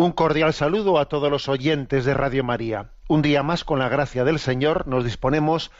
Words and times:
Un 0.00 0.12
cordial 0.12 0.54
saludo 0.54 0.98
a 0.98 1.10
todos 1.10 1.30
los 1.30 1.46
oyentes 1.50 2.06
de 2.06 2.14
Radio 2.14 2.42
María. 2.42 2.92
Un 3.06 3.20
día 3.20 3.42
más, 3.42 3.64
con 3.64 3.78
la 3.78 3.90
gracia 3.90 4.24
del 4.24 4.38
Señor, 4.38 4.86
nos 4.86 5.04
disponemos 5.04 5.70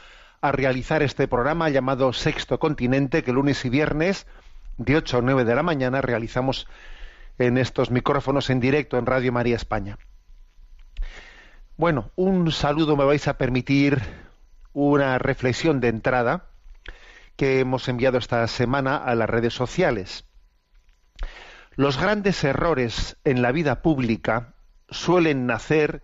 a 0.41 0.51
realizar 0.51 1.01
este 1.01 1.27
programa 1.27 1.69
llamado 1.69 2.13
Sexto 2.13 2.59
Continente, 2.59 3.23
que 3.23 3.33
lunes 3.33 3.65
y 3.65 3.69
viernes, 3.69 4.27
de 4.77 4.97
8 4.97 5.17
a 5.17 5.21
9 5.23 5.43
de 5.43 5.55
la 5.55 5.63
mañana, 5.63 6.01
realizamos 6.01 6.67
en 7.39 7.57
estos 7.57 7.89
micrófonos 7.89 8.51
en 8.51 8.59
directo 8.59 8.99
en 8.99 9.07
Radio 9.07 9.31
María 9.31 9.55
España. 9.55 9.97
Bueno, 11.75 12.11
un 12.15 12.51
saludo 12.51 12.95
me 12.95 13.05
vais 13.05 13.27
a 13.27 13.39
permitir 13.39 14.03
una 14.71 15.17
reflexión 15.17 15.79
de 15.79 15.87
entrada 15.87 16.45
que 17.37 17.59
hemos 17.59 17.89
enviado 17.89 18.19
esta 18.19 18.45
semana 18.45 18.97
a 18.97 19.15
las 19.15 19.31
redes 19.31 19.55
sociales. 19.55 20.25
Los 21.75 21.97
grandes 21.97 22.43
errores 22.43 23.17
en 23.23 23.41
la 23.41 23.53
vida 23.53 23.81
pública 23.81 24.53
suelen 24.89 25.45
nacer 25.45 26.03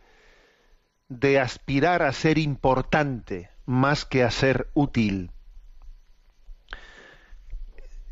de 1.09 1.39
aspirar 1.39 2.03
a 2.03 2.13
ser 2.13 2.37
importante 2.37 3.49
más 3.65 4.05
que 4.05 4.23
a 4.23 4.31
ser 4.31 4.69
útil. 4.73 5.31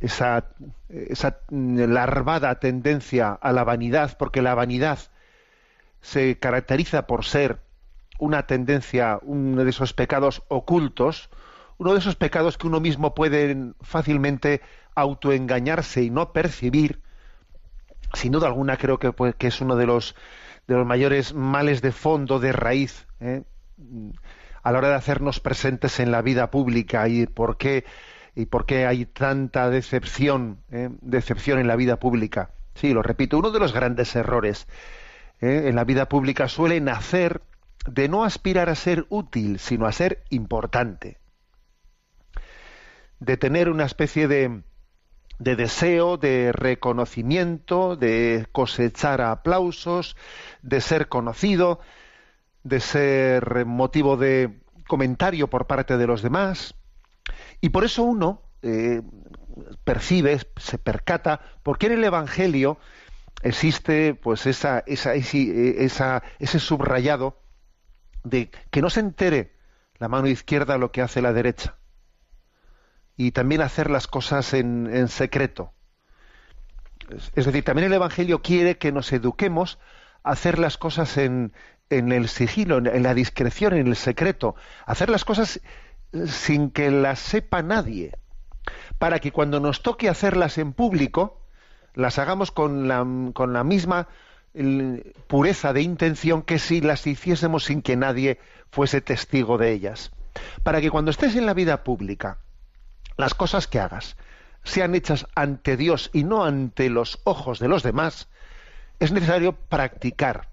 Esa, 0.02 0.50
larvada 1.50 2.60
tendencia 2.60 3.32
a 3.32 3.52
la 3.54 3.64
vanidad, 3.64 4.18
porque 4.18 4.42
la 4.42 4.54
vanidad 4.54 5.00
se 6.02 6.38
caracteriza 6.38 7.08
por 7.08 7.24
ser 7.24 7.62
una 8.20 8.48
tendencia, 8.48 9.18
uno 9.24 9.64
de 9.64 9.70
esos 9.70 9.94
pecados 9.94 10.44
ocultos, 10.50 11.30
uno 11.78 11.94
de 11.94 12.00
esos 12.00 12.16
pecados 12.16 12.58
que 12.58 12.68
uno 12.68 12.82
mismo 12.82 13.16
puede 13.16 13.74
fácilmente 13.82 14.62
autoengañarse 14.94 16.04
y 16.04 16.10
no 16.10 16.34
percibir, 16.34 17.02
sin 18.16 18.32
duda 18.32 18.48
alguna 18.48 18.78
creo 18.78 19.00
que, 19.00 19.48
es 19.48 19.62
uno 19.62 19.76
de 19.76 19.86
los, 19.86 20.16
de 20.68 20.76
los 20.76 20.86
mayores 20.86 21.34
males 21.34 21.82
de 21.82 21.92
fondo, 21.92 22.40
de 22.40 22.52
raíz, 22.52 23.08
¿eh? 23.20 23.44
a 24.64 24.72
la 24.72 24.78
hora 24.80 24.90
de 24.90 24.96
hacernos 24.96 25.40
presentes 25.40 26.00
en 26.00 26.12
la 26.12 26.22
vida 26.22 26.50
pública 26.50 27.08
y 27.08 27.28
por 27.28 27.58
qué, 27.58 27.86
y 28.36 28.48
por 28.48 28.66
qué 28.66 28.88
hay 28.88 29.06
tanta 29.06 29.70
decepción, 29.70 30.60
¿eh? 30.72 30.90
decepción 31.02 31.60
en 31.60 31.68
la 31.68 31.76
vida 31.76 31.98
pública. 31.98 32.52
Sí, 32.74 32.94
lo 32.94 33.02
repito, 33.02 33.38
uno 33.38 33.52
de 33.52 33.60
los 33.60 33.74
grandes 33.74 34.16
errores 34.16 34.68
¿eh? 35.40 35.64
en 35.68 35.76
la 35.76 35.84
vida 35.84 36.10
pública 36.10 36.48
suele 36.48 36.82
nacer 36.82 37.42
de 37.88 38.10
no 38.10 38.24
aspirar 38.24 38.70
a 38.70 38.76
ser 38.76 39.06
útil, 39.10 39.60
sino 39.60 39.86
a 39.86 39.92
ser 39.92 40.24
importante. 40.30 41.20
De 43.20 43.38
tener 43.38 43.70
una 43.70 43.86
especie 43.86 44.28
de, 44.28 44.64
de 45.40 45.56
deseo 45.56 46.18
de 46.18 46.52
reconocimiento, 46.52 47.96
de 47.96 48.48
cosechar 48.52 49.22
aplausos, 49.22 50.16
de 50.62 50.82
ser 50.82 51.08
conocido, 51.08 51.80
de 52.64 52.80
ser 52.80 53.66
motivo 53.66 54.18
de 54.18 54.60
comentario 54.88 55.50
por 55.50 55.68
parte 55.68 55.98
de 55.98 56.08
los 56.08 56.22
demás. 56.22 56.76
Y 57.62 57.70
por 57.70 57.84
eso 57.84 58.04
uno 58.04 58.42
eh, 58.62 59.02
percibe, 59.84 60.40
se 60.58 60.78
percata, 60.78 61.42
porque 61.64 61.88
en 61.88 61.94
el 61.94 62.04
Evangelio 62.04 62.78
existe 63.42 64.14
pues 64.14 64.46
esa, 64.46 64.84
esa, 64.88 65.14
esa, 65.14 66.24
ese 66.40 66.60
subrayado 66.60 67.42
de 68.24 68.50
que 68.72 68.82
no 68.82 68.90
se 68.90 69.02
entere 69.02 69.54
la 69.98 70.08
mano 70.08 70.28
izquierda 70.28 70.78
lo 70.78 70.92
que 70.92 71.02
hace 71.02 71.22
la 71.22 71.34
derecha 71.34 71.76
y 73.18 73.32
también 73.32 73.62
hacer 73.62 73.90
las 73.90 74.08
cosas 74.08 74.54
en, 74.54 75.08
secreto. 75.08 75.72
Es 77.36 77.46
decir, 77.46 77.64
también 77.64 77.88
el 77.88 77.94
Evangelio 77.94 78.42
quiere 78.42 78.78
que 78.78 78.92
nos 78.92 79.12
eduquemos 79.14 79.80
a 80.24 80.32
hacer 80.32 80.60
las 80.60 80.78
cosas 80.78 81.18
en, 81.18 81.54
en 81.90 82.12
el 82.12 82.28
sigilo, 82.28 82.78
en, 82.78 83.04
la 83.04 83.14
discreción, 83.14 83.74
en 83.74 83.88
el 83.88 83.96
secreto, 83.96 84.56
hacer 84.86 85.10
las 85.10 85.24
cosas 85.24 85.62
sin 86.28 86.72
que 86.72 86.92
las 86.92 87.20
sepa 87.20 87.62
nadie, 87.62 88.18
para 88.98 89.20
que 89.20 89.32
cuando 89.32 89.60
nos 89.60 89.82
toque 89.82 90.10
hacerlas 90.10 90.58
en 90.58 90.74
público, 90.74 91.42
las 91.94 92.20
hagamos 92.20 92.52
con 92.52 92.88
la, 92.88 93.06
con 93.34 93.54
la 93.54 93.64
misma 93.64 94.08
pureza 95.28 95.74
de 95.74 95.82
intención 95.82 96.42
que 96.42 96.60
si 96.60 96.82
las 96.82 97.06
hiciésemos 97.06 97.66
sin 97.66 97.82
que 97.82 97.98
nadie 97.98 98.40
fuese 98.72 99.02
testigo 99.02 99.58
de 99.58 99.72
ellas. 99.72 100.12
Para 100.64 100.82
que 100.82 100.90
cuando 100.90 101.12
estés 101.12 101.36
en 101.36 101.46
la 101.46 101.54
vida 101.54 101.84
pública, 101.84 102.40
las 103.18 103.34
cosas 103.34 103.68
que 103.68 103.80
hagas 103.80 104.16
sean 104.64 104.96
hechas 104.96 105.28
ante 105.36 105.78
Dios 105.78 106.10
y 106.12 106.24
no 106.24 106.44
ante 106.44 106.90
los 106.90 107.20
ojos 107.24 107.60
de 107.60 107.68
los 107.68 107.84
demás, 107.84 108.28
es 109.00 109.12
necesario 109.12 109.54
practicar. 109.54 110.50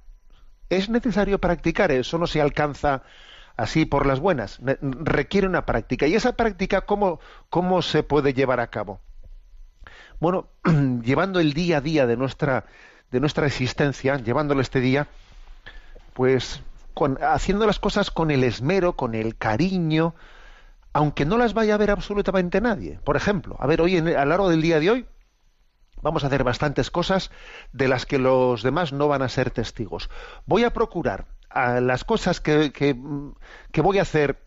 Es 0.68 0.88
necesario 0.88 1.38
practicar, 1.38 1.90
eso 1.92 2.18
no 2.18 2.26
se 2.26 2.40
alcanza 2.40 3.02
así 3.56 3.84
por 3.84 4.06
las 4.06 4.20
buenas, 4.20 4.58
requiere 4.80 5.46
una 5.46 5.66
práctica. 5.66 6.06
¿Y 6.06 6.14
esa 6.14 6.32
práctica 6.32 6.82
cómo, 6.82 7.20
cómo 7.50 7.82
se 7.82 8.02
puede 8.02 8.32
llevar 8.32 8.60
a 8.60 8.68
cabo? 8.68 9.00
Bueno, 10.20 10.48
llevando 11.02 11.40
el 11.40 11.52
día 11.52 11.78
a 11.78 11.80
día 11.80 12.06
de 12.06 12.16
nuestra, 12.16 12.64
de 13.10 13.20
nuestra 13.20 13.46
existencia, 13.46 14.16
llevándolo 14.16 14.60
este 14.60 14.80
día, 14.80 15.08
pues 16.14 16.62
haciendo 17.22 17.66
las 17.66 17.78
cosas 17.78 18.10
con 18.10 18.30
el 18.30 18.44
esmero, 18.44 18.94
con 18.94 19.14
el 19.14 19.36
cariño, 19.36 20.14
aunque 20.92 21.24
no 21.24 21.38
las 21.38 21.54
vaya 21.54 21.74
a 21.74 21.78
ver 21.78 21.90
absolutamente 21.90 22.60
nadie. 22.60 22.98
Por 23.04 23.16
ejemplo, 23.16 23.56
a 23.58 23.66
ver, 23.66 23.80
hoy 23.80 23.96
en, 23.96 24.08
a 24.08 24.24
lo 24.24 24.30
largo 24.30 24.48
del 24.48 24.62
día 24.62 24.80
de 24.80 24.90
hoy 24.90 25.06
vamos 26.02 26.24
a 26.24 26.26
hacer 26.26 26.44
bastantes 26.44 26.90
cosas 26.90 27.30
de 27.72 27.88
las 27.88 28.06
que 28.06 28.18
los 28.18 28.62
demás 28.62 28.92
no 28.92 29.08
van 29.08 29.22
a 29.22 29.28
ser 29.28 29.50
testigos. 29.50 30.10
Voy 30.46 30.64
a 30.64 30.72
procurar 30.72 31.26
a 31.48 31.80
las 31.80 32.04
cosas 32.04 32.40
que, 32.40 32.72
que, 32.72 33.80
voy 33.80 33.98
a 33.98 34.02
hacer 34.02 34.44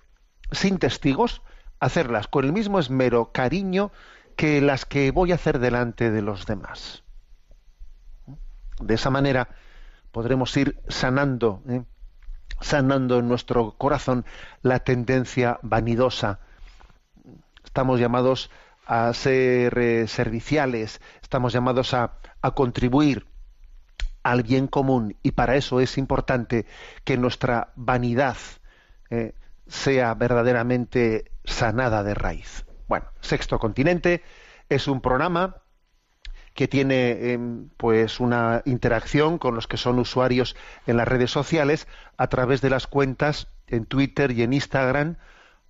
sin 0.51 0.77
testigos, 0.77 1.41
hacerlas 1.79 2.27
con 2.27 2.45
el 2.45 2.53
mismo 2.53 2.79
esmero, 2.79 3.31
cariño, 3.31 3.91
que 4.35 4.61
las 4.61 4.85
que 4.85 5.11
voy 5.11 5.31
a 5.31 5.35
hacer 5.35 5.59
delante 5.59 6.11
de 6.11 6.21
los 6.21 6.45
demás. 6.45 7.03
De 8.79 8.95
esa 8.95 9.09
manera 9.09 9.49
podremos 10.11 10.55
ir 10.57 10.79
sanando 10.87 11.61
¿eh? 11.69 11.83
Sanando 12.61 13.19
en 13.19 13.27
nuestro 13.27 13.71
corazón 13.77 14.25
la 14.61 14.79
tendencia 14.79 15.59
vanidosa. 15.61 16.39
Estamos 17.63 17.99
llamados 17.99 18.49
a 18.85 19.13
ser 19.13 19.77
eh, 19.77 20.07
serviciales, 20.07 21.01
estamos 21.21 21.53
llamados 21.53 21.93
a, 21.93 22.19
contribuir 22.53 23.25
al 24.21 24.43
bien 24.43 24.67
común 24.67 25.17
y 25.23 25.31
para 25.31 25.55
eso 25.55 25.79
es 25.79 25.97
importante 25.97 26.67
que 27.03 27.17
nuestra 27.17 27.71
vanidad 27.75 28.37
eh, 29.09 29.33
sea 29.65 30.13
verdaderamente 30.13 31.31
sanada 31.43 32.03
de 32.03 32.13
raíz. 32.13 32.65
Bueno, 32.87 33.07
Sexto 33.19 33.57
Continente 33.57 34.21
es 34.69 34.87
un 34.87 35.01
programa 35.01 35.63
que 36.55 36.67
tiene 36.69 37.33
em, 37.33 37.69
pues 37.77 38.19
una 38.19 38.63
interacción 38.65 39.37
con 39.37 39.55
los 39.55 39.67
que 39.67 39.77
son 39.77 39.99
usuarios 39.99 40.55
en 40.87 40.97
las 40.97 41.07
redes 41.07 41.29
sociales 41.29 41.85
a 42.17 42.27
través 42.27 42.61
de 42.61 42.69
las 42.69 42.87
cuentas 42.87 43.49
en 43.67 43.85
Twitter 43.85 44.31
y 44.31 44.41
en 44.41 44.53
Instagram 44.53 45.17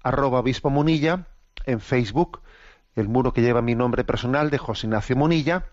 arroba 0.04 0.40
obispo 0.40 0.70
Munilla, 0.70 1.26
en 1.66 1.82
Facebook 1.82 2.42
el 2.96 3.10
muro 3.10 3.34
que 3.34 3.42
lleva 3.42 3.62
mi 3.62 3.76
nombre 3.76 4.04
personal 4.04 4.52
de 4.52 4.60
José 4.60 4.88
Ignacio 4.88 5.16
Munilla, 5.16 5.66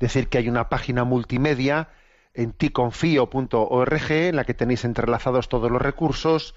decir 0.00 0.28
que 0.28 0.38
hay 0.38 0.48
una 0.48 0.68
página 0.68 1.04
multimedia 1.04 1.88
en 2.34 2.52
ticonfio.org 2.52 4.10
en 4.10 4.36
la 4.36 4.44
que 4.44 4.52
tenéis 4.52 4.84
entrelazados 4.84 5.48
todos 5.48 5.70
los 5.70 5.80
recursos, 5.80 6.54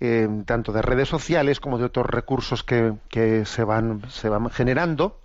em, 0.00 0.44
tanto 0.44 0.72
de 0.72 0.82
redes 0.82 1.08
sociales 1.08 1.60
como 1.60 1.78
de 1.78 1.84
otros 1.84 2.06
recursos 2.06 2.62
que, 2.62 2.92
que 3.08 3.46
se, 3.46 3.64
van, 3.64 4.02
se 4.10 4.28
van 4.28 4.48
generando 4.50 5.18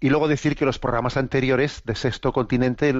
y 0.00 0.10
luego 0.10 0.28
decir 0.28 0.54
que 0.54 0.64
los 0.64 0.78
programas 0.78 1.16
anteriores 1.16 1.82
de 1.84 1.94
Sexto 1.94 2.32
Continente 2.32 2.94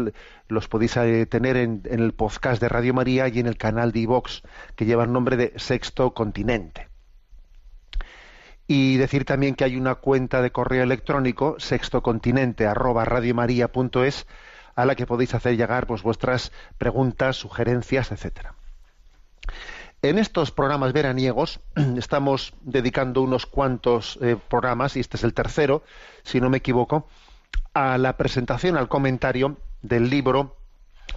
los 0.48 0.68
podéis 0.68 0.96
eh, 0.96 1.26
tener 1.26 1.56
en, 1.56 1.82
el 1.84 2.12
podcast 2.12 2.60
de 2.60 2.68
Radio 2.68 2.92
María 2.92 3.28
y 3.28 3.38
en 3.38 3.46
el 3.46 3.56
canal 3.56 3.92
de 3.92 4.00
iVox 4.00 4.42
que 4.74 4.84
lleva 4.84 5.04
el 5.04 5.12
nombre 5.12 5.36
de 5.36 5.52
Sexto 5.56 6.12
Continente. 6.12 6.88
Y 8.66 8.96
decir 8.96 9.24
también 9.24 9.54
que 9.54 9.64
hay 9.64 9.76
una 9.76 9.94
cuenta 9.94 10.42
de 10.42 10.50
correo 10.50 10.82
electrónico 10.82 11.56
sextocontinente 11.58 12.66
arroba 12.66 13.04
radiomaria.es 13.04 14.26
a 14.74 14.84
la 14.84 14.94
que 14.94 15.06
podéis 15.06 15.34
hacer 15.34 15.56
llegar 15.56 15.86
pues, 15.86 16.02
vuestras 16.02 16.52
preguntas, 16.76 17.36
sugerencias, 17.36 18.12
etcétera. 18.12 18.54
En 20.00 20.16
estos 20.16 20.52
programas 20.52 20.92
veraniegos 20.92 21.58
estamos 21.98 22.54
dedicando 22.62 23.20
unos 23.20 23.46
cuantos 23.46 24.16
eh, 24.22 24.36
programas, 24.48 24.96
y 24.96 25.00
este 25.00 25.16
es 25.16 25.24
el 25.24 25.34
tercero, 25.34 25.82
si 26.22 26.40
no 26.40 26.50
me 26.50 26.58
equivoco, 26.58 27.08
a 27.74 27.98
la 27.98 28.16
presentación, 28.16 28.76
al 28.76 28.88
comentario 28.88 29.56
del 29.82 30.08
libro 30.08 30.56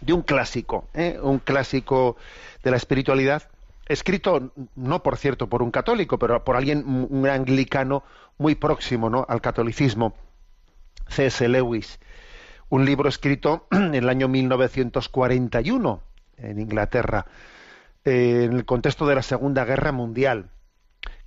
de 0.01 0.13
un 0.13 0.23
clásico, 0.23 0.87
¿eh? 0.95 1.19
un 1.21 1.37
clásico 1.37 2.17
de 2.63 2.71
la 2.71 2.77
espiritualidad, 2.77 3.43
escrito 3.87 4.51
no 4.75 5.03
por 5.03 5.17
cierto 5.17 5.47
por 5.47 5.61
un 5.61 5.69
católico, 5.69 6.17
pero 6.17 6.43
por 6.43 6.55
alguien 6.55 6.83
un 6.87 7.27
anglicano 7.27 8.03
muy 8.39 8.55
próximo 8.55 9.11
¿no? 9.11 9.27
al 9.29 9.41
catolicismo, 9.41 10.15
C.S. 11.07 11.47
Lewis, 11.47 11.99
un 12.69 12.83
libro 12.85 13.09
escrito 13.09 13.67
en 13.71 13.93
el 13.93 14.09
año 14.09 14.27
1941 14.27 16.01
en 16.37 16.59
Inglaterra, 16.59 17.27
en 18.05 18.53
el 18.53 18.65
contexto 18.65 19.05
de 19.07 19.15
la 19.15 19.21
Segunda 19.21 19.65
Guerra 19.65 19.91
Mundial, 19.91 20.49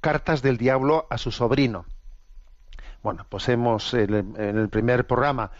Cartas 0.00 0.42
del 0.42 0.56
Diablo 0.56 1.06
a 1.10 1.18
su 1.18 1.30
sobrino. 1.30 1.86
Bueno, 3.02 3.26
pues 3.28 3.48
hemos 3.48 3.94
en 3.94 4.36
el 4.38 4.68
primer 4.68 5.06
programa 5.06 5.50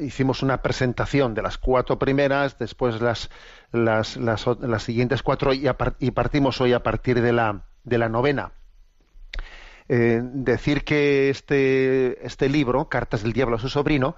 hicimos 0.00 0.42
una 0.42 0.62
presentación 0.62 1.34
de 1.34 1.42
las 1.42 1.58
cuatro 1.58 1.98
primeras, 1.98 2.58
después 2.58 3.00
las, 3.00 3.30
las, 3.72 4.16
las, 4.16 4.46
las 4.60 4.82
siguientes 4.82 5.22
cuatro 5.22 5.52
y, 5.52 5.68
y, 5.98 6.10
partimos 6.10 6.60
hoy 6.60 6.72
a 6.72 6.82
partir 6.82 7.20
de 7.20 7.32
la, 7.32 7.62
de 7.84 7.98
la 7.98 8.08
novena. 8.08 8.52
Eh, 9.88 10.20
decir 10.22 10.84
que 10.84 11.30
este, 11.30 12.24
este 12.24 12.48
libro, 12.48 12.88
Cartas 12.88 13.22
del 13.22 13.32
Diablo 13.32 13.56
a 13.56 13.60
su 13.60 13.68
sobrino, 13.68 14.16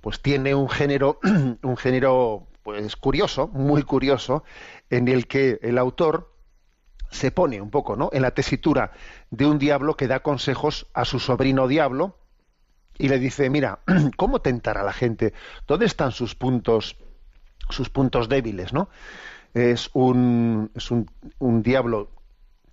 pues 0.00 0.20
tiene 0.20 0.54
un 0.54 0.68
género, 0.68 1.18
un 1.62 1.76
género 1.76 2.46
pues 2.62 2.96
curioso, 2.96 3.48
muy 3.48 3.82
curioso, 3.82 4.44
en 4.90 5.08
el 5.08 5.26
que 5.26 5.58
el 5.62 5.78
autor 5.78 6.34
se 7.10 7.30
pone 7.30 7.60
un 7.60 7.70
poco, 7.70 7.96
¿no? 7.96 8.10
En 8.12 8.22
la 8.22 8.32
tesitura 8.32 8.92
de 9.30 9.46
un 9.46 9.58
diablo 9.58 9.96
que 9.96 10.08
da 10.08 10.20
consejos 10.20 10.86
a 10.92 11.04
su 11.04 11.18
sobrino 11.18 11.66
diablo, 11.68 12.18
y 12.98 13.08
le 13.08 13.18
dice, 13.18 13.48
mira, 13.48 13.80
¿cómo 14.16 14.40
tentar 14.40 14.76
a 14.76 14.82
la 14.82 14.92
gente? 14.92 15.32
¿Dónde 15.66 15.86
están 15.86 16.12
sus 16.12 16.34
puntos, 16.34 16.96
sus 17.70 17.88
puntos 17.88 18.28
débiles, 18.28 18.72
no? 18.72 18.90
Es 19.54 19.90
un, 19.94 20.70
es 20.74 20.90
un, 20.90 21.10
un 21.38 21.62
diablo 21.62 22.10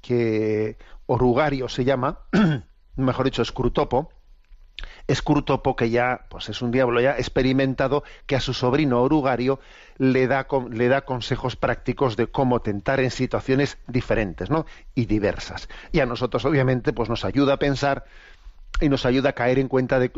que 0.01 0.77
orugario 1.05 1.69
se 1.69 1.85
llama, 1.85 2.19
mejor 2.95 3.25
dicho, 3.25 3.41
escrutopo, 3.41 4.09
escrutopo 5.07 5.75
que 5.75 5.89
ya 5.89 6.25
pues 6.29 6.49
es 6.49 6.61
un 6.61 6.71
diablo 6.71 6.99
ya 6.99 7.17
experimentado 7.17 8.03
que 8.25 8.35
a 8.35 8.39
su 8.39 8.53
sobrino 8.53 9.01
orugario 9.01 9.59
le 9.97 10.27
da 10.27 10.47
le 10.69 10.87
da 10.87 11.01
consejos 11.01 11.55
prácticos 11.55 12.17
de 12.17 12.27
cómo 12.27 12.61
tentar 12.61 12.99
en 12.99 13.11
situaciones 13.11 13.77
diferentes 13.87 14.49
¿no? 14.49 14.65
y 14.95 15.05
diversas 15.05 15.69
y 15.91 15.99
a 15.99 16.05
nosotros 16.05 16.45
obviamente 16.45 16.93
pues 16.93 17.09
nos 17.09 17.25
ayuda 17.25 17.53
a 17.53 17.57
pensar 17.57 18.05
y 18.81 18.89
nos 18.89 19.05
ayuda 19.05 19.29
a 19.29 19.33
caer 19.33 19.59
en 19.59 19.67
cuenta 19.67 19.99
de, 19.99 20.11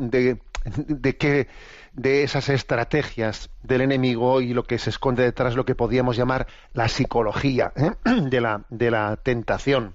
de, 0.65 1.17
que 1.17 1.47
de 1.93 2.23
esas 2.23 2.49
estrategias 2.49 3.49
del 3.63 3.81
enemigo 3.81 4.41
y 4.41 4.53
lo 4.53 4.63
que 4.63 4.79
se 4.79 4.89
esconde 4.89 5.23
detrás 5.23 5.55
lo 5.55 5.65
que 5.65 5.75
podríamos 5.75 6.17
llamar 6.17 6.47
la 6.73 6.87
psicología 6.87 7.71
¿eh? 7.75 7.91
de, 8.21 8.41
la, 8.41 8.63
de 8.69 8.91
la 8.91 9.17
tentación. 9.17 9.93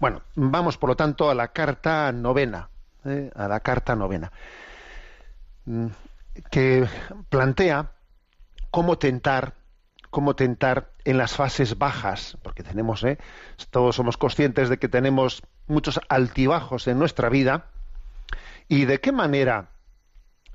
Bueno, 0.00 0.22
vamos 0.34 0.76
por 0.76 0.90
lo 0.90 0.96
tanto 0.96 1.30
a 1.30 1.34
la 1.34 1.48
carta 1.48 2.10
novena, 2.12 2.68
¿eh? 3.04 3.30
a 3.34 3.48
la 3.48 3.60
carta 3.60 3.94
novena, 3.96 4.32
mm, 5.66 5.86
que 6.50 6.86
plantea 7.28 7.92
cómo 8.70 8.98
tentar 8.98 9.54
cómo 10.10 10.36
tentar 10.36 10.92
en 11.04 11.18
las 11.18 11.34
fases 11.34 11.76
bajas, 11.76 12.38
porque 12.44 12.62
tenemos, 12.62 13.02
¿eh? 13.02 13.18
todos 13.70 13.96
somos 13.96 14.16
conscientes 14.16 14.68
de 14.68 14.78
que 14.78 14.88
tenemos 14.88 15.42
muchos 15.66 16.00
altibajos 16.08 16.86
en 16.86 17.00
nuestra 17.00 17.28
vida, 17.28 17.66
y 18.68 18.84
de 18.84 19.00
qué 19.00 19.10
manera 19.10 19.70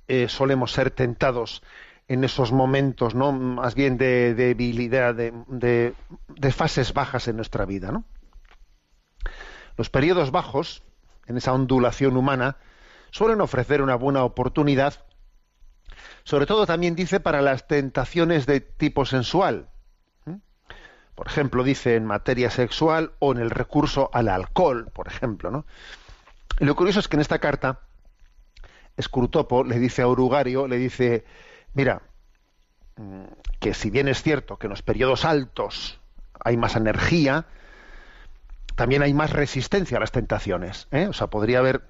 eh, 0.08 0.30
solemos 0.30 0.72
ser 0.72 0.92
tentados 0.92 1.62
en 2.08 2.24
esos 2.24 2.52
momentos, 2.52 3.14
¿no? 3.14 3.32
Más 3.32 3.76
bien 3.76 3.98
de, 3.98 4.34
debilidad, 4.34 5.14
de, 5.14 5.34
de, 5.48 6.52
fases 6.52 6.94
bajas 6.94 7.28
en 7.28 7.36
nuestra 7.36 7.66
vida, 7.66 7.92
¿no? 7.92 8.04
Los 9.78 9.90
periodos 9.90 10.32
bajos, 10.32 10.84
en 11.30 11.38
esa 11.38 11.54
ondulación 11.54 12.18
humana, 12.18 12.58
suelen 13.12 13.40
ofrecer 13.40 13.82
una 13.82 13.96
buena 13.96 14.26
oportunidad 14.26 15.06
sobre 16.24 16.46
todo 16.46 16.66
también 16.66 16.96
dice 16.96 17.20
para 17.20 17.42
las 17.42 17.68
tentaciones 17.68 18.46
de 18.46 18.62
tipo 18.62 19.06
sensual. 19.06 19.68
Por 21.16 21.28
ejemplo, 21.28 21.64
dice 21.64 21.96
en 21.96 22.06
materia 22.06 22.50
sexual 22.50 23.14
o 23.20 23.32
en 23.32 23.40
el 23.40 23.50
recurso 23.50 24.10
al 24.14 24.30
alcohol, 24.30 24.90
por 24.94 25.08
ejemplo. 25.08 25.52
¿no? 25.52 25.66
Y 26.60 26.66
lo 26.66 26.76
curioso 26.76 27.00
es 27.00 27.08
que 27.08 27.18
en 27.18 27.22
esta 27.22 27.40
carta, 27.40 27.82
Escrutopo 28.96 29.64
le 29.64 29.80
dice 29.80 30.02
a 30.02 30.08
Urugario, 30.08 30.68
le 30.68 30.78
dice, 30.78 31.26
mira, 31.74 32.04
mm, 32.96 33.24
que 33.60 33.74
si 33.74 33.90
bien 33.90 34.08
es 34.08 34.22
cierto 34.22 34.58
que 34.58 34.68
en 34.68 34.72
los 34.72 34.82
periodos 34.82 35.26
altos 35.26 36.00
hay 36.42 36.56
más 36.56 36.76
energía, 36.76 37.48
también 38.80 39.02
hay 39.02 39.14
más 39.14 39.32
resistencia 39.32 39.98
a 39.98 40.00
las 40.00 40.14
tentaciones. 40.14 40.88
¿eh? 40.92 41.08
O 41.08 41.12
sea, 41.12 41.28
podría 41.28 41.60
haber 41.60 41.82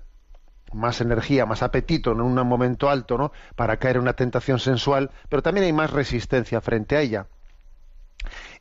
más 0.74 1.02
energía, 1.02 1.46
más 1.46 1.62
apetito 1.62 2.14
en 2.14 2.20
un 2.20 2.34
momento 2.34 2.90
alto, 2.90 3.16
¿no? 3.16 3.32
Para 3.56 3.78
caer 3.78 3.98
en 3.98 4.02
una 4.02 4.14
tentación 4.14 4.58
sensual, 4.58 5.12
pero 5.30 5.44
también 5.44 5.68
hay 5.68 5.72
más 5.72 5.92
resistencia 5.92 6.62
frente 6.62 6.98
a 6.98 7.02
ella. 7.02 7.28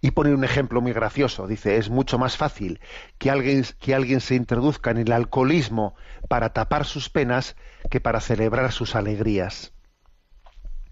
Y 0.03 0.11
pone 0.11 0.35
un 0.35 0.45
ejemplo 0.45 0.83
muy 0.83 0.93
gracioso. 0.93 1.47
Dice, 1.47 1.79
es 1.79 1.89
mucho 1.89 2.19
más 2.19 2.37
fácil 2.37 2.81
que 3.17 3.31
alguien, 3.31 3.65
que 3.81 3.95
alguien 3.95 4.21
se 4.21 4.35
introduzca 4.35 4.91
en 4.91 4.99
el 4.99 5.13
alcoholismo 5.13 5.97
para 6.29 6.53
tapar 6.53 6.85
sus 6.85 7.09
penas 7.09 7.57
que 7.91 8.03
para 8.03 8.21
celebrar 8.21 8.73
sus 8.73 8.95
alegrías. 8.95 9.73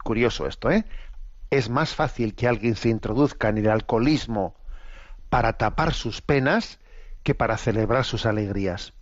Curioso 0.02 0.46
esto, 0.46 0.70
¿eh? 0.70 0.86
Es 1.50 1.68
más 1.68 1.94
fácil 1.94 2.34
que 2.34 2.48
alguien 2.48 2.76
se 2.76 2.88
introduzca 2.88 3.50
en 3.50 3.58
el 3.58 3.68
alcoholismo 3.68 4.56
para 5.28 5.58
tapar 5.58 5.92
sus 5.92 6.22
penas 6.22 6.78
que 7.26 7.34
para 7.34 7.58
celebrar 7.58 8.04
sus 8.04 8.24
alegrías 8.24 8.94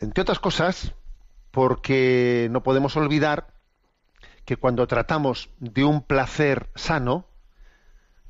entre 0.00 0.22
otras 0.22 0.38
cosas, 0.38 0.92
porque 1.50 2.48
no 2.50 2.62
podemos 2.62 2.96
olvidar 2.96 3.48
que 4.44 4.56
cuando 4.56 4.86
tratamos 4.86 5.50
de 5.58 5.84
un 5.84 6.02
placer 6.02 6.68
sano, 6.74 7.26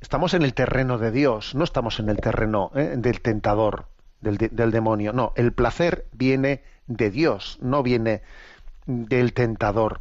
estamos 0.01 0.35
en 0.35 0.43
el 0.43 0.55
terreno 0.55 0.99
de 0.99 1.11
Dios, 1.11 1.55
no 1.55 1.65
estamos 1.65 1.99
en 1.99 2.09
el 2.09 2.19
terreno 2.19 2.71
¿eh? 2.75 2.95
del 2.97 3.21
tentador, 3.21 3.87
del, 4.21 4.71
demonio. 4.71 5.13
No, 5.13 5.33
el 5.37 5.53
placer 5.53 6.07
viene 6.13 6.63
de 6.87 7.11
Dios, 7.11 7.59
no 7.61 7.83
viene 7.83 8.23
del 8.87 9.33
tentador. 9.33 10.01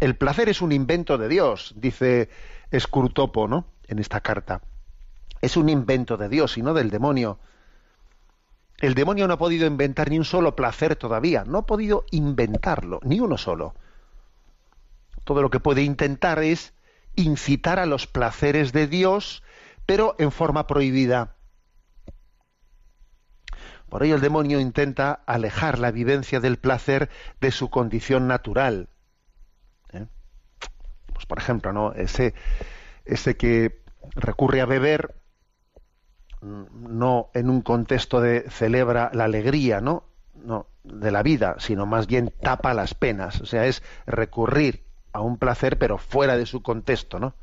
El 0.00 0.16
placer 0.16 0.48
es 0.48 0.60
un 0.60 0.72
invento 0.72 1.18
de 1.18 1.28
Dios, 1.28 1.74
dice 1.76 2.28
Escurtopo, 2.70 3.46
¿no? 3.46 3.66
En 3.86 4.00
esta 4.00 4.20
carta. 4.20 4.60
Es 5.44 5.58
un 5.58 5.68
invento 5.68 6.16
de 6.16 6.30
Dios 6.30 6.56
y 6.56 6.62
no 6.62 6.72
del 6.72 6.88
demonio. 6.88 7.38
El 8.78 8.94
demonio 8.94 9.28
no 9.28 9.34
ha 9.34 9.38
podido 9.38 9.66
inventar 9.66 10.08
ni 10.08 10.16
un 10.16 10.24
solo 10.24 10.56
placer 10.56 10.96
todavía, 10.96 11.44
no 11.44 11.58
ha 11.58 11.66
podido 11.66 12.06
inventarlo, 12.12 12.98
ni 13.02 13.20
uno 13.20 13.36
solo. 13.36 13.74
Todo 15.24 15.42
lo 15.42 15.50
que 15.50 15.60
puede 15.60 15.82
intentar 15.82 16.42
es 16.42 16.72
incitar 17.14 17.78
a 17.78 17.84
los 17.84 18.06
placeres 18.06 18.72
de 18.72 18.86
Dios, 18.86 19.42
pero 19.84 20.16
en 20.18 20.32
forma 20.32 20.66
prohibida. 20.66 21.34
Por 23.90 24.02
ello 24.02 24.14
el 24.14 24.22
demonio 24.22 24.60
intenta 24.60 25.12
alejar 25.26 25.78
la 25.78 25.90
vivencia 25.90 26.40
del 26.40 26.56
placer 26.56 27.10
de 27.42 27.50
su 27.50 27.68
condición 27.68 28.28
natural. 28.28 28.88
¿Eh? 29.92 30.06
Pues 31.12 31.26
por 31.26 31.36
ejemplo, 31.36 31.74
¿no? 31.74 31.92
Ese, 31.92 32.32
ese 33.04 33.36
que 33.36 33.82
recurre 34.16 34.62
a 34.62 34.66
beber 34.66 35.22
no 36.44 37.30
en 37.34 37.50
un 37.50 37.62
contexto 37.62 38.20
de 38.20 38.48
celebra 38.50 39.10
la 39.14 39.24
alegría, 39.24 39.80
¿no? 39.80 40.04
No, 40.34 40.66
de 40.82 41.10
la 41.10 41.22
vida, 41.22 41.56
sino 41.58 41.86
más 41.86 42.06
bien 42.06 42.32
tapa 42.42 42.74
las 42.74 42.94
penas. 42.94 43.40
O 43.40 43.46
sea, 43.46 43.66
es 43.66 43.82
recurrir 44.06 44.82
a 45.12 45.20
un 45.20 45.38
placer, 45.38 45.78
pero 45.78 45.96
fuera 45.96 46.36
de 46.36 46.44
su 46.44 46.62
contexto, 46.62 47.18
¿no? 47.18 47.34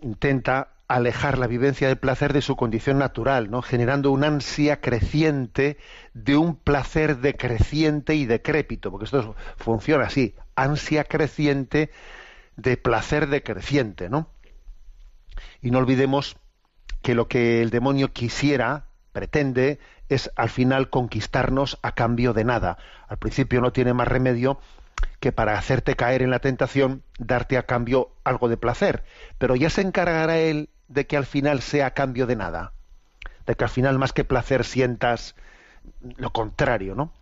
Intenta 0.00 0.68
alejar 0.88 1.36
la 1.38 1.48
vivencia 1.48 1.88
del 1.88 1.98
placer 1.98 2.32
de 2.32 2.42
su 2.42 2.54
condición 2.54 2.98
natural, 2.98 3.50
¿no? 3.50 3.60
generando 3.60 4.12
una 4.12 4.28
ansia 4.28 4.80
creciente 4.80 5.78
de 6.14 6.36
un 6.36 6.54
placer 6.54 7.18
decreciente 7.18 8.14
y 8.14 8.24
decrépito, 8.24 8.92
porque 8.92 9.06
esto 9.06 9.34
funciona 9.56 10.04
así, 10.04 10.36
ansia 10.54 11.02
creciente 11.02 11.90
de 12.56 12.76
placer 12.76 13.28
decreciente, 13.28 14.08
¿no? 14.08 14.28
Y 15.60 15.70
no 15.70 15.78
olvidemos 15.78 16.36
que 17.02 17.14
lo 17.14 17.28
que 17.28 17.62
el 17.62 17.70
demonio 17.70 18.12
quisiera, 18.12 18.86
pretende, 19.12 19.78
es 20.08 20.30
al 20.36 20.50
final 20.50 20.90
conquistarnos 20.90 21.78
a 21.82 21.92
cambio 21.92 22.32
de 22.32 22.44
nada. 22.44 22.78
Al 23.08 23.18
principio 23.18 23.60
no 23.60 23.72
tiene 23.72 23.92
más 23.92 24.08
remedio 24.08 24.58
que 25.20 25.32
para 25.32 25.58
hacerte 25.58 25.96
caer 25.96 26.22
en 26.22 26.30
la 26.30 26.38
tentación, 26.38 27.02
darte 27.18 27.58
a 27.58 27.64
cambio 27.64 28.10
algo 28.24 28.48
de 28.48 28.56
placer. 28.56 29.04
Pero 29.38 29.56
ya 29.56 29.70
se 29.70 29.82
encargará 29.82 30.38
él 30.38 30.68
de 30.88 31.06
que 31.06 31.16
al 31.16 31.26
final 31.26 31.62
sea 31.62 31.86
a 31.86 31.90
cambio 31.92 32.26
de 32.26 32.36
nada. 32.36 32.72
De 33.46 33.54
que 33.54 33.64
al 33.64 33.70
final 33.70 33.98
más 33.98 34.12
que 34.12 34.24
placer 34.24 34.64
sientas 34.64 35.34
lo 36.16 36.30
contrario, 36.30 36.94
¿no? 36.94 37.12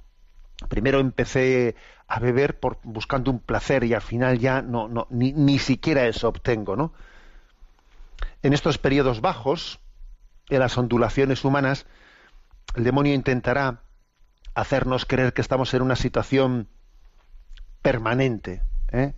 Primero 0.68 1.00
empecé 1.00 1.76
a 2.06 2.20
beber 2.20 2.58
por, 2.58 2.78
buscando 2.82 3.30
un 3.30 3.40
placer 3.40 3.84
y 3.84 3.94
al 3.94 4.02
final 4.02 4.38
ya 4.38 4.62
no, 4.62 5.06
ni, 5.10 5.32
ni 5.32 5.58
siquiera 5.58 6.06
eso 6.06 6.28
obtengo, 6.28 6.76
¿no? 6.76 6.92
En 8.44 8.52
estos 8.52 8.76
periodos 8.76 9.22
bajos, 9.22 9.80
en 10.50 10.60
las 10.60 10.76
ondulaciones 10.76 11.46
humanas, 11.46 11.86
el 12.76 12.84
demonio 12.84 13.14
intentará 13.14 13.80
hacernos 14.54 15.06
creer 15.06 15.32
que 15.32 15.40
estamos 15.40 15.72
en 15.72 15.80
una 15.80 15.96
situación 15.96 16.68
permanente, 17.80 18.60
¿eh? 18.92 19.14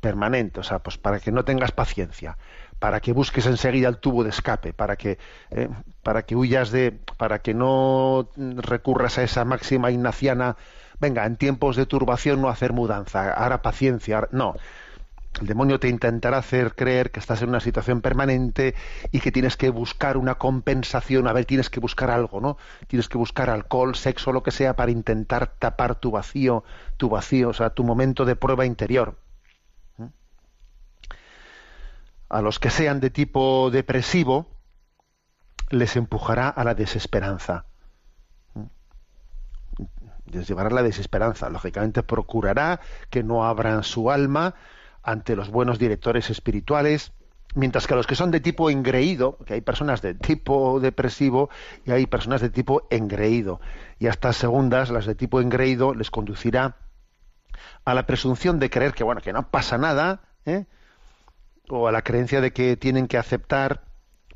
permanente, 0.00 0.60
o 0.60 0.62
sea, 0.62 0.78
pues 0.78 0.96
para 0.96 1.18
que 1.18 1.32
no 1.32 1.44
tengas 1.44 1.72
paciencia, 1.72 2.38
para 2.78 3.00
que 3.00 3.12
busques 3.12 3.46
enseguida 3.46 3.88
el 3.88 3.98
tubo 3.98 4.22
de 4.22 4.30
escape, 4.30 4.72
para 4.72 4.94
que, 4.94 5.18
¿eh? 5.50 5.68
para 6.04 6.22
que 6.22 6.36
huyas 6.36 6.70
de, 6.70 6.92
para 7.16 7.40
que 7.40 7.54
no 7.54 8.28
recurras 8.36 9.18
a 9.18 9.24
esa 9.24 9.44
máxima 9.44 9.90
ignaciana, 9.90 10.56
venga, 11.00 11.26
en 11.26 11.34
tiempos 11.34 11.74
de 11.74 11.86
turbación 11.86 12.40
no 12.40 12.48
hacer 12.48 12.72
mudanza, 12.72 13.32
ahora 13.32 13.60
paciencia, 13.60 14.28
no, 14.30 14.54
el 15.40 15.46
demonio 15.46 15.80
te 15.80 15.88
intentará 15.88 16.38
hacer 16.38 16.74
creer 16.74 17.10
que 17.10 17.18
estás 17.18 17.40
en 17.42 17.48
una 17.48 17.60
situación 17.60 18.00
permanente 18.00 18.74
y 19.10 19.20
que 19.20 19.32
tienes 19.32 19.56
que 19.56 19.70
buscar 19.70 20.16
una 20.16 20.34
compensación, 20.34 21.26
a 21.26 21.32
ver, 21.32 21.46
tienes 21.46 21.70
que 21.70 21.80
buscar 21.80 22.10
algo, 22.10 22.40
¿no? 22.40 22.58
Tienes 22.86 23.08
que 23.08 23.16
buscar 23.18 23.48
alcohol, 23.48 23.94
sexo, 23.94 24.32
lo 24.32 24.42
que 24.42 24.50
sea, 24.50 24.76
para 24.76 24.90
intentar 24.90 25.46
tapar 25.58 25.94
tu 25.94 26.10
vacío, 26.10 26.64
tu 26.96 27.08
vacío, 27.08 27.48
o 27.48 27.52
sea, 27.54 27.70
tu 27.70 27.82
momento 27.82 28.24
de 28.24 28.36
prueba 28.36 28.66
interior. 28.66 29.18
¿Mm? 29.96 30.06
A 32.28 32.42
los 32.42 32.58
que 32.58 32.70
sean 32.70 33.00
de 33.00 33.10
tipo 33.10 33.70
depresivo, 33.70 34.46
les 35.70 35.96
empujará 35.96 36.50
a 36.50 36.62
la 36.62 36.74
desesperanza. 36.74 37.64
¿Mm? 38.54 39.84
Les 40.26 40.46
llevará 40.46 40.68
a 40.68 40.74
la 40.74 40.82
desesperanza. 40.82 41.48
Lógicamente 41.48 42.02
procurará 42.02 42.80
que 43.08 43.22
no 43.22 43.46
abran 43.46 43.82
su 43.82 44.10
alma, 44.10 44.54
ante 45.02 45.36
los 45.36 45.50
buenos 45.50 45.78
directores 45.78 46.30
espirituales, 46.30 47.12
mientras 47.54 47.86
que 47.86 47.94
a 47.94 47.96
los 47.96 48.06
que 48.06 48.14
son 48.14 48.30
de 48.30 48.40
tipo 48.40 48.70
engreído, 48.70 49.38
que 49.44 49.54
hay 49.54 49.60
personas 49.60 50.02
de 50.02 50.14
tipo 50.14 50.80
depresivo 50.80 51.50
y 51.84 51.90
hay 51.90 52.06
personas 52.06 52.40
de 52.40 52.50
tipo 52.50 52.86
engreído, 52.90 53.60
y 53.98 54.06
a 54.06 54.10
estas 54.10 54.36
segundas, 54.36 54.90
las 54.90 55.06
de 55.06 55.14
tipo 55.14 55.40
engreído, 55.40 55.94
les 55.94 56.10
conducirá 56.10 56.76
a 57.84 57.94
la 57.94 58.06
presunción 58.06 58.58
de 58.58 58.70
creer 58.70 58.94
que 58.94 59.04
bueno, 59.04 59.20
que 59.20 59.32
no 59.32 59.48
pasa 59.50 59.78
nada, 59.78 60.20
¿eh? 60.46 60.66
o 61.68 61.88
a 61.88 61.92
la 61.92 62.02
creencia 62.02 62.40
de 62.40 62.52
que 62.52 62.76
tienen 62.76 63.08
que 63.08 63.18
aceptar, 63.18 63.82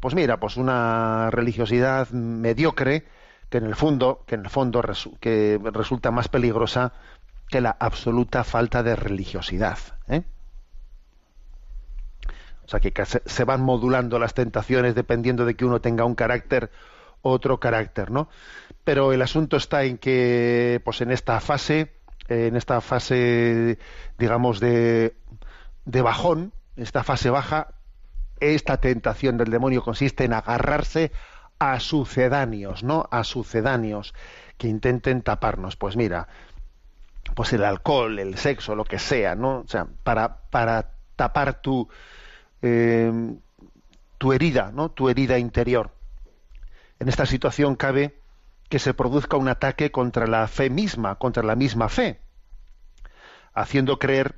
pues 0.01 0.15
mira, 0.15 0.39
pues 0.39 0.57
una 0.57 1.31
religiosidad 1.31 2.11
mediocre 2.11 3.05
que 3.49 3.59
en 3.59 3.65
el 3.65 3.77
fondo, 3.77 4.25
que 4.27 4.35
en 4.35 4.43
el 4.43 4.51
fondo 4.51 4.83
que 5.21 5.61
resulta 5.73 6.11
más 6.11 6.29
peligrosa 6.29 6.93
que 7.49 7.61
la 7.61 7.77
absoluta 7.79 8.45
falta 8.45 8.83
de 8.83 8.97
religiosidad. 8.97 9.79
¿eh? 10.09 10.23
O 12.67 12.69
sea, 12.69 12.81
que 12.81 12.93
se 13.05 13.45
van 13.45 13.63
modulando 13.63 14.19
las 14.19 14.35
tentaciones 14.35 14.95
dependiendo 14.95 15.45
de 15.45 15.55
que 15.55 15.65
uno 15.65 15.81
tenga 15.81 16.05
un 16.05 16.15
carácter 16.15 16.71
otro 17.23 17.59
carácter, 17.59 18.11
¿no? 18.11 18.29
Pero 18.85 19.13
el 19.13 19.23
asunto 19.23 19.57
está 19.57 19.85
en 19.85 19.99
que, 19.99 20.81
pues 20.85 21.01
en 21.01 21.11
esta 21.11 21.41
fase, 21.41 21.93
en 22.29 22.57
esta 22.57 22.81
fase, 22.81 23.79
digamos, 24.19 24.61
de, 24.61 25.17
de 25.85 26.03
bajón, 26.03 26.53
esta 26.77 27.03
fase 27.03 27.31
baja, 27.31 27.69
esta 28.41 28.81
tentación 28.81 29.39
del 29.39 29.51
demonio 29.51 29.83
consiste 29.83 30.25
en 30.25 30.35
agarrarse 30.35 31.11
a 31.59 31.81
sucedáneos, 31.81 32.83
¿no? 32.83 33.09
A 33.11 33.25
sucedáneos 33.25 34.15
que 34.59 34.69
intenten 34.69 35.23
taparnos. 35.23 35.77
Pues 35.77 35.97
mira, 35.97 36.29
pues 37.35 37.53
el 37.53 37.65
alcohol, 37.65 38.19
el 38.19 38.37
sexo, 38.37 38.75
lo 38.75 38.85
que 38.85 38.99
sea, 38.99 39.35
¿no? 39.35 39.61
O 39.61 39.69
sea, 39.69 39.87
para, 40.03 40.43
para 40.51 40.91
tapar 41.17 41.61
tu, 41.61 41.89
eh, 42.63 43.13
tu 44.19 44.33
herida, 44.33 44.71
¿no? 44.73 44.91
Tu 44.91 45.09
herida 45.09 45.39
interior. 45.39 45.93
En 46.99 47.09
esta 47.09 47.27
situación 47.27 47.77
cabe 47.77 48.21
que 48.69 48.79
se 48.79 48.95
produzca 48.95 49.37
un 49.37 49.49
ataque 49.49 49.91
contra 49.91 50.27
la 50.27 50.49
fe 50.49 50.71
misma, 50.71 51.17
contra 51.17 51.43
la 51.43 51.55
misma 51.55 51.89
fe, 51.89 52.21
haciendo 53.55 53.99
creer 53.99 54.37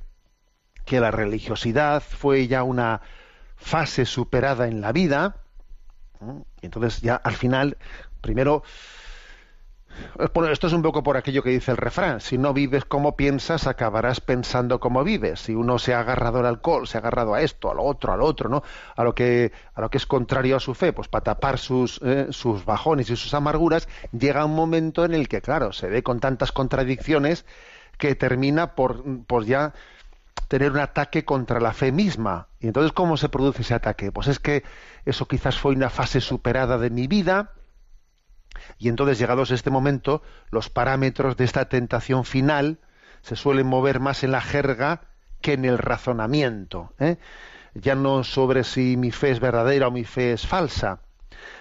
que 0.85 1.01
la 1.01 1.11
religiosidad 1.11 2.03
fue 2.03 2.47
ya 2.47 2.63
una 2.63 3.01
fase 3.57 4.05
superada 4.05 4.69
en 4.69 4.81
la 4.81 4.93
vida. 4.93 5.37
Y 6.61 6.67
entonces 6.67 7.01
ya 7.01 7.17
al 7.17 7.35
final, 7.35 7.79
primero 8.21 8.63
bueno, 10.35 10.53
esto 10.53 10.67
es 10.67 10.73
un 10.73 10.83
poco 10.83 11.03
por 11.03 11.17
aquello 11.17 11.43
que 11.43 11.51
dice 11.51 11.71
el 11.71 11.77
refrán. 11.77 12.21
Si 12.21 12.39
no 12.39 12.53
vives 12.53 12.85
como 12.85 13.17
piensas, 13.17 13.67
acabarás 13.67 14.21
pensando 14.21 14.81
como 14.81 15.05
vives. 15.05 15.41
Si 15.41 15.55
uno 15.55 15.79
se 15.79 15.95
ha 15.95 16.01
agarrado 16.01 16.41
al 16.41 16.47
alcohol, 16.47 16.87
se 16.87 16.99
ha 16.99 17.01
agarrado 17.01 17.35
a 17.35 17.43
esto, 17.43 17.71
a 17.71 17.75
lo 17.75 17.85
otro, 17.85 18.13
a 18.13 18.17
lo 18.17 18.25
otro, 18.25 18.49
¿no? 18.49 18.63
A 18.97 19.05
lo 19.05 19.15
que, 19.15 19.53
a 19.75 19.81
lo 19.81 19.91
que 19.91 19.99
es 19.99 20.07
contrario 20.07 20.57
a 20.57 20.61
su 20.61 20.75
fe, 20.75 20.93
pues 20.93 21.09
para 21.09 21.25
tapar 21.25 21.59
sus, 21.59 22.01
eh, 22.03 22.29
sus 22.31 22.65
bajones 22.65 23.11
y 23.11 23.17
sus 23.17 23.35
amarguras, 23.35 23.89
llega 24.13 24.45
un 24.45 24.55
momento 24.55 25.05
en 25.05 25.15
el 25.15 25.29
que, 25.29 25.41
claro, 25.41 25.73
se 25.73 25.89
ve 25.89 26.03
con 26.03 26.21
tantas 26.21 26.53
contradicciones 26.53 27.45
que 27.99 28.15
termina 28.15 28.75
por, 28.75 29.03
por 29.27 29.45
ya 29.45 29.75
tener 30.49 30.73
un 30.73 30.79
ataque 30.79 31.25
contra 31.25 31.61
la 31.61 31.73
fe 31.73 31.93
misma. 31.93 32.49
Y 32.61 32.67
entonces, 32.67 32.93
¿cómo 32.93 33.17
se 33.17 33.29
produce 33.29 33.63
ese 33.63 33.75
ataque? 33.75 34.11
Pues 34.11 34.29
es 34.29 34.39
que 34.39 34.65
eso 35.05 35.29
quizás 35.29 35.59
fue 35.59 35.73
una 35.73 35.91
fase 35.91 36.21
superada 36.21 36.79
de 36.79 36.91
mi 36.91 37.07
vida, 37.07 37.53
y 38.79 38.89
entonces, 38.89 39.19
llegados 39.19 39.51
a 39.51 39.55
este 39.55 39.71
momento, 39.71 40.23
los 40.51 40.71
parámetros 40.71 41.37
de 41.37 41.45
esta 41.45 41.69
tentación 41.69 42.25
final 42.25 42.79
se 43.23 43.37
suelen 43.37 43.67
mover 43.67 44.01
más 44.01 44.25
en 44.25 44.33
la 44.33 44.41
jerga 44.41 45.03
que 45.41 45.55
en 45.55 45.65
el 45.65 45.79
razonamiento. 45.79 46.93
¿eh? 46.99 47.17
Ya 47.75 47.95
no 47.95 48.25
sobre 48.25 48.65
si 48.65 48.97
mi 48.97 49.11
fe 49.11 49.31
es 49.31 49.41
verdadera 49.41 49.89
o 49.89 49.91
mi 49.91 50.05
fe 50.05 50.33
es 50.33 50.47
falsa, 50.47 51.01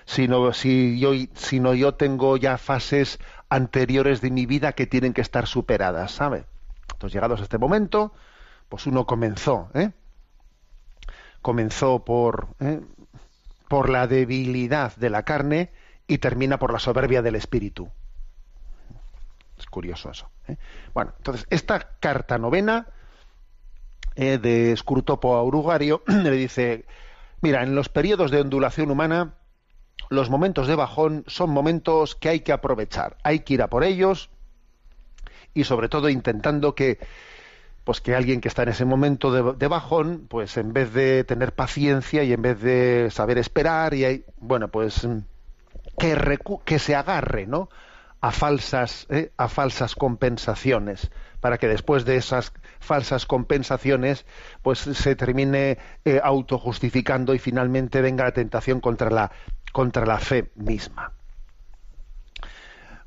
sino 0.06 0.54
si 0.54 1.00
yo, 1.00 1.12
sino 1.34 1.74
yo 1.74 1.94
tengo 1.96 2.38
ya 2.38 2.58
fases 2.58 3.20
anteriores 3.50 4.22
de 4.22 4.32
mi 4.32 4.46
vida 4.46 4.74
que 4.74 4.88
tienen 4.88 5.14
que 5.14 5.22
estar 5.22 5.48
superadas, 5.48 6.12
¿sabe? 6.12 6.46
Entonces, 6.94 7.14
llegados 7.14 7.40
a 7.40 7.44
este 7.44 7.58
momento, 7.58 8.14
pues 8.70 8.88
uno 8.88 9.06
comenzó, 9.06 9.70
¿eh? 9.74 9.92
comenzó 11.42 12.04
por, 12.04 12.50
¿eh? 12.60 12.82
por 13.68 13.90
la 13.90 14.08
debilidad 14.08 14.96
de 14.96 15.10
la 15.10 15.24
carne 15.24 15.72
y 16.08 16.18
termina 16.20 16.58
por 16.58 16.72
la 16.72 16.80
soberbia 16.80 17.22
del 17.22 17.36
espíritu. 17.36 17.90
Es 19.58 19.66
curioso 19.66 20.12
eso. 20.12 20.30
¿eh? 20.48 20.58
Bueno, 20.94 21.14
entonces, 21.18 21.46
esta 21.50 21.98
carta 22.00 22.38
novena 22.38 22.88
eh, 24.16 24.38
de 24.38 24.76
Scrutopo 24.78 25.36
a 25.36 25.44
Urugario 25.44 26.04
le 26.08 26.32
dice, 26.32 26.86
mira, 27.42 27.64
en 27.64 27.76
los 27.76 27.90
periodos 27.90 28.32
de 28.32 28.42
ondulación 28.42 28.92
humana, 28.92 29.34
los 30.10 30.30
momentos 30.30 30.68
de 30.68 30.76
bajón 30.76 31.24
son 31.28 31.50
momentos 31.50 32.16
que 32.16 32.30
hay 32.30 32.40
que 32.42 32.54
aprovechar, 32.54 33.18
hay 33.24 33.40
que 33.40 33.56
ir 33.56 33.62
a 33.62 33.68
por 33.68 33.84
ellos 33.84 34.30
y 35.54 35.66
sobre 35.66 35.90
todo 35.90 36.10
intentando 36.10 36.76
que 36.76 37.00
pues 37.84 38.02
que 38.02 38.16
alguien 38.16 38.42
que 38.42 38.50
está 38.50 38.64
en 38.64 38.70
ese 38.70 38.84
momento 38.84 39.32
de, 39.32 39.54
de, 39.54 39.68
bajón, 39.68 40.28
pues 40.28 40.58
en 40.58 40.74
vez 40.74 40.94
de 40.94 41.24
tener 41.24 41.54
paciencia 41.54 42.22
y 42.24 42.34
en 42.34 42.42
vez 42.42 42.60
de 42.60 43.10
saber 43.12 43.38
esperar 43.38 43.94
y 43.94 44.26
bueno, 44.40 44.68
pues 44.68 45.08
que, 45.98 46.80
se 46.80 46.96
agarre 46.96 47.48
¿no? 47.48 47.70
a, 48.22 48.32
falsas, 48.32 49.08
¿eh? 49.10 49.32
a 49.38 49.48
falsas 49.50 49.96
compensaciones, 49.96 51.12
para 51.40 51.58
que 51.58 51.68
después 51.68 52.06
de 52.06 52.18
esas 52.18 52.54
falsas 52.80 53.26
compensaciones 53.26 54.26
pues 54.62 54.80
se 54.80 55.16
termine 55.16 55.78
eh, 56.06 56.20
autojustificando 56.24 57.34
y 57.34 57.40
finalmente 57.40 58.02
venga 58.02 58.26
la 58.26 58.32
tentación 58.32 58.80
contra 58.80 59.10
la, 59.10 59.32
contra 59.72 60.06
la 60.06 60.20
fe 60.20 60.52
misma. 60.56 61.14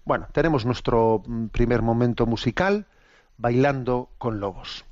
Bueno, 0.05 0.29
tenemos 0.33 0.67
nuestro 0.67 1.23
mm, 1.25 1.47
primer 1.49 1.83
momento 1.83 2.27
musical, 2.27 2.87
bailando 3.39 4.11
con 4.19 4.41
lobos. 4.41 4.85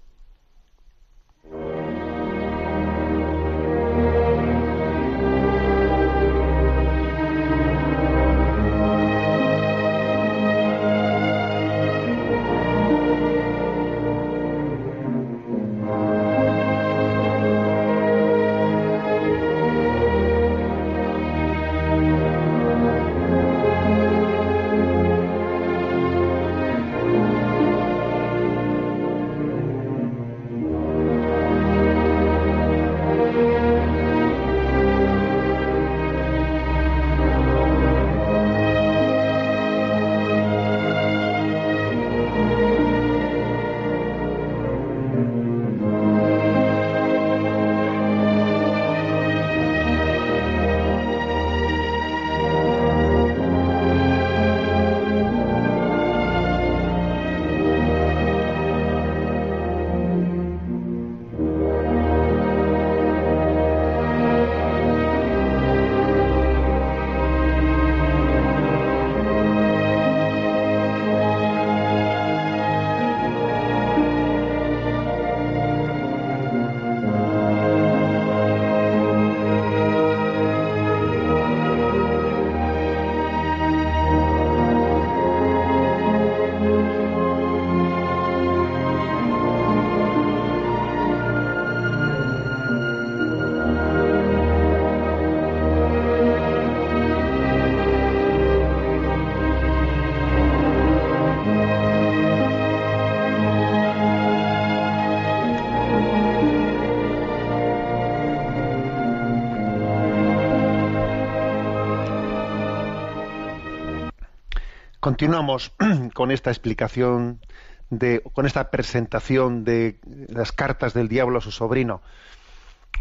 Continuamos 115.09 115.73
con 116.13 116.31
esta 116.31 116.51
explicación 116.51 117.41
de, 117.89 118.21
con 118.35 118.45
esta 118.45 118.71
presentación 118.71 119.65
de 119.65 119.99
las 120.29 120.53
cartas 120.53 120.93
del 120.93 121.09
diablo 121.09 121.39
a 121.39 121.41
su 121.41 121.51
sobrino, 121.51 122.03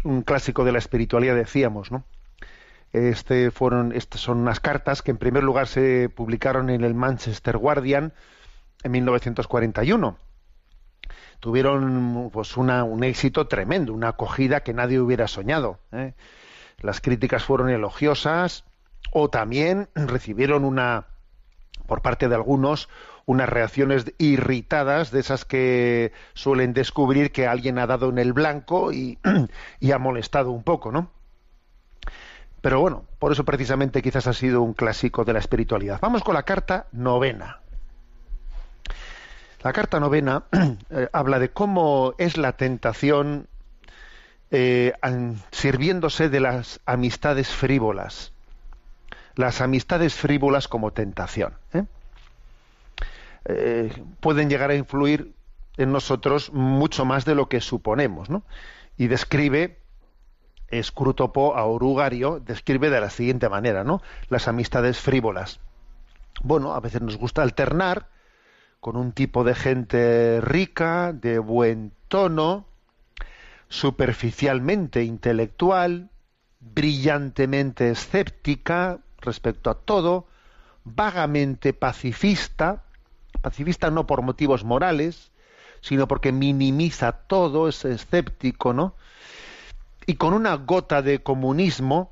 un 0.04 0.22
clásico 0.22 0.64
de 0.64 0.72
la 0.72 0.78
espiritualidad 0.78 1.34
decíamos, 1.34 1.92
¿no? 1.92 2.04
Este 2.94 3.50
fueron, 3.50 3.92
estas 3.92 4.22
son 4.22 4.38
unas 4.38 4.58
cartas 4.58 5.02
que 5.02 5.10
en 5.10 5.18
primer 5.18 5.44
lugar 5.44 5.66
se 5.66 6.08
publicaron 6.08 6.70
en 6.70 6.82
el 6.82 6.94
Manchester 6.94 7.58
Guardian 7.58 8.14
en 8.84 8.90
1941. 8.90 10.16
Tuvieron 11.40 12.30
pues 12.32 12.56
una, 12.56 12.84
un 12.84 13.04
éxito 13.04 13.48
tremendo, 13.48 13.92
una 13.92 14.08
acogida 14.08 14.60
que 14.60 14.72
nadie 14.72 14.98
hubiera 14.98 15.28
soñado. 15.28 15.78
¿eh? 15.92 16.14
Las 16.80 17.02
críticas 17.02 17.44
fueron 17.44 17.68
elogiosas 17.68 18.64
o 19.12 19.28
también 19.28 19.90
recibieron 19.94 20.64
una 20.64 21.08
por 21.88 22.02
parte 22.02 22.28
de 22.28 22.36
algunos 22.36 22.88
unas 23.24 23.48
reacciones 23.48 24.12
irritadas 24.18 25.10
de 25.10 25.20
esas 25.20 25.44
que 25.44 26.12
suelen 26.34 26.74
descubrir 26.74 27.32
que 27.32 27.46
alguien 27.46 27.78
ha 27.78 27.86
dado 27.86 28.10
en 28.10 28.18
el 28.18 28.32
blanco 28.32 28.92
y, 28.92 29.18
ha 29.92 29.98
molestado 29.98 30.52
un 30.52 30.62
poco, 30.62 30.92
¿no? 30.92 31.10
Pero 32.60 32.80
bueno, 32.80 33.04
por 33.18 33.32
eso 33.32 33.44
precisamente 33.44 34.02
quizás 34.02 34.26
ha 34.26 34.32
sido 34.32 34.62
un 34.62 34.74
clásico 34.74 35.24
de 35.24 35.32
la 35.32 35.38
espiritualidad. 35.38 35.98
Vamos 36.00 36.22
con 36.22 36.34
la 36.34 36.42
carta 36.42 36.86
novena. 36.92 37.60
La 39.62 39.72
carta 39.72 39.98
novena 39.98 40.44
eh, 40.90 41.08
habla 41.12 41.38
de 41.38 41.50
cómo 41.50 42.14
es 42.18 42.36
la 42.36 42.52
tentación 42.52 43.48
eh, 44.50 44.92
sirviéndose 45.52 46.28
de 46.28 46.40
las 46.40 46.80
amistades 46.84 47.48
frívolas. 47.48 48.32
Las 49.38 49.60
amistades 49.60 50.14
frívolas 50.14 50.66
como 50.66 50.90
tentación. 50.92 51.54
¿eh? 51.72 51.84
pueden 54.18 54.50
llegar 54.50 54.70
a 54.70 54.74
influir 54.74 55.32
en 55.76 55.92
nosotros 55.92 56.52
mucho 56.52 57.04
más 57.04 57.24
de 57.24 57.36
lo 57.36 57.48
que 57.48 57.60
suponemos. 57.60 58.28
¿no? 58.28 58.42
Y 58.96 59.06
describe 59.06 59.78
Scrutopo 60.82 61.54
Orugario 61.54 62.40
describe 62.40 62.90
de 62.90 63.00
la 63.00 63.10
siguiente 63.10 63.48
manera, 63.48 63.84
¿no? 63.84 64.02
Las 64.28 64.48
amistades 64.48 64.98
frívolas. 64.98 65.60
Bueno, 66.42 66.74
a 66.74 66.80
veces 66.80 67.00
nos 67.00 67.16
gusta 67.16 67.42
alternar 67.42 68.08
con 68.80 68.96
un 68.96 69.12
tipo 69.12 69.44
de 69.44 69.54
gente 69.54 70.40
rica, 70.40 71.12
de 71.12 71.38
buen 71.38 71.92
tono, 72.08 72.66
superficialmente 73.68 75.04
intelectual, 75.04 76.10
brillantemente 76.58 77.90
escéptica 77.90 78.98
respecto 79.20 79.70
a 79.70 79.74
todo, 79.74 80.26
vagamente 80.84 81.72
pacifista, 81.72 82.82
pacifista 83.42 83.90
no 83.90 84.06
por 84.06 84.22
motivos 84.22 84.64
morales, 84.64 85.30
sino 85.80 86.08
porque 86.08 86.32
minimiza 86.32 87.12
todo, 87.12 87.68
es 87.68 87.84
escéptico, 87.84 88.72
¿no? 88.72 88.94
y 90.08 90.14
con 90.14 90.32
una 90.32 90.54
gota 90.54 91.02
de 91.02 91.22
comunismo, 91.22 92.10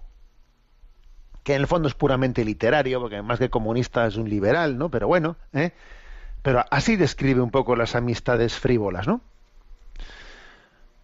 que 1.43 1.55
en 1.55 1.63
el 1.63 1.67
fondo 1.67 1.89
es 1.89 1.95
puramente 1.95 2.45
literario, 2.45 3.01
porque 3.01 3.23
más 3.23 3.39
que 3.39 3.49
comunista 3.49 4.07
es 4.07 4.17
un 4.17 4.29
liberal, 4.29 4.77
¿no? 4.77 4.91
Pero 4.91 5.09
bueno, 5.09 5.37
¿eh? 5.55 5.73
pero 6.43 6.63
así 6.71 6.97
describe 6.97 7.41
un 7.41 7.51
poco 7.51 7.75
las 7.75 7.95
amistades 7.95 8.53
frívolas, 8.53 9.07
¿no? 9.07 9.23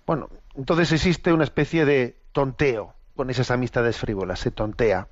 Bueno, 0.04 0.28
entonces 0.54 0.92
existe 0.92 1.32
una 1.32 1.44
especie 1.44 1.86
de 1.86 2.14
tonteo 2.32 2.92
con 3.16 3.30
esas 3.30 3.50
amistades 3.50 3.96
frívolas, 3.96 4.40
se 4.40 4.50
tontea. 4.50 5.08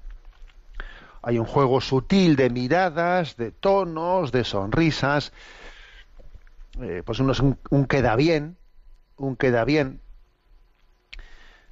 Hay 1.23 1.39
un 1.39 1.47
juego 1.47 1.81
sutil 1.81 2.37
de 2.37 2.51
miradas, 2.51 3.37
de 3.37 3.51
tonos, 3.51 4.33
de 4.33 4.45
sonrisas. 4.45 5.33
Eh, 6.81 7.03
pues 7.05 7.19
uno 7.21 7.33
es 7.33 7.41
un 7.41 7.87
queda 7.87 8.17
bien, 8.17 8.57
un 9.17 9.37
queda 9.37 9.65
bien, 9.65 10.01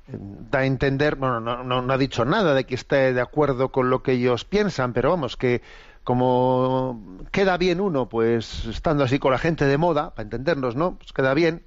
da 0.09 0.61
a 0.61 0.65
entender, 0.65 1.17
bueno, 1.17 1.41
no, 1.41 1.63
no, 1.63 1.93
ha 1.93 1.99
dicho 1.99 2.25
nada 2.25 2.55
de 2.55 2.65
que 2.65 2.75
esté 2.75 3.13
de 3.13 3.21
acuerdo 3.21 3.71
con 3.71 3.91
lo 3.91 4.03
que 4.03 4.13
ellos 4.13 4.45
piensan, 4.45 4.93
pero 4.93 5.11
vamos, 5.11 5.37
que 5.37 5.63
como 6.03 7.03
queda 7.31 7.59
bien 7.59 7.81
uno, 7.81 8.09
pues 8.09 8.65
estando 8.65 9.05
así 9.05 9.19
con 9.19 9.33
la 9.33 9.39
gente 9.39 9.67
de 9.67 9.77
moda, 9.77 10.11
para 10.15 10.23
entendernos, 10.23 10.77
¿no? 10.77 10.97
Pues 10.97 11.13
queda 11.13 11.35
bien. 11.35 11.67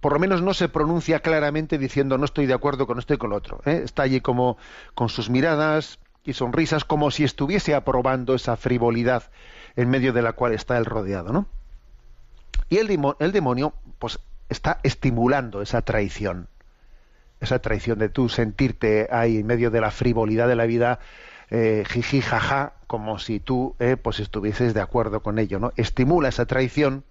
Por 0.00 0.12
lo 0.12 0.18
menos 0.18 0.42
no 0.42 0.54
se 0.54 0.68
pronuncia 0.68 1.20
claramente 1.20 1.78
diciendo 1.78 2.18
no 2.18 2.24
estoy 2.24 2.46
de 2.46 2.54
acuerdo 2.54 2.86
con 2.86 2.98
esto 2.98 3.14
y 3.14 3.18
con 3.18 3.30
lo 3.30 3.36
otro. 3.36 3.60
¿eh? 3.64 3.82
Está 3.84 4.02
allí 4.04 4.20
como 4.20 4.56
con 4.94 5.08
sus 5.08 5.30
miradas 5.30 5.98
y 6.24 6.32
sonrisas, 6.32 6.84
como 6.84 7.10
si 7.10 7.24
estuviese 7.24 7.74
aprobando 7.74 8.34
esa 8.34 8.56
frivolidad 8.56 9.30
en 9.76 9.90
medio 9.90 10.12
de 10.12 10.22
la 10.22 10.32
cual 10.32 10.52
está 10.52 10.78
el 10.78 10.84
rodeado, 10.84 11.32
¿no? 11.32 11.46
Y 12.68 12.78
el, 12.78 12.98
el 13.18 13.32
demonio, 13.32 13.74
pues, 13.98 14.18
está 14.48 14.80
estimulando 14.82 15.62
esa 15.62 15.82
traición 15.82 16.48
esa 17.44 17.60
traición 17.60 17.98
de 17.98 18.08
tú 18.08 18.28
sentirte 18.28 19.08
ahí 19.10 19.38
en 19.38 19.46
medio 19.46 19.70
de 19.70 19.80
la 19.80 19.90
frivolidad 19.90 20.48
de 20.48 20.56
la 20.56 20.66
vida, 20.66 20.98
eh, 21.50 21.84
jiji, 21.88 22.20
jaja, 22.20 22.72
como 22.86 23.18
si 23.18 23.38
tú 23.38 23.76
eh, 23.78 23.96
pues 23.96 24.18
estuvieses 24.18 24.74
de 24.74 24.80
acuerdo 24.80 25.22
con 25.22 25.38
ello, 25.38 25.60
¿no? 25.60 25.72
Estimula 25.76 26.28
esa 26.28 26.46
traición 26.46 27.04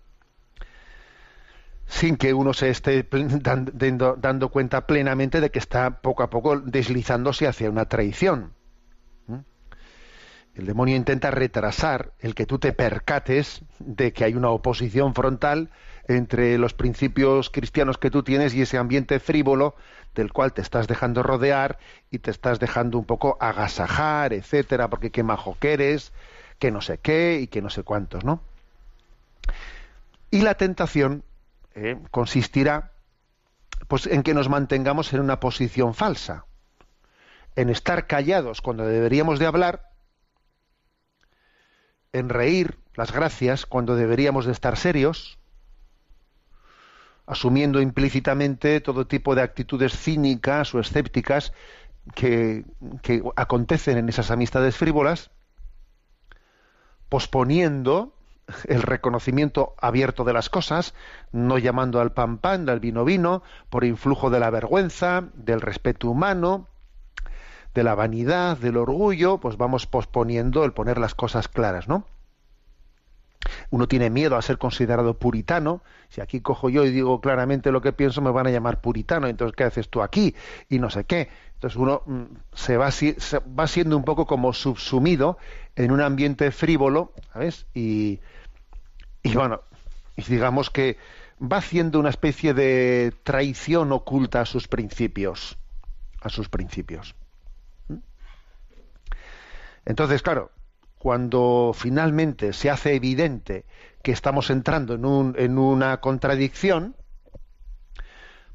sin 1.85 2.17
que 2.17 2.33
uno 2.33 2.53
se 2.53 2.69
esté 2.69 3.07
dando, 3.11 4.49
cuenta 4.49 4.87
plenamente 4.87 5.41
de 5.41 5.51
que 5.51 5.59
está 5.59 6.01
poco 6.01 6.23
a 6.23 6.29
poco 6.29 6.59
deslizándose 6.59 7.47
hacia 7.47 7.69
una 7.69 7.85
traición. 7.85 8.53
El 10.55 10.67
demonio 10.67 10.95
intenta 10.95 11.31
retrasar 11.31 12.13
el 12.19 12.35
que 12.35 12.45
tú 12.45 12.59
te 12.59 12.73
percates 12.73 13.63
de 13.79 14.13
que 14.13 14.23
hay 14.23 14.35
una 14.35 14.49
oposición 14.49 15.15
frontal 15.15 15.71
entre 16.07 16.57
los 16.57 16.73
principios 16.73 17.49
cristianos 17.49 17.97
que 17.97 18.11
tú 18.11 18.23
tienes 18.23 18.53
y 18.53 18.61
ese 18.61 18.77
ambiente 18.77 19.19
frívolo 19.19 19.75
del 20.13 20.31
cual 20.31 20.53
te 20.53 20.61
estás 20.61 20.87
dejando 20.87 21.23
rodear 21.23 21.79
y 22.11 22.19
te 22.19 22.29
estás 22.29 22.59
dejando 22.59 22.99
un 22.99 23.05
poco 23.05 23.37
agasajar, 23.39 24.33
etcétera, 24.33 24.89
porque 24.89 25.11
qué 25.11 25.23
majo 25.23 25.57
que 25.59 25.73
eres, 25.73 26.13
que 26.59 26.71
no 26.71 26.81
sé 26.81 26.99
qué 26.99 27.39
y 27.41 27.47
que 27.47 27.61
no 27.61 27.69
sé 27.69 27.83
cuántos, 27.83 28.23
¿no? 28.23 28.41
Y 30.29 30.41
la 30.41 30.55
tentación 30.55 31.23
eh, 31.73 31.97
consistirá 32.11 32.91
pues 33.87 34.05
en 34.07 34.23
que 34.23 34.33
nos 34.33 34.49
mantengamos 34.49 35.13
en 35.13 35.19
una 35.19 35.39
posición 35.39 35.93
falsa, 35.93 36.45
en 37.55 37.69
estar 37.69 38.07
callados 38.07 38.61
cuando 38.61 38.85
deberíamos 38.85 39.39
de 39.39 39.45
hablar, 39.45 39.92
en 42.13 42.29
reír 42.29 42.77
las 42.95 43.11
gracias 43.11 43.65
cuando 43.65 43.95
deberíamos 43.95 44.45
de 44.45 44.51
estar 44.51 44.77
serios, 44.77 45.39
asumiendo 47.25 47.81
implícitamente 47.81 48.79
todo 48.81 49.07
tipo 49.07 49.35
de 49.35 49.41
actitudes 49.41 49.97
cínicas 49.97 50.73
o 50.75 50.79
escépticas 50.79 51.53
que, 52.15 52.65
acontecen 53.35 53.97
en 53.97 54.09
esas 54.09 54.29
amistades 54.29 54.77
frívolas, 54.77 55.31
posponiendo 57.09 58.15
el 58.67 58.81
reconocimiento 58.81 59.73
abierto 59.79 60.23
de 60.23 60.33
las 60.33 60.49
cosas, 60.49 60.93
no 61.31 61.57
llamando 61.57 62.01
al 62.01 62.11
pan 62.11 62.37
pan, 62.37 62.69
al 62.69 62.79
vino 62.79 63.05
vino, 63.05 63.41
por 63.69 63.85
influjo 63.85 64.29
de 64.29 64.39
la 64.39 64.49
vergüenza, 64.49 65.29
del 65.33 65.61
respeto 65.61 66.09
humano, 66.09 66.67
de 67.73 67.83
la 67.83 67.95
vanidad, 67.95 68.57
del 68.57 68.77
orgullo, 68.77 69.39
pues 69.39 69.57
vamos 69.57 69.87
posponiendo 69.87 70.63
el 70.65 70.73
poner 70.73 70.97
las 70.97 71.15
cosas 71.15 71.47
claras, 71.47 71.87
¿no? 71.87 72.05
uno 73.69 73.87
tiene 73.87 74.09
miedo 74.09 74.35
a 74.35 74.41
ser 74.41 74.57
considerado 74.57 75.17
puritano. 75.17 75.81
Si 76.09 76.21
aquí 76.21 76.41
cojo 76.41 76.69
yo 76.69 76.85
y 76.85 76.91
digo 76.91 77.21
claramente 77.21 77.71
lo 77.71 77.81
que 77.81 77.93
pienso, 77.93 78.21
me 78.21 78.31
van 78.31 78.47
a 78.47 78.51
llamar 78.51 78.81
puritano. 78.81 79.27
Entonces, 79.27 79.55
¿qué 79.55 79.63
haces 79.63 79.89
tú 79.89 80.01
aquí? 80.01 80.35
Y 80.69 80.79
no 80.79 80.89
sé 80.89 81.05
qué. 81.05 81.29
Entonces 81.55 81.77
uno 81.77 82.03
mm, 82.05 82.23
se 82.53 82.77
va, 82.77 82.91
siendo 82.91 83.97
un 83.97 84.03
poco 84.03 84.25
como 84.25 84.53
subsumido 84.53 85.37
en 85.75 85.91
un 85.91 86.01
ambiente 86.01 86.51
frívolo, 86.51 87.13
¿sabes? 87.33 87.65
Y, 87.73 88.19
y 89.23 89.33
bueno, 89.33 89.61
digamos 90.27 90.69
que 90.69 90.97
va 91.41 91.57
haciendo 91.57 91.99
una 91.99 92.09
especie 92.09 92.53
de 92.53 93.13
traición 93.23 93.91
oculta 93.91 94.41
a 94.41 94.45
sus 94.45 94.67
principios. 94.67 95.57
A 96.21 96.29
sus 96.29 96.47
principios. 96.47 97.15
Entonces, 99.85 100.21
claro, 100.21 100.51
cuando 100.97 101.71
finalmente 101.75 102.53
se 102.53 102.69
hace 102.69 102.95
evidente 102.95 103.65
que 104.01 104.11
estamos 104.11 104.49
entrando 104.49 104.93
en 105.37 105.57
una 105.57 105.99
contradicción, 105.99 106.95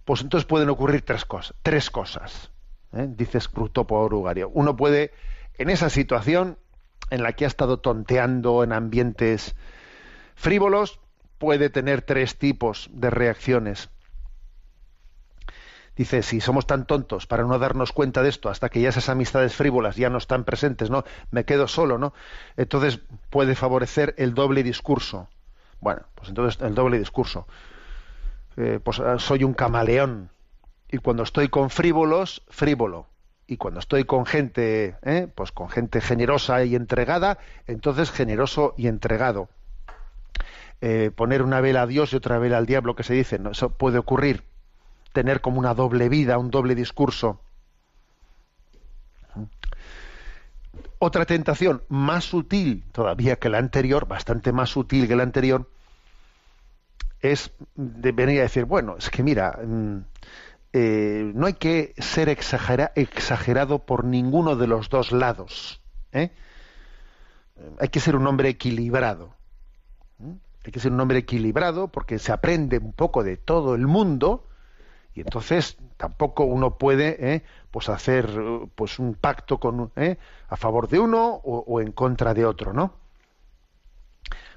pues 0.04 0.22
entonces 0.22 0.46
pueden 0.46 0.70
ocurrir 0.70 1.02
tres 1.02 1.24
cosas. 1.24 1.54
Tres 1.62 1.90
cosas 1.90 2.50
¿eh? 2.92 3.06
dice 3.08 3.40
Scrutopo 3.40 3.96
Orugario. 3.96 4.50
Uno 4.54 4.76
puede, 4.76 5.12
en 5.58 5.70
esa 5.70 5.90
situación 5.90 6.58
en 7.10 7.22
la 7.22 7.32
que 7.32 7.44
ha 7.44 7.48
estado 7.48 7.78
tonteando 7.80 8.62
en 8.64 8.72
ambientes 8.72 9.54
frívolos, 10.34 11.00
puede 11.38 11.70
tener 11.70 12.02
tres 12.02 12.38
tipos 12.38 12.90
de 12.92 13.10
reacciones. 13.10 13.90
Dice, 15.98 16.22
si 16.22 16.40
somos 16.40 16.64
tan 16.64 16.86
tontos 16.86 17.26
para 17.26 17.42
no 17.42 17.58
darnos 17.58 17.90
cuenta 17.90 18.22
de 18.22 18.28
esto 18.28 18.50
hasta 18.50 18.68
que 18.68 18.80
ya 18.80 18.90
esas 18.90 19.08
amistades 19.08 19.56
frívolas 19.56 19.96
ya 19.96 20.08
no 20.08 20.18
están 20.18 20.44
presentes, 20.44 20.90
¿no? 20.90 21.02
Me 21.32 21.44
quedo 21.44 21.66
solo, 21.66 21.98
¿no? 21.98 22.14
Entonces 22.56 23.00
puede 23.30 23.56
favorecer 23.56 24.14
el 24.16 24.32
doble 24.32 24.62
discurso. 24.62 25.28
Bueno, 25.80 26.02
pues 26.14 26.28
entonces 26.28 26.62
el 26.62 26.76
doble 26.76 27.00
discurso. 27.00 27.48
Eh, 28.56 28.78
pues 28.80 29.00
ah, 29.00 29.18
soy 29.18 29.42
un 29.42 29.54
camaleón. 29.54 30.30
Y 30.88 30.98
cuando 30.98 31.24
estoy 31.24 31.48
con 31.48 31.68
frívolos, 31.68 32.42
frívolo. 32.48 33.08
Y 33.48 33.56
cuando 33.56 33.80
estoy 33.80 34.04
con 34.04 34.24
gente, 34.24 34.96
¿eh? 35.02 35.26
pues 35.34 35.50
con 35.50 35.68
gente 35.68 36.00
generosa 36.00 36.62
y 36.62 36.76
entregada, 36.76 37.38
entonces 37.66 38.12
generoso 38.12 38.72
y 38.76 38.86
entregado. 38.86 39.48
Eh, 40.80 41.10
poner 41.12 41.42
una 41.42 41.60
vela 41.60 41.82
a 41.82 41.86
Dios 41.88 42.12
y 42.12 42.16
otra 42.16 42.38
vela 42.38 42.56
al 42.56 42.66
diablo, 42.66 42.94
que 42.94 43.02
se 43.02 43.14
dice, 43.14 43.40
¿no? 43.40 43.50
eso 43.50 43.70
puede 43.70 43.98
ocurrir 43.98 44.47
tener 45.18 45.40
como 45.40 45.58
una 45.58 45.74
doble 45.74 46.08
vida, 46.08 46.38
un 46.38 46.48
doble 46.48 46.76
discurso. 46.76 47.40
Otra 51.00 51.26
tentación 51.26 51.82
más 51.88 52.22
sutil 52.22 52.84
todavía 52.92 53.34
que 53.34 53.48
la 53.48 53.58
anterior, 53.58 54.06
bastante 54.06 54.52
más 54.52 54.70
sutil 54.70 55.08
que 55.08 55.16
la 55.16 55.24
anterior, 55.24 55.68
es 57.20 57.50
de 57.74 58.12
venir 58.12 58.38
a 58.38 58.42
decir, 58.42 58.64
bueno, 58.64 58.94
es 58.96 59.10
que 59.10 59.24
mira, 59.24 59.58
mm, 59.60 59.96
eh, 60.72 61.32
no 61.34 61.46
hay 61.46 61.54
que 61.54 61.94
ser 61.98 62.28
exagerado 62.28 63.80
por 63.80 64.04
ninguno 64.04 64.54
de 64.54 64.68
los 64.68 64.88
dos 64.88 65.10
lados. 65.10 65.82
¿eh? 66.12 66.30
Hay 67.80 67.88
que 67.88 67.98
ser 67.98 68.14
un 68.14 68.24
hombre 68.28 68.50
equilibrado. 68.50 69.34
Hay 70.64 70.70
que 70.70 70.78
ser 70.78 70.92
un 70.92 71.00
hombre 71.00 71.18
equilibrado 71.18 71.88
porque 71.88 72.20
se 72.20 72.30
aprende 72.30 72.78
un 72.78 72.92
poco 72.92 73.24
de 73.24 73.36
todo 73.36 73.74
el 73.74 73.88
mundo, 73.88 74.47
y 75.18 75.22
entonces 75.22 75.76
tampoco 75.96 76.44
uno 76.44 76.78
puede 76.78 77.34
eh, 77.34 77.42
pues 77.72 77.88
hacer 77.88 78.30
pues 78.76 79.00
un 79.00 79.14
pacto 79.14 79.58
con 79.58 79.90
eh, 79.96 80.16
a 80.48 80.56
favor 80.56 80.88
de 80.88 81.00
uno 81.00 81.40
o, 81.44 81.80
en 81.80 81.90
contra 81.90 82.34
de 82.34 82.46
otro 82.46 82.72
no 82.72 82.92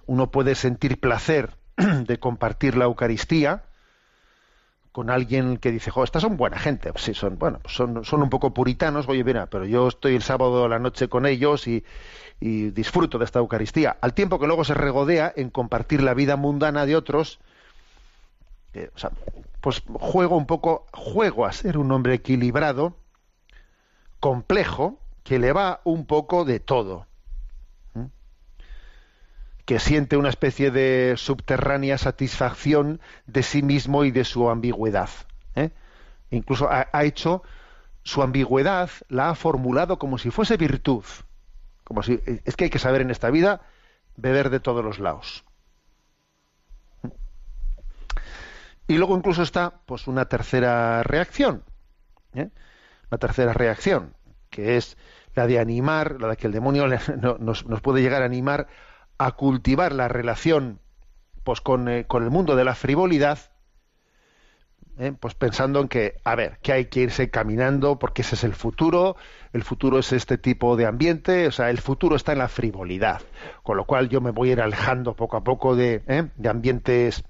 uno 0.06 0.30
puede 0.30 0.54
sentir 0.54 1.00
placer 1.00 1.56
de 1.78 2.20
compartir 2.20 2.78
la 2.78 2.86
Eucaristía 2.86 3.64
con 4.92 5.10
alguien 5.10 5.58
que 5.58 5.72
dice, 5.72 5.90
jo, 5.90 6.04
estas 6.04 6.22
son 6.22 6.36
buena 6.36 6.60
gente, 6.60 6.92
sí, 6.98 7.14
son, 7.14 7.40
bueno, 7.40 7.60
pues 7.64 7.74
son, 7.74 8.04
son 8.04 8.22
un 8.24 8.30
poco 8.30 8.54
puritanos, 8.54 9.08
oye, 9.08 9.24
mira, 9.24 9.46
pero 9.46 9.64
yo 9.64 9.88
estoy 9.88 10.16
el 10.16 10.22
sábado 10.22 10.66
a 10.66 10.68
la 10.68 10.80
noche 10.80 11.08
con 11.08 11.26
ellos 11.26 11.66
y, 11.66 11.86
y 12.42 12.72
disfruto 12.72 13.18
de 13.18 13.24
esta 13.24 13.40
Eucaristía, 13.40 13.96
al 14.02 14.14
tiempo 14.14 14.38
que 14.38 14.48
luego 14.48 14.66
se 14.66 14.74
regodea 14.74 15.32
en 15.34 15.50
compartir 15.50 16.04
la 16.04 16.14
vida 16.14 16.36
mundana 16.36 16.86
de 16.86 16.98
otros, 16.98 17.40
pues 19.62 19.84
juego 19.94 20.38
un 20.38 20.46
poco, 20.46 20.86
juego 20.94 21.46
a 21.46 21.52
ser 21.52 21.78
un 21.78 21.92
hombre 21.92 22.16
equilibrado, 22.16 22.96
complejo, 24.20 24.98
que 25.24 25.40
le 25.40 25.54
va 25.54 25.82
un 25.84 26.06
poco 26.06 26.46
de 26.46 26.60
todo. 26.60 27.08
que 29.66 29.80
siente 29.80 30.18
una 30.18 30.28
especie 30.28 30.70
de 30.72 31.14
subterránea 31.16 31.98
satisfacción 31.98 33.00
de 33.26 33.42
sí 33.44 33.62
mismo 33.62 34.04
y 34.04 34.12
de 34.12 34.26
su 34.26 34.50
ambigüedad. 34.50 35.10
¿eh? 35.56 35.70
Incluso 36.30 36.68
ha, 36.70 37.04
hecho 37.04 37.44
su 38.04 38.22
ambigüedad, 38.22 38.90
la 39.08 39.30
ha 39.30 39.36
formulado 39.36 39.98
como 39.98 40.18
si 40.18 40.30
fuese 40.30 40.58
virtud. 40.58 41.06
Como 41.86 42.04
si, 42.04 42.20
es 42.44 42.56
que 42.56 42.66
hay 42.66 42.70
que 42.70 42.80
saber 42.80 43.02
en 43.02 43.12
esta 43.12 43.30
vida 43.30 43.62
beber 44.18 44.50
de 44.50 44.60
todos 44.60 44.84
los 44.84 45.00
lados. 45.00 45.46
Y 48.92 48.98
luego 48.98 49.16
incluso 49.16 49.42
está 49.42 49.80
pues 49.86 50.06
una 50.08 50.26
tercera 50.26 51.02
reacción, 51.04 51.64
¿eh? 52.34 52.50
una 53.10 53.18
tercera 53.18 53.54
reacción, 53.54 54.18
que 54.50 54.76
es 54.76 54.98
la 55.34 55.48
de 55.48 55.60
animar, 55.60 56.20
la 56.20 56.28
de 56.28 56.36
que 56.36 56.48
el 56.48 56.52
demonio 56.52 56.88
nos, 57.40 57.64
puede 57.82 58.02
llegar 58.02 58.22
a 58.22 58.26
animar 58.26 58.68
a 59.18 59.32
cultivar 59.32 59.94
la 59.94 60.10
relación 60.10 60.82
pues 61.46 61.62
con, 61.62 61.88
eh, 61.88 62.06
con 62.06 62.24
el 62.24 62.32
mundo 62.32 62.58
de 62.58 62.66
la 62.66 62.76
frivolidad, 62.76 63.40
¿eh? 65.00 65.14
pues 65.18 65.36
pensando 65.36 65.80
en 65.80 65.88
que, 65.88 66.16
a 66.26 66.36
ver, 66.36 66.60
que 66.62 66.74
hay 66.74 66.86
que 66.88 67.00
irse 67.00 67.30
caminando 67.30 67.98
porque 67.98 68.24
ese 68.24 68.36
es 68.36 68.44
el 68.44 68.54
futuro, 68.54 69.16
el 69.54 69.64
futuro 69.64 70.00
es 70.00 70.12
este 70.12 70.38
tipo 70.38 70.76
de 70.76 70.86
ambiente, 70.86 71.48
o 71.48 71.52
sea, 71.52 71.70
el 71.70 71.80
futuro 71.80 72.18
está 72.18 72.34
en 72.34 72.40
la 72.40 72.50
frivolidad, 72.50 73.22
con 73.64 73.78
lo 73.78 73.86
cual 73.86 74.10
yo 74.10 74.20
me 74.20 74.32
voy 74.32 74.50
a 74.50 74.52
ir 74.52 74.62
alejando 74.62 75.16
poco 75.16 75.38
a 75.38 75.46
poco 75.46 75.78
de, 75.78 76.30
de 76.36 76.50
ambientes 76.50 77.24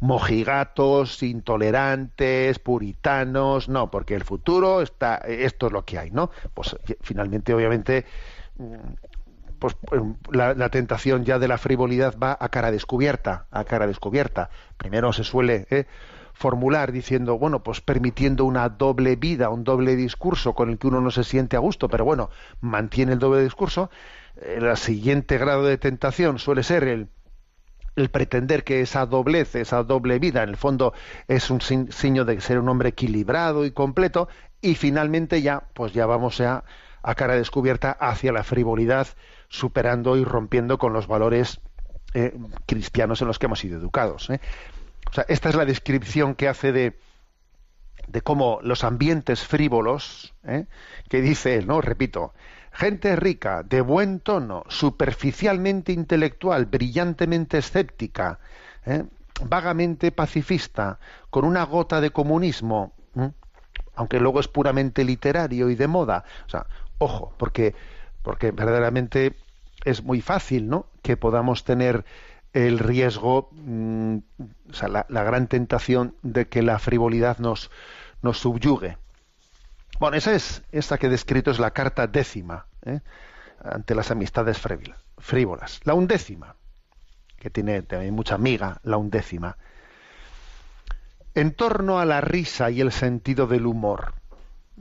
mojigatos, 0.00 1.22
intolerantes, 1.22 2.58
puritanos, 2.58 3.68
no, 3.68 3.90
porque 3.90 4.14
el 4.14 4.24
futuro 4.24 4.82
está, 4.82 5.16
esto 5.16 5.66
es 5.66 5.72
lo 5.72 5.84
que 5.84 5.98
hay, 5.98 6.10
¿no? 6.10 6.30
Pues 6.54 6.76
finalmente, 7.00 7.54
obviamente, 7.54 8.04
mm, 8.58 8.74
pues 9.58 9.76
la, 10.32 10.54
la, 10.54 10.68
tentación 10.68 11.24
ya 11.24 11.38
de 11.38 11.48
la 11.48 11.58
frivolidad 11.58 12.16
va 12.22 12.36
a 12.38 12.48
cara 12.50 12.70
descubierta, 12.70 13.46
a 13.50 13.64
cara 13.64 13.86
descubierta. 13.86 14.50
Primero 14.76 15.12
se 15.12 15.24
suele 15.24 15.66
¿eh? 15.70 15.86
formular 16.36 16.92
diciendo, 16.92 17.38
bueno, 17.38 17.62
pues 17.62 17.80
permitiendo 17.80 18.44
una 18.44 18.68
doble 18.68 19.16
vida, 19.16 19.48
un 19.48 19.64
doble 19.64 19.96
discurso 19.96 20.52
con 20.52 20.70
el 20.70 20.78
que 20.78 20.86
uno 20.86 21.00
no 21.00 21.10
se 21.10 21.24
siente 21.24 21.56
a 21.56 21.60
gusto, 21.60 21.88
pero 21.88 22.04
bueno, 22.04 22.30
mantiene 22.60 23.14
el 23.14 23.18
doble 23.18 23.42
discurso. 23.42 23.90
El 24.42 24.76
siguiente 24.76 25.38
grado 25.38 25.64
de 25.64 25.78
tentación 25.78 26.38
suele 26.38 26.62
ser 26.62 26.84
el 26.84 27.08
el 27.96 28.10
pretender 28.10 28.62
que 28.62 28.82
esa 28.82 29.06
doblez, 29.06 29.54
esa 29.54 29.82
doble 29.82 30.18
vida, 30.18 30.42
en 30.42 30.50
el 30.50 30.56
fondo 30.56 30.92
es 31.28 31.50
un 31.50 31.60
signo 31.60 32.24
de 32.24 32.40
ser 32.40 32.58
un 32.58 32.68
hombre 32.68 32.90
equilibrado 32.90 33.64
y 33.64 33.72
completo, 33.72 34.28
y 34.60 34.74
finalmente 34.74 35.42
ya, 35.42 35.64
pues 35.74 35.92
ya 35.92 36.06
vamos 36.06 36.40
a, 36.40 36.64
a 37.02 37.14
cara 37.14 37.34
descubierta 37.34 37.92
hacia 37.92 38.32
la 38.32 38.44
frivolidad, 38.44 39.08
superando 39.48 40.16
y 40.16 40.24
rompiendo 40.24 40.78
con 40.78 40.92
los 40.92 41.06
valores 41.06 41.60
eh, 42.14 42.36
cristianos 42.66 43.20
en 43.22 43.28
los 43.28 43.38
que 43.38 43.46
hemos 43.46 43.60
sido 43.60 43.78
educados. 43.78 44.28
¿eh? 44.30 44.40
Esta 45.28 45.48
es 45.48 45.54
la 45.54 45.64
descripción 45.64 46.34
que 46.34 46.48
hace 46.48 46.72
de, 46.72 46.98
de 48.08 48.20
cómo 48.22 48.58
los 48.62 48.84
ambientes 48.84 49.44
frívolos, 49.44 50.34
¿eh? 50.44 50.66
que 51.08 51.20
dice 51.20 51.62
¿no? 51.62 51.80
Repito, 51.80 52.34
Gente 52.76 53.16
rica, 53.16 53.62
de 53.62 53.80
buen 53.80 54.20
tono, 54.20 54.62
superficialmente 54.68 55.92
intelectual, 55.92 56.66
brillantemente 56.66 57.56
escéptica, 57.56 58.38
¿eh? 58.84 59.04
vagamente 59.42 60.12
pacifista, 60.12 60.98
con 61.30 61.46
una 61.46 61.64
gota 61.64 62.02
de 62.02 62.10
comunismo, 62.10 62.92
aunque 63.94 64.20
luego 64.20 64.40
es 64.40 64.48
puramente 64.48 65.04
literario 65.04 65.70
y 65.70 65.74
de 65.74 65.86
moda. 65.86 66.24
O 66.44 66.50
sea, 66.50 66.66
ojo, 66.98 67.32
porque, 67.38 67.74
porque 68.22 68.50
verdaderamente 68.50 69.36
es 69.86 70.02
muy 70.02 70.20
fácil, 70.20 70.68
¿no? 70.68 70.84
Que 71.00 71.16
podamos 71.16 71.64
tener 71.64 72.04
el 72.52 72.78
riesgo, 72.78 73.48
mm, 73.52 74.16
o 74.70 74.74
sea, 74.74 74.88
la, 74.88 75.06
gran 75.08 75.46
tentación 75.46 76.14
de 76.22 76.46
que 76.48 76.60
la 76.62 76.78
frivolidad 76.78 77.38
nos, 77.38 77.70
nos 78.20 78.38
subyugue. 78.38 78.98
Bueno, 79.98 80.18
esa 80.18 80.34
es 80.34 80.62
esta 80.72 80.98
que 80.98 81.06
he 81.06 81.10
descrito 81.10 81.50
es 81.50 81.58
la 81.58 81.70
carta 81.70 82.06
décima 82.06 82.66
¿eh? 82.84 83.00
ante 83.64 83.94
las 83.94 84.10
amistades 84.10 84.58
frívolas. 85.18 85.80
La 85.84 85.94
undécima, 85.94 86.54
que 87.38 87.48
tiene 87.48 87.82
también 87.82 88.14
mucha 88.14 88.34
amiga, 88.34 88.78
la 88.82 88.98
undécima. 88.98 89.56
En 91.34 91.52
torno 91.52 91.98
a 91.98 92.04
la 92.04 92.20
risa 92.20 92.70
y 92.70 92.80
el 92.80 92.92
sentido 92.92 93.46
del 93.46 93.66
humor. 93.66 94.12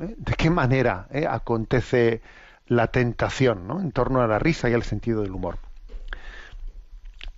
¿eh? 0.01 0.15
¿De 0.17 0.33
qué 0.33 0.49
manera 0.49 1.07
¿eh? 1.11 1.25
acontece 1.29 2.21
la 2.67 2.87
tentación 2.87 3.67
¿no? 3.67 3.79
en 3.79 3.91
torno 3.91 4.21
a 4.21 4.27
la 4.27 4.39
risa 4.39 4.69
y 4.69 4.73
el 4.73 4.83
sentido 4.83 5.21
del 5.21 5.31
humor? 5.31 5.59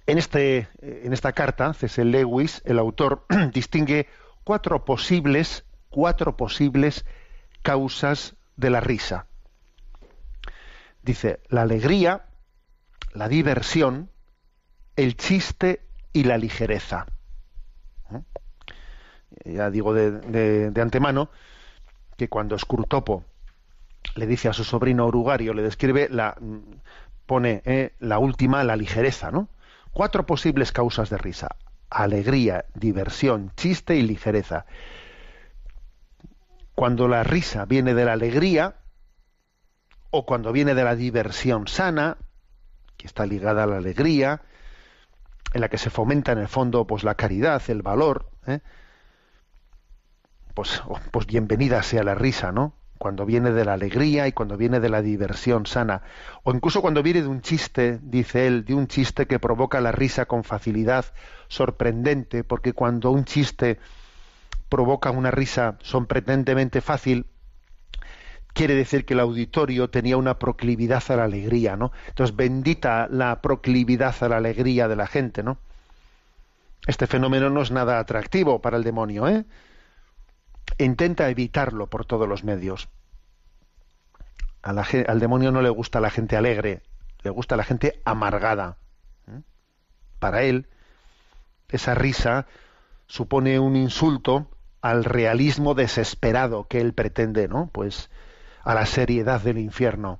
En, 0.07 0.17
este, 0.17 0.69
en 0.81 1.13
esta 1.13 1.33
carta, 1.33 1.73
C.S. 1.73 2.03
Lewis, 2.05 2.61
el 2.65 2.79
autor, 2.79 3.25
distingue 3.53 4.07
cuatro 4.43 4.83
posibles, 4.83 5.65
cuatro 5.89 6.37
posibles 6.37 7.05
causas 7.61 8.35
de 8.55 8.69
la 8.69 8.79
risa. 8.79 9.27
Dice, 11.01 11.39
la 11.49 11.61
alegría, 11.61 12.25
la 13.13 13.29
diversión, 13.29 14.09
el 14.95 15.15
chiste 15.15 15.81
y 16.11 16.23
la 16.23 16.37
ligereza. 16.37 17.05
¿Eh? 18.11 19.53
Ya 19.53 19.69
digo 19.69 19.93
de, 19.93 20.71
antemano 20.81 21.29
que 22.17 22.27
cuando 22.27 22.57
Scrutopo 22.57 23.23
le 24.15 24.25
dice 24.25 24.49
a 24.49 24.53
su 24.53 24.63
sobrino 24.63 25.05
Orugario, 25.05 25.53
le 25.53 25.61
describe 25.61 26.09
la 26.09 26.35
pone 27.25 27.61
eh, 27.65 27.93
la 27.99 28.19
última, 28.19 28.63
la 28.63 28.75
ligereza, 28.75 29.31
¿no? 29.31 29.49
Cuatro 29.91 30.25
posibles 30.25 30.71
causas 30.71 31.09
de 31.09 31.17
risa: 31.17 31.55
alegría, 31.89 32.65
diversión, 32.73 33.51
chiste 33.55 33.95
y 33.95 34.01
ligereza 34.01 34.65
cuando 36.77 37.07
la 37.07 37.23
risa 37.23 37.65
viene 37.65 37.95
de 37.95 38.05
la 38.05 38.13
alegría 38.13 38.75
o 40.11 40.27
cuando 40.27 40.51
viene 40.51 40.75
de 40.75 40.83
la 40.83 40.95
diversión 40.95 41.67
sana, 41.67 42.17
que 42.97 43.07
está 43.07 43.25
ligada 43.25 43.63
a 43.63 43.65
la 43.65 43.77
alegría, 43.77 44.43
en 45.53 45.61
la 45.61 45.69
que 45.69 45.79
se 45.79 45.89
fomenta 45.89 46.33
en 46.33 46.37
el 46.37 46.47
fondo 46.47 46.85
pues 46.85 47.03
la 47.03 47.15
caridad, 47.15 47.63
el 47.69 47.81
valor, 47.81 48.29
¿eh? 48.45 48.59
pues, 50.53 50.83
oh, 50.85 50.99
pues 51.09 51.25
bienvenida 51.25 51.81
sea 51.81 52.03
la 52.03 52.13
risa, 52.13 52.51
¿no? 52.51 52.75
Cuando 52.99 53.25
viene 53.25 53.53
de 53.53 53.65
la 53.65 53.73
alegría 53.73 54.27
y 54.27 54.31
cuando 54.31 54.55
viene 54.55 54.79
de 54.79 54.89
la 54.89 55.01
diversión 55.01 55.65
sana. 55.65 56.03
O 56.43 56.53
incluso 56.53 56.81
cuando 56.81 57.01
viene 57.01 57.23
de 57.23 57.27
un 57.27 57.41
chiste, 57.41 57.97
dice 58.03 58.45
él, 58.45 58.65
de 58.65 58.75
un 58.75 58.85
chiste 58.85 59.25
que 59.25 59.39
provoca 59.39 59.81
la 59.81 59.91
risa 59.91 60.27
con 60.27 60.43
facilidad 60.43 61.05
sorprendente, 61.47 62.43
porque 62.43 62.73
cuando 62.73 63.09
un 63.09 63.25
chiste 63.25 63.79
provoca 64.69 65.11
una 65.11 65.31
risa 65.31 65.77
sorprendentemente 65.81 66.81
fácil, 66.81 67.27
quiere 68.53 68.75
decir 68.75 69.05
que 69.05 69.13
el 69.13 69.19
auditorio 69.19 69.89
tenía 69.89 70.17
una 70.17 70.39
proclividad 70.39 71.03
a 71.09 71.15
la 71.15 71.25
alegría, 71.25 71.75
¿no? 71.75 71.91
Entonces, 72.07 72.35
bendita 72.35 73.07
la 73.09 73.41
proclividad 73.41 74.15
a 74.21 74.29
la 74.29 74.37
alegría 74.37 74.87
de 74.87 74.95
la 74.95 75.07
gente, 75.07 75.43
¿no? 75.43 75.59
Este 76.87 77.05
fenómeno 77.05 77.49
no 77.49 77.61
es 77.61 77.71
nada 77.71 77.99
atractivo 77.99 78.61
para 78.61 78.77
el 78.77 78.83
demonio, 78.83 79.27
¿eh? 79.27 79.45
Intenta 80.79 81.29
evitarlo 81.29 81.87
por 81.87 82.05
todos 82.05 82.27
los 82.27 82.43
medios. 82.43 82.89
al 84.63 85.19
demonio 85.19 85.51
no 85.51 85.61
le 85.61 85.69
gusta 85.69 85.99
la 85.99 86.09
gente 86.09 86.35
alegre, 86.35 86.81
le 87.23 87.29
gusta 87.29 87.55
la 87.55 87.63
gente 87.63 88.01
amargada. 88.05 88.77
¿eh? 89.27 89.41
Para 90.19 90.43
él, 90.43 90.67
esa 91.69 91.95
risa 91.95 92.47
supone 93.05 93.59
un 93.59 93.75
insulto 93.75 94.49
al 94.81 95.03
realismo 95.03 95.73
desesperado 95.73 96.67
que 96.67 96.81
él 96.81 96.93
pretende, 96.93 97.47
¿no? 97.47 97.69
Pues 97.71 98.09
a 98.63 98.73
la 98.73 98.85
seriedad 98.85 99.41
del 99.41 99.57
infierno. 99.57 100.19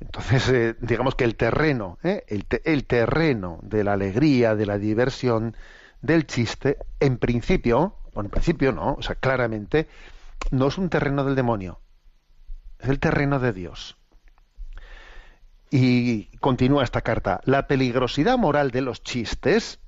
Entonces, 0.00 0.48
eh, 0.48 0.76
digamos 0.80 1.14
que 1.16 1.24
el 1.24 1.34
terreno, 1.34 1.98
¿eh? 2.02 2.24
el, 2.28 2.84
terreno 2.86 3.58
de 3.62 3.84
la 3.84 3.94
alegría, 3.94 4.54
de 4.54 4.66
la 4.66 4.78
diversión, 4.78 5.56
del 6.00 6.26
chiste, 6.26 6.78
en 7.00 7.18
principio, 7.18 7.96
bueno, 8.14 8.28
en 8.28 8.30
principio 8.30 8.72
no, 8.72 8.94
o 8.94 9.02
sea, 9.02 9.16
claramente, 9.16 9.88
no 10.52 10.68
es 10.68 10.78
un 10.78 10.88
terreno 10.88 11.24
del 11.24 11.34
demonio, 11.34 11.80
es 12.78 12.88
el 12.88 13.00
terreno 13.00 13.40
de 13.40 13.52
Dios. 13.52 13.96
Y 15.70 16.26
continúa 16.38 16.84
esta 16.84 17.02
carta, 17.02 17.40
la 17.44 17.66
peligrosidad 17.66 18.38
moral 18.38 18.70
de 18.70 18.82
los 18.82 19.02
chistes, 19.02 19.80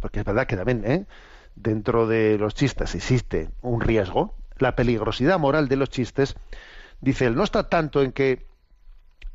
porque 0.00 0.20
es 0.20 0.24
verdad 0.24 0.46
que 0.46 0.56
también 0.56 0.84
¿eh? 0.84 1.06
dentro 1.54 2.06
de 2.06 2.38
los 2.38 2.54
chistes 2.54 2.94
existe 2.94 3.50
un 3.62 3.80
riesgo, 3.80 4.34
la 4.58 4.76
peligrosidad 4.76 5.38
moral 5.38 5.68
de 5.68 5.76
los 5.76 5.90
chistes, 5.90 6.36
dice 7.00 7.26
él, 7.26 7.34
no 7.34 7.44
está 7.44 7.68
tanto 7.68 8.02
en 8.02 8.12
que 8.12 8.46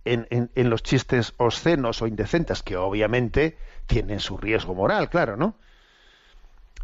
en, 0.05 0.69
los 0.69 0.83
chistes 0.83 1.33
obscenos 1.37 2.01
o 2.01 2.07
indecentes, 2.07 2.61
que 2.61 2.77
obviamente 2.77 3.57
tienen 3.87 4.19
su 4.19 4.37
riesgo 4.37 4.75
moral, 4.75 5.09
claro, 5.09 5.35
¿no? 5.35 5.55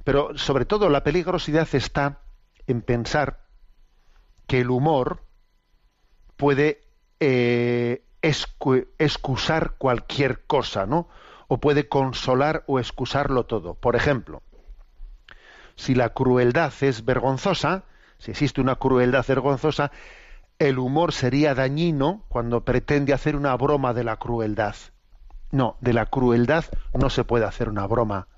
Pero 0.04 0.36
sobre 0.38 0.66
todo 0.66 0.90
la 0.90 1.04
peligrosidad 1.04 1.68
está 1.74 2.22
en 2.66 2.82
pensar 2.82 3.42
que 4.48 4.62
el 4.62 4.72
humor 4.72 5.24
puede 6.36 6.82
eh, 7.20 8.04
excusar 8.22 9.76
cualquier 9.78 10.44
cosa, 10.46 10.88
¿no? 10.88 11.08
O 11.54 11.58
puede 11.58 11.90
consolar 11.90 12.64
o 12.66 12.80
excusarlo 12.80 13.46
todo. 13.46 13.74
Por 13.74 13.98
ejemplo, 13.98 14.42
si 15.76 15.96
la 15.96 16.14
crueldad 16.14 16.72
es 16.80 17.04
vergonzosa, 17.04 17.84
si 18.20 18.32
existe 18.32 18.62
una 18.62 18.78
crueldad 18.78 19.26
vergonzosa, 19.28 19.92
el 20.60 20.80
humor 20.80 21.12
sería 21.12 21.54
dañino 21.54 22.24
cuando 22.30 22.64
pretende 22.64 23.12
hacer 23.12 23.36
una 23.36 23.54
broma 23.58 23.94
de 23.94 24.06
la 24.06 24.16
crueldad. 24.16 24.78
No, 25.52 25.76
de 25.82 25.92
la 25.92 26.06
crueldad 26.06 26.64
no 26.94 27.10
se 27.10 27.26
puede 27.26 27.44
hacer 27.44 27.68
una 27.68 27.86
broma. 27.86 28.30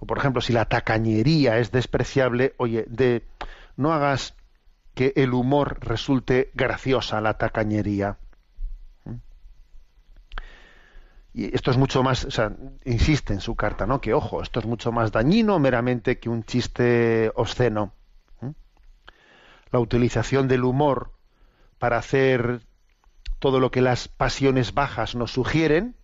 O 0.00 0.06
por 0.06 0.18
ejemplo, 0.18 0.42
si 0.42 0.52
la 0.52 0.66
tacañería 0.66 1.56
es 1.56 1.72
despreciable, 1.72 2.56
oye, 2.58 2.84
de 2.90 3.26
no 3.74 3.94
hagas 3.94 4.34
que 4.92 5.14
el 5.16 5.32
humor 5.32 5.78
resulte 5.80 6.50
graciosa 6.52 7.22
la 7.22 7.38
tacañería. 7.38 8.18
Esto 11.46 11.70
es 11.70 11.76
mucho 11.76 12.02
más, 12.02 12.24
o 12.24 12.30
sea, 12.30 12.52
insiste 12.84 13.32
en 13.32 13.40
su 13.40 13.54
carta, 13.54 13.86
¿no? 13.86 14.00
Que 14.00 14.14
ojo, 14.14 14.42
esto 14.42 14.60
es 14.60 14.66
mucho 14.66 14.92
más 14.92 15.12
dañino 15.12 15.58
meramente 15.58 16.18
que 16.18 16.28
un 16.28 16.42
chiste 16.44 17.30
obsceno 17.34 17.92
la 19.70 19.80
utilización 19.80 20.48
del 20.48 20.64
humor 20.64 21.12
para 21.78 21.98
hacer 21.98 22.60
todo 23.38 23.60
lo 23.60 23.70
que 23.70 23.82
las 23.82 24.08
pasiones 24.08 24.74
bajas 24.74 25.14
nos 25.14 25.32
sugieren, 25.32 25.94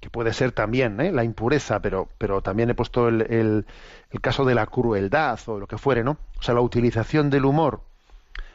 que 0.00 0.10
puede 0.10 0.32
ser 0.32 0.52
también 0.52 1.00
¿eh? 1.00 1.10
la 1.10 1.24
impureza, 1.24 1.80
pero, 1.80 2.08
pero 2.18 2.40
también 2.42 2.70
he 2.70 2.74
puesto 2.74 3.08
el, 3.08 3.22
el, 3.22 3.66
caso 4.20 4.44
de 4.44 4.54
la 4.54 4.66
crueldad 4.66 5.40
o 5.46 5.58
lo 5.58 5.66
que 5.66 5.78
fuere, 5.78 6.04
¿no? 6.04 6.18
O 6.38 6.42
sea, 6.42 6.54
la 6.54 6.60
utilización 6.60 7.30
del 7.30 7.44
humor 7.44 7.82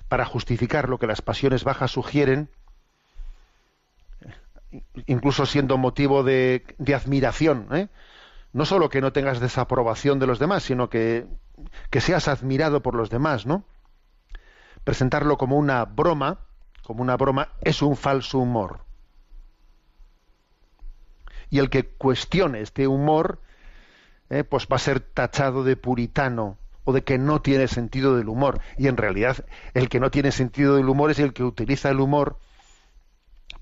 para 0.07 0.25
justificar 0.25 0.87
lo 0.87 0.99
que 0.99 1.07
las 1.07 1.21
pasiones 1.21 1.65
bajas 1.65 1.91
sugieren, 1.91 2.49
incluso 5.05 5.45
siendo 5.45 5.77
motivo 5.77 6.23
de, 6.23 6.63
admiración, 6.93 7.67
¿eh? 7.71 7.89
no 8.51 8.65
solo 8.65 8.89
que 8.89 9.01
no 9.01 9.11
tengas 9.13 9.39
desaprobación 9.39 10.19
de 10.19 10.27
los 10.27 10.39
demás, 10.39 10.63
sino 10.63 10.89
que, 10.89 11.25
que 11.89 12.01
seas 12.01 12.27
admirado 12.27 12.81
por 12.81 12.95
los 12.95 13.09
demás, 13.09 13.45
¿no? 13.45 13.63
Presentarlo 14.83 15.37
como 15.37 15.57
una 15.57 15.85
broma, 15.85 16.39
como 16.83 17.01
una 17.01 17.17
broma, 17.17 17.49
es 17.61 17.81
un 17.81 17.95
falso 17.95 18.39
humor. 18.39 18.81
Y 21.49 21.59
el 21.59 21.69
que 21.69 21.87
cuestione 21.87 22.61
este 22.61 22.87
humor, 22.87 23.39
eh, 24.29 24.43
pues 24.43 24.67
va 24.71 24.77
a 24.77 24.79
ser 24.79 24.99
tachado 24.99 25.63
de 25.63 25.75
puritano 25.77 26.57
o 26.83 26.93
de 26.93 27.03
que 27.03 27.17
no 27.17 27.41
tiene 27.41 27.67
sentido 27.67 28.17
del 28.17 28.29
humor. 28.29 28.59
Y 28.77 28.87
en 28.87 28.97
realidad 28.97 29.45
el 29.73 29.89
que 29.89 29.99
no 29.99 30.11
tiene 30.11 30.31
sentido 30.31 30.75
del 30.75 30.89
humor 30.89 31.11
es 31.11 31.19
el 31.19 31.33
que 31.33 31.43
utiliza 31.43 31.89
el 31.89 31.99
humor 31.99 32.37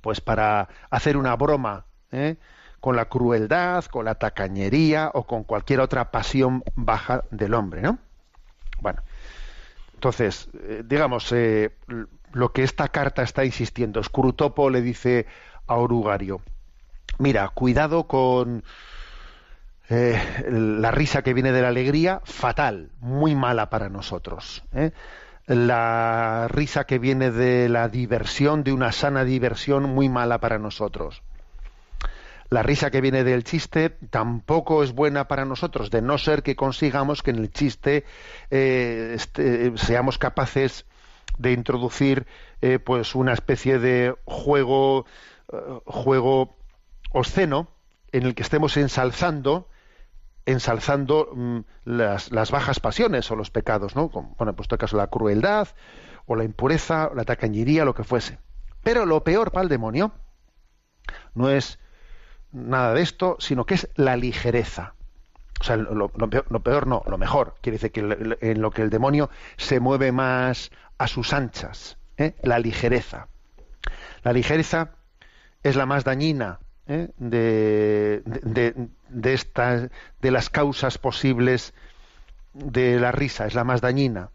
pues 0.02 0.22
para 0.22 0.68
hacer 0.90 1.18
una 1.18 1.36
broma, 1.36 1.86
¿eh? 2.12 2.38
con 2.82 2.96
la 2.96 3.06
crueldad, 3.06 3.86
con 3.86 4.06
la 4.06 4.16
tacañería 4.16 5.12
o 5.14 5.26
con 5.26 5.44
cualquier 5.44 5.80
otra 5.80 6.12
pasión 6.12 6.64
baja 6.76 7.24
del 7.30 7.54
hombre, 7.54 7.82
¿no? 7.82 8.00
Bueno, 8.82 9.04
entonces, 9.94 10.50
eh, 10.64 10.82
digamos, 10.84 11.32
eh, 11.32 11.76
lo 12.34 12.52
que 12.52 12.64
esta 12.64 12.88
carta 12.88 13.22
está 13.22 13.46
insistiendo, 13.46 14.04
Scrutopo 14.04 14.72
le 14.72 14.82
dice 14.82 15.28
a 15.68 15.76
Orugario, 15.76 16.42
mira, 17.20 17.48
cuidado 17.50 18.08
con 18.08 18.64
eh, 19.90 20.20
la 20.50 20.90
risa 20.90 21.22
que 21.22 21.36
viene 21.36 21.52
de 21.52 21.62
la 21.62 21.68
alegría, 21.68 22.22
fatal, 22.24 22.90
muy 23.00 23.36
mala 23.36 23.70
para 23.70 23.90
nosotros. 23.90 24.64
La 25.54 26.48
risa 26.48 26.86
que 26.86 26.98
viene 26.98 27.30
de 27.30 27.68
la 27.68 27.90
diversión, 27.90 28.64
de 28.64 28.72
una 28.72 28.94
sana 28.94 29.26
diversión, 29.26 29.84
muy 29.84 30.08
mala 30.08 30.40
para 30.40 30.58
nosotros. 30.60 31.24
La 32.50 32.64
risa 32.64 32.90
que 32.90 33.02
viene 33.02 33.26
del 33.26 33.44
chiste 33.44 33.90
tampoco 33.90 34.82
es 34.82 34.94
buena 34.94 35.28
para 35.28 35.44
nosotros, 35.44 35.92
de 35.92 36.02
no 36.02 36.18
ser 36.18 36.42
que 36.42 36.56
consigamos 36.56 37.22
que 37.22 37.32
en 37.32 37.40
el 37.40 37.52
chiste 37.52 38.06
eh, 38.50 39.12
este, 39.14 39.78
seamos 39.78 40.18
capaces 40.18 40.86
de 41.38 41.52
introducir 41.52 42.28
eh, 42.62 42.80
pues 42.80 43.14
una 43.14 43.34
especie 43.34 43.78
de 43.78 44.16
juego 44.24 45.06
eh, 45.52 45.58
juego 45.86 46.56
obsceno 47.12 47.68
en 48.14 48.24
el 48.24 48.36
que 48.36 48.44
estemos 48.44 48.78
ensalzando 48.78 49.68
ensalzando 50.46 51.30
mm, 51.34 51.60
las, 51.86 52.30
bajas 52.52 52.80
pasiones 52.80 53.30
o 53.32 53.36
los 53.36 53.52
pecados, 53.52 53.96
¿no? 53.96 54.10
Como, 54.10 54.36
bueno, 54.38 54.56
pues 54.56 54.68
en 54.72 54.78
caso 54.78 54.98
la 54.98 55.08
crueldad 55.08 55.68
o 56.26 56.36
la 56.36 56.44
impureza, 56.44 57.08
o 57.08 57.16
la 57.16 57.26
tacañería, 57.26 57.86
lo 57.86 57.94
que 57.94 58.04
fuese. 58.04 58.40
Pero 58.84 59.06
lo 59.06 59.24
peor 59.24 59.52
para 59.52 59.64
el 59.64 59.70
demonio 59.70 60.12
no 61.34 61.50
es 61.50 61.80
nada 62.52 62.94
de 62.94 63.02
esto, 63.02 63.38
sino 63.40 63.66
que 63.66 63.76
es 63.76 63.90
la 63.96 64.16
ligereza. 64.18 64.94
O 65.60 65.64
sea, 65.64 65.78
lo, 65.78 66.10
peor, 66.10 66.88
no, 66.88 67.04
lo 67.06 67.18
mejor. 67.20 67.56
Quiere 67.62 67.78
decir 67.78 67.92
que 67.92 68.38
en 68.42 68.62
lo 68.62 68.72
que 68.72 68.82
el 68.82 68.90
demonio 68.90 69.30
se 69.58 69.80
mueve 69.80 70.12
más 70.12 70.72
a 70.98 71.08
sus 71.08 71.34
anchas, 71.34 71.98
¿eh? 72.18 72.36
la 72.42 72.58
ligereza. 72.58 73.28
La 74.24 74.34
ligereza 74.34 74.96
es 75.62 75.76
la 75.76 75.86
más 75.86 76.04
dañina 76.04 76.60
¿eh? 76.88 77.10
de, 77.18 78.24
de, 78.26 78.74
estas, 79.24 79.90
de 80.22 80.32
las 80.32 80.50
causas 80.50 80.98
posibles 80.98 81.74
de 82.54 83.00
la 83.00 83.12
risa, 83.12 83.46
es 83.46 83.54
la 83.54 83.64
más 83.64 83.82
dañina. 83.82 84.30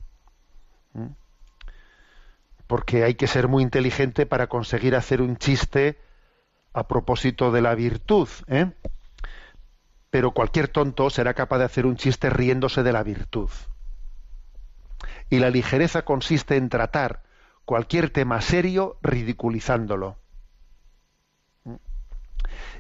Porque 2.66 3.04
hay 3.04 3.14
que 3.14 3.26
ser 3.26 3.48
muy 3.48 3.62
inteligente 3.62 4.26
para 4.26 4.48
conseguir 4.48 4.96
hacer 4.96 5.22
un 5.22 5.36
chiste 5.36 5.98
a 6.72 6.88
propósito 6.88 7.52
de 7.52 7.62
la 7.62 7.74
virtud, 7.74 8.28
¿eh? 8.48 8.72
pero 10.10 10.32
cualquier 10.32 10.68
tonto 10.68 11.10
será 11.10 11.34
capaz 11.34 11.58
de 11.58 11.64
hacer 11.64 11.86
un 11.86 11.96
chiste 11.96 12.30
riéndose 12.30 12.82
de 12.82 12.92
la 12.92 13.02
virtud. 13.02 13.50
Y 15.30 15.38
la 15.38 15.50
ligereza 15.50 16.04
consiste 16.04 16.56
en 16.56 16.68
tratar 16.68 17.22
cualquier 17.64 18.10
tema 18.10 18.40
serio 18.40 18.98
ridiculizándolo. 19.02 20.16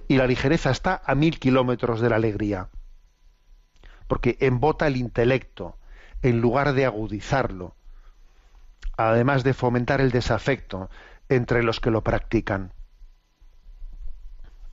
Y 0.08 0.16
la 0.16 0.26
ligereza 0.26 0.70
está 0.70 1.02
a 1.04 1.14
mil 1.14 1.38
kilómetros 1.38 2.00
de 2.00 2.10
la 2.10 2.16
alegría, 2.16 2.68
porque 4.06 4.36
embota 4.40 4.86
el 4.86 4.96
intelecto 4.96 5.76
en 6.22 6.40
lugar 6.40 6.72
de 6.72 6.86
agudizarlo, 6.86 7.74
además 8.96 9.44
de 9.44 9.54
fomentar 9.54 10.00
el 10.00 10.10
desafecto 10.10 10.90
entre 11.28 11.62
los 11.62 11.80
que 11.80 11.90
lo 11.90 12.02
practican. 12.02 12.72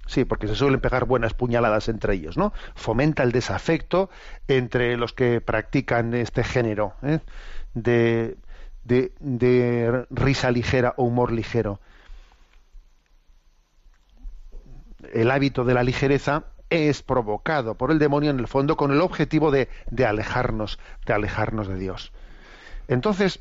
Sí, 0.06 0.26
porque 0.26 0.48
se 0.48 0.56
suelen 0.56 0.82
pegar 0.82 1.06
buenas 1.06 1.34
puñaladas 1.34 1.88
entre 1.88 2.16
ellos, 2.16 2.38
¿no? 2.38 2.54
Fomenta 2.76 3.24
el 3.24 3.32
desafecto 3.32 4.10
entre 4.48 4.98
los 4.98 5.14
que 5.14 5.40
practican 5.40 6.14
este 6.14 6.44
género 6.44 6.94
¿eh? 7.04 7.20
de, 7.74 8.38
de, 8.84 10.06
risa 10.10 10.52
ligera 10.52 10.94
o 10.98 11.04
humor 11.06 11.32
ligero. 11.32 11.80
El 15.12 15.32
hábito 15.32 15.66
de 15.66 15.74
la 15.74 15.84
ligereza 15.84 16.46
es 16.70 17.04
provocado 17.04 17.76
por 17.76 17.92
el 17.92 18.00
demonio 18.00 18.32
en 18.32 18.40
el 18.40 18.48
fondo 18.48 18.78
con 18.78 18.92
el 18.92 19.02
objetivo 19.02 19.52
de, 19.52 19.68
alejarnos, 20.06 20.80
de 21.06 21.14
alejarnos 21.14 21.68
de 21.68 21.76
Dios. 21.76 22.12
Entonces, 22.88 23.40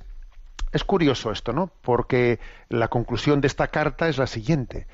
es 0.72 0.85
curioso 0.85 1.31
esto, 1.31 1.53
¿no? 1.53 1.70
Porque 1.83 2.40
la 2.68 2.88
conclusión 2.88 3.40
de 3.40 3.46
esta 3.46 3.68
carta 3.68 4.09
es 4.09 4.18
la 4.18 4.27
siguiente 4.27 4.87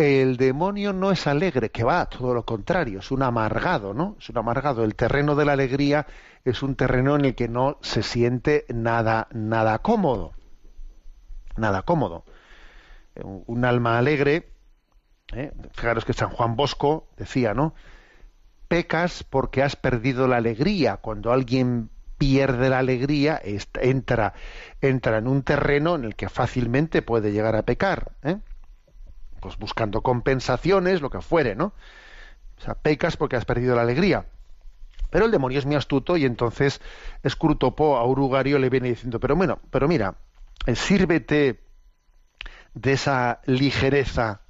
el 0.00 0.36
demonio 0.36 0.92
no 0.92 1.10
es 1.10 1.26
alegre, 1.26 1.70
que 1.70 1.84
va, 1.84 2.06
todo 2.06 2.32
lo 2.32 2.44
contrario, 2.44 3.00
es 3.00 3.10
un 3.10 3.22
amargado, 3.22 3.92
¿no? 3.92 4.16
Es 4.18 4.30
un 4.30 4.38
amargado. 4.38 4.84
El 4.84 4.94
terreno 4.94 5.34
de 5.34 5.44
la 5.44 5.52
alegría 5.52 6.06
es 6.44 6.62
un 6.62 6.74
terreno 6.74 7.16
en 7.16 7.26
el 7.26 7.34
que 7.34 7.48
no 7.48 7.78
se 7.82 8.02
siente 8.02 8.64
nada, 8.68 9.28
nada 9.32 9.80
cómodo. 9.80 10.32
Nada 11.56 11.82
cómodo. 11.82 12.24
Un 13.22 13.64
alma 13.64 13.98
alegre, 13.98 14.48
¿eh? 15.32 15.52
fijaros 15.72 16.04
que 16.04 16.12
San 16.12 16.30
Juan 16.30 16.56
Bosco 16.56 17.08
decía, 17.16 17.54
¿no? 17.54 17.74
Pecas 18.68 19.24
porque 19.24 19.62
has 19.62 19.76
perdido 19.76 20.28
la 20.28 20.36
alegría. 20.36 20.98
Cuando 20.98 21.32
alguien 21.32 21.90
pierde 22.18 22.68
la 22.68 22.78
alegría, 22.78 23.40
entra, 23.80 24.34
entra 24.80 25.18
en 25.18 25.26
un 25.26 25.42
terreno 25.42 25.94
en 25.94 26.04
el 26.04 26.14
que 26.14 26.28
fácilmente 26.28 27.02
puede 27.02 27.32
llegar 27.32 27.56
a 27.56 27.62
pecar. 27.62 28.12
¿eh? 28.22 28.36
pues 29.40 29.58
buscando 29.58 30.02
compensaciones, 30.02 31.00
lo 31.00 31.10
que 31.10 31.20
fuere, 31.20 31.54
¿no? 31.56 31.72
O 32.58 32.62
sea, 32.62 32.74
pecas 32.74 33.16
porque 33.16 33.36
has 33.36 33.44
perdido 33.44 33.74
la 33.74 33.82
alegría. 33.82 34.26
Pero 35.10 35.24
el 35.24 35.32
demonio 35.32 35.58
es 35.58 35.66
muy 35.66 35.74
astuto 35.74 36.16
y 36.16 36.24
entonces 36.24 36.80
Escrutopo 37.22 37.96
a 37.96 38.06
Urugario 38.06 38.58
le 38.58 38.70
viene 38.70 38.88
diciendo, 38.88 39.18
pero 39.18 39.34
bueno, 39.34 39.58
pero 39.70 39.88
mira, 39.88 40.14
eh, 40.66 40.76
sírvete 40.76 41.60
de 42.74 42.92
esa 42.92 43.40
ligereza, 43.46 44.42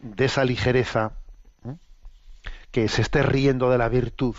de 0.00 0.24
esa 0.24 0.44
ligereza, 0.44 1.12
que 2.70 2.88
se 2.88 3.02
esté 3.02 3.22
riendo 3.22 3.70
de 3.70 3.78
la 3.78 3.88
virtud. 3.88 4.36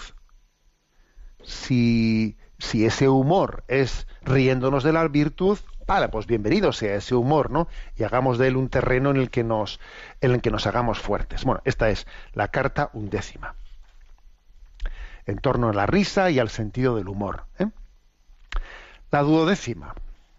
Si, 1.43 2.38
si 2.60 2.86
ese 2.86 3.10
humor 3.10 3.63
es 3.67 4.08
riéndonos 4.24 4.84
de 4.84 4.93
la 4.93 5.08
virtud, 5.08 5.58
pues 6.10 6.26
bienvenido 6.26 6.71
sea 6.71 6.95
ese 6.95 7.15
humor, 7.15 7.52
¿no? 7.52 7.67
Y 7.97 8.04
hagamos 8.04 8.38
de 8.38 8.47
él 8.47 8.56
un 8.56 8.69
terreno 8.69 9.10
en 9.10 9.17
el 9.17 9.30
que 9.30 9.43
nos, 9.43 9.82
en 10.21 10.32
el 10.32 10.41
que 10.41 10.50
nos 10.50 10.65
hagamos 10.65 11.00
fuertes. 11.00 11.43
Bueno, 11.43 11.62
esta 11.65 11.89
es 11.89 12.08
la 12.34 12.47
carta 12.47 12.89
undécima. 12.93 13.56
En 15.26 15.39
torno 15.39 15.67
a 15.67 15.74
la 15.74 15.86
risa 15.86 16.32
y 16.32 16.39
al 16.39 16.50
sentido 16.50 16.95
del 16.95 17.10
humor. 17.10 17.43
¿eh? 17.60 17.67
La 19.12 19.21
duodécima, 19.21 19.93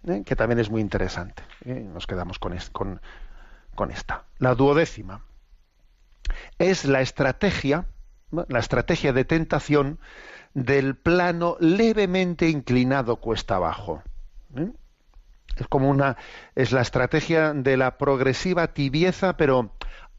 ¿eh? 0.06 0.22
que 0.24 0.37
también 0.37 0.58
es 0.58 0.70
muy 0.70 0.80
interesante. 0.80 1.42
¿eh? 1.66 1.87
Nos 1.92 2.06
quedamos 2.06 2.38
con, 2.38 2.56
con, 2.72 3.00
con 3.74 3.90
esta. 3.90 4.24
La 4.38 4.54
duodécima 4.54 5.22
es 6.58 6.85
la 6.85 7.00
estrategia, 7.00 7.87
la 8.30 8.58
estrategia 8.58 9.12
de 9.12 9.24
tentación 9.24 9.98
del 10.54 10.96
plano 10.96 11.56
levemente 11.61 12.48
inclinado 12.48 13.16
cuesta 13.16 13.56
abajo 13.56 14.02
es 15.56 15.66
como 15.68 15.88
una 15.88 16.16
es 16.54 16.72
la 16.72 16.82
estrategia 16.82 17.52
de 17.52 17.76
la 17.76 17.98
progresiva 17.98 18.68
tibieza 18.68 19.37
pero 19.37 19.72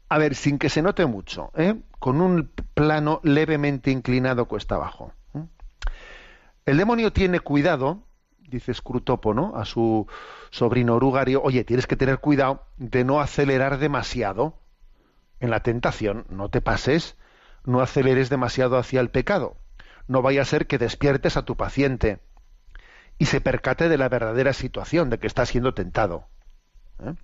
a 0.08 0.18
ver 0.18 0.34
sin 0.34 0.58
que 0.58 0.68
se 0.68 0.82
note 0.82 1.06
mucho 1.06 1.50
¿eh? 1.56 1.76
con 1.98 2.20
un 2.20 2.50
plano 2.74 3.20
levemente 3.22 3.90
inclinado 3.90 4.46
cuesta 4.46 4.74
abajo 4.74 5.12
¿eh? 5.34 5.44
el 6.66 6.76
demonio 6.76 7.12
tiene 7.12 7.40
cuidado 7.40 8.02
dice 8.54 8.72
Scrutopo 8.72 9.34
¿no? 9.34 9.56
a 9.56 9.64
su 9.64 10.06
sobrino 10.50 10.94
Orugario 10.94 11.42
oye 11.42 11.64
tienes 11.64 11.86
que 11.86 11.96
tener 11.96 12.18
cuidado 12.18 12.66
de 12.76 13.04
no 13.04 13.20
acelerar 13.20 13.78
demasiado 13.78 14.58
en 15.40 15.50
la 15.50 15.60
tentación 15.60 16.24
no 16.28 16.48
te 16.48 16.60
pases 16.60 17.16
no 17.64 17.80
aceleres 17.80 18.30
demasiado 18.30 18.78
hacia 18.78 19.00
el 19.00 19.10
pecado 19.10 19.56
no 20.06 20.22
vaya 20.22 20.42
a 20.42 20.46
ser 20.46 20.66
que 20.66 20.78
despiertes 20.78 21.36
a 21.36 21.44
tu 21.44 21.56
paciente 21.56 22.20
y 23.18 23.26
se 23.26 23.40
percate 23.40 23.88
de 23.88 23.98
la 23.98 24.08
verdadera 24.08 24.52
situación, 24.52 25.10
de 25.10 25.18
que 25.18 25.26
está 25.26 25.46
siendo 25.46 25.74
tentado. 25.74 26.28
¿eh? 27.00 27.14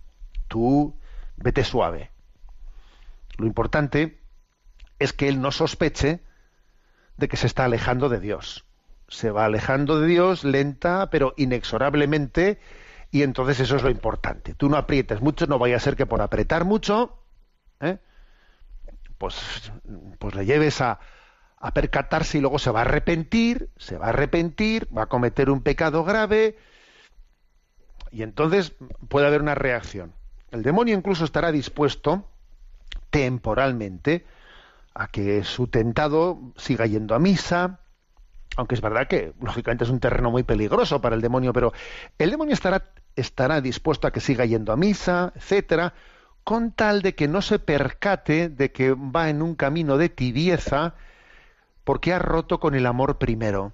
Tú 0.48 0.96
vete 1.36 1.64
suave. 1.64 2.10
Lo 3.38 3.46
importante 3.46 4.20
es 4.98 5.12
que 5.12 5.28
él 5.28 5.40
no 5.40 5.50
sospeche 5.50 6.22
de 7.16 7.28
que 7.28 7.36
se 7.36 7.46
está 7.46 7.64
alejando 7.64 8.08
de 8.08 8.20
Dios. 8.20 8.66
Se 9.10 9.30
va 9.30 9.44
alejando 9.44 10.00
de 10.00 10.06
Dios 10.06 10.44
lenta, 10.44 11.10
pero 11.10 11.34
inexorablemente, 11.36 12.58
y 13.10 13.22
entonces 13.22 13.60
eso 13.60 13.76
es 13.76 13.82
lo 13.82 13.90
importante. 13.90 14.54
Tú 14.54 14.70
no 14.70 14.78
aprietes 14.78 15.20
mucho, 15.20 15.46
no 15.46 15.58
vaya 15.58 15.76
a 15.76 15.80
ser 15.80 15.96
que 15.96 16.06
por 16.06 16.22
apretar 16.22 16.64
mucho, 16.64 17.18
¿eh? 17.80 17.98
pues, 19.18 19.70
pues 20.18 20.34
le 20.34 20.46
lleves 20.46 20.80
a, 20.80 21.00
a 21.58 21.74
percatarse 21.74 22.38
y 22.38 22.40
luego 22.40 22.58
se 22.58 22.70
va 22.70 22.80
a 22.80 22.82
arrepentir, 22.82 23.68
se 23.76 23.98
va 23.98 24.06
a 24.06 24.08
arrepentir, 24.10 24.88
va 24.96 25.02
a 25.02 25.08
cometer 25.08 25.50
un 25.50 25.62
pecado 25.62 26.04
grave 26.04 26.56
y 28.10 28.22
entonces 28.22 28.74
puede 29.08 29.26
haber 29.26 29.42
una 29.42 29.54
reacción. 29.54 30.14
El 30.50 30.62
demonio 30.62 30.96
incluso 30.96 31.24
estará 31.24 31.52
dispuesto 31.52 32.28
temporalmente 33.10 34.24
a 34.94 35.08
que 35.08 35.44
su 35.44 35.68
tentado 35.68 36.40
siga 36.56 36.86
yendo 36.86 37.14
a 37.14 37.18
misa, 37.18 37.80
aunque 38.56 38.74
es 38.74 38.80
verdad 38.80 39.08
que 39.08 39.32
lógicamente 39.40 39.84
es 39.84 39.90
un 39.90 40.00
terreno 40.00 40.30
muy 40.30 40.42
peligroso 40.42 41.00
para 41.00 41.14
el 41.14 41.22
demonio, 41.22 41.52
pero 41.52 41.72
el 42.18 42.30
demonio 42.30 42.54
estará, 42.54 42.92
estará 43.16 43.60
dispuesto 43.60 44.06
a 44.06 44.12
que 44.12 44.20
siga 44.20 44.44
yendo 44.44 44.72
a 44.72 44.76
misa, 44.76 45.32
etcétera, 45.36 45.94
con 46.44 46.72
tal 46.72 47.02
de 47.02 47.14
que 47.14 47.28
no 47.28 47.42
se 47.42 47.58
percate 47.58 48.48
de 48.48 48.72
que 48.72 48.92
va 48.92 49.28
en 49.28 49.42
un 49.42 49.54
camino 49.54 49.98
de 49.98 50.08
tibieza, 50.08 50.94
porque 51.84 52.12
ha 52.12 52.18
roto 52.18 52.60
con 52.60 52.74
el 52.74 52.86
amor 52.86 53.18
primero. 53.18 53.72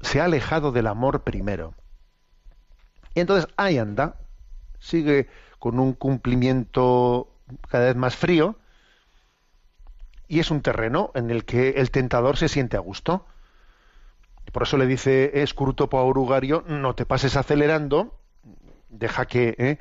Se 0.00 0.20
ha 0.20 0.24
alejado 0.24 0.72
del 0.72 0.86
amor 0.86 1.24
primero. 1.24 1.74
Y 3.14 3.20
entonces 3.20 3.52
ahí 3.56 3.78
anda, 3.78 4.16
sigue 4.78 5.28
con 5.58 5.78
un 5.78 5.92
cumplimiento 5.92 7.28
cada 7.68 7.86
vez 7.86 7.96
más 7.96 8.16
frío, 8.16 8.56
y 10.28 10.38
es 10.38 10.52
un 10.52 10.62
terreno 10.62 11.10
en 11.14 11.30
el 11.30 11.44
que 11.44 11.70
el 11.70 11.90
tentador 11.90 12.36
se 12.36 12.48
siente 12.48 12.76
a 12.76 12.80
gusto. 12.80 13.26
Por 14.52 14.64
eso 14.64 14.76
le 14.76 14.86
dice 14.86 15.42
Escruto 15.42 15.88
a 15.92 16.04
Urugario, 16.04 16.64
no 16.66 16.94
te 16.94 17.06
pases 17.06 17.36
acelerando, 17.36 18.18
deja 18.88 19.26
que, 19.26 19.54
eh, 19.58 19.78